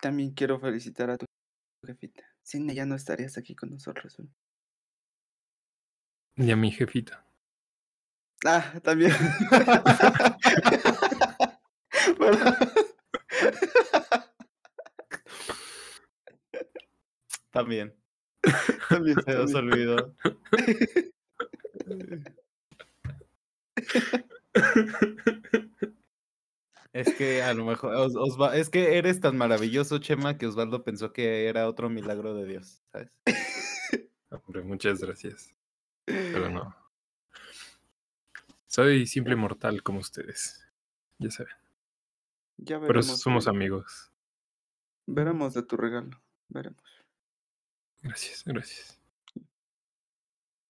también 0.00 0.32
quiero 0.32 0.58
felicitar 0.58 1.08
a 1.10 1.16
tu 1.16 1.24
jefita. 1.86 2.24
Sin 2.42 2.68
ella 2.68 2.84
no 2.84 2.96
estarías 2.96 3.38
aquí 3.38 3.54
con 3.54 3.70
nosotros. 3.70 4.16
güey. 4.16 4.28
Y 6.36 6.50
a 6.50 6.56
mi 6.56 6.72
jefita. 6.72 7.24
Ah, 8.44 8.80
también. 8.82 9.12
Bueno, 12.18 12.38
También. 17.50 17.94
también, 18.88 19.16
Se 19.24 19.34
nos 19.34 19.52
también. 19.52 19.88
olvidó. 19.88 20.14
Es 26.92 27.12
que 27.14 27.42
a 27.42 27.52
lo 27.54 27.64
mejor 27.64 27.94
Os- 27.96 28.14
Osva- 28.14 28.54
es 28.54 28.70
que 28.70 28.96
eres 28.98 29.20
tan 29.20 29.36
maravilloso, 29.36 29.98
Chema, 29.98 30.38
que 30.38 30.46
Osvaldo 30.46 30.84
pensó 30.84 31.12
que 31.12 31.48
era 31.48 31.68
otro 31.68 31.90
milagro 31.90 32.34
de 32.34 32.46
Dios, 32.46 32.82
¿sabes? 32.92 33.10
Hombre, 34.30 34.62
muchas 34.62 35.00
gracias. 35.00 35.52
Pero 36.04 36.50
no. 36.50 36.74
Soy 38.68 39.06
simple 39.06 39.34
mortal 39.34 39.82
como 39.82 39.98
ustedes. 40.00 40.64
Ya 41.18 41.30
saben. 41.30 41.52
Ya 42.58 42.76
Pero 42.80 42.86
veremos. 43.00 43.20
somos 43.20 43.44
de- 43.46 43.50
amigos. 43.50 44.10
Veremos 45.06 45.54
de 45.54 45.62
tu 45.64 45.76
regalo. 45.76 46.20
Veremos. 46.48 46.82
Gracias, 48.02 48.44
gracias. 48.44 49.00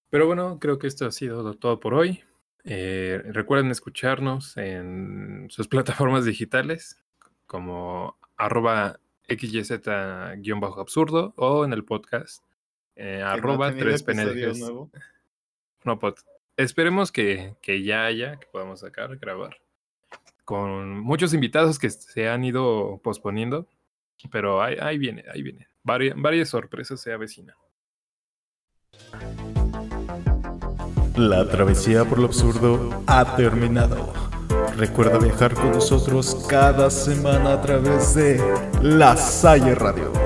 Pero 0.08 0.26
bueno, 0.26 0.58
creo 0.58 0.78
que 0.78 0.86
esto 0.86 1.04
ha 1.06 1.12
sido 1.12 1.52
todo 1.54 1.80
por 1.80 1.92
hoy. 1.94 2.22
Eh, 2.64 3.22
recuerden 3.26 3.70
escucharnos 3.70 4.56
en 4.56 5.46
sus 5.50 5.68
plataformas 5.68 6.24
digitales 6.24 6.98
como 7.46 8.16
arroba 8.36 8.98
xyz-absurdo 9.28 11.34
o 11.36 11.64
en 11.64 11.72
el 11.72 11.84
podcast 11.84 12.42
eh, 12.96 13.18
no 13.20 13.26
arroba 13.28 13.68
tenido 13.68 13.86
3 13.88 14.00
episodio 14.02 14.32
PNDGs. 14.32 14.58
nuevo. 14.60 14.90
No, 15.84 15.98
pod- 15.98 16.24
esperemos 16.56 17.12
que, 17.12 17.54
que 17.60 17.82
ya 17.82 18.06
haya, 18.06 18.36
que 18.36 18.46
podamos 18.46 18.80
sacar, 18.80 19.16
grabar. 19.18 19.58
Con 20.44 21.00
muchos 21.00 21.34
invitados 21.34 21.78
que 21.78 21.90
se 21.90 22.28
han 22.28 22.44
ido 22.44 23.00
posponiendo. 23.02 23.66
Pero 24.30 24.62
ahí, 24.62 24.76
ahí 24.80 24.96
viene, 24.96 25.24
ahí 25.32 25.42
viene. 25.42 25.68
Vari- 25.84 26.14
varias 26.16 26.48
sorpresas 26.48 27.00
se 27.00 27.12
avecinan. 27.12 27.56
La 31.16 31.46
travesía 31.46 32.04
por 32.04 32.18
lo 32.18 32.26
absurdo 32.26 32.90
ha 33.06 33.36
terminado. 33.36 34.12
Recuerda 34.76 35.18
viajar 35.18 35.54
con 35.54 35.70
nosotros 35.70 36.44
cada 36.48 36.90
semana 36.90 37.52
a 37.52 37.62
través 37.62 38.16
de 38.16 38.42
La 38.82 39.16
Salle 39.16 39.76
Radio. 39.76 40.23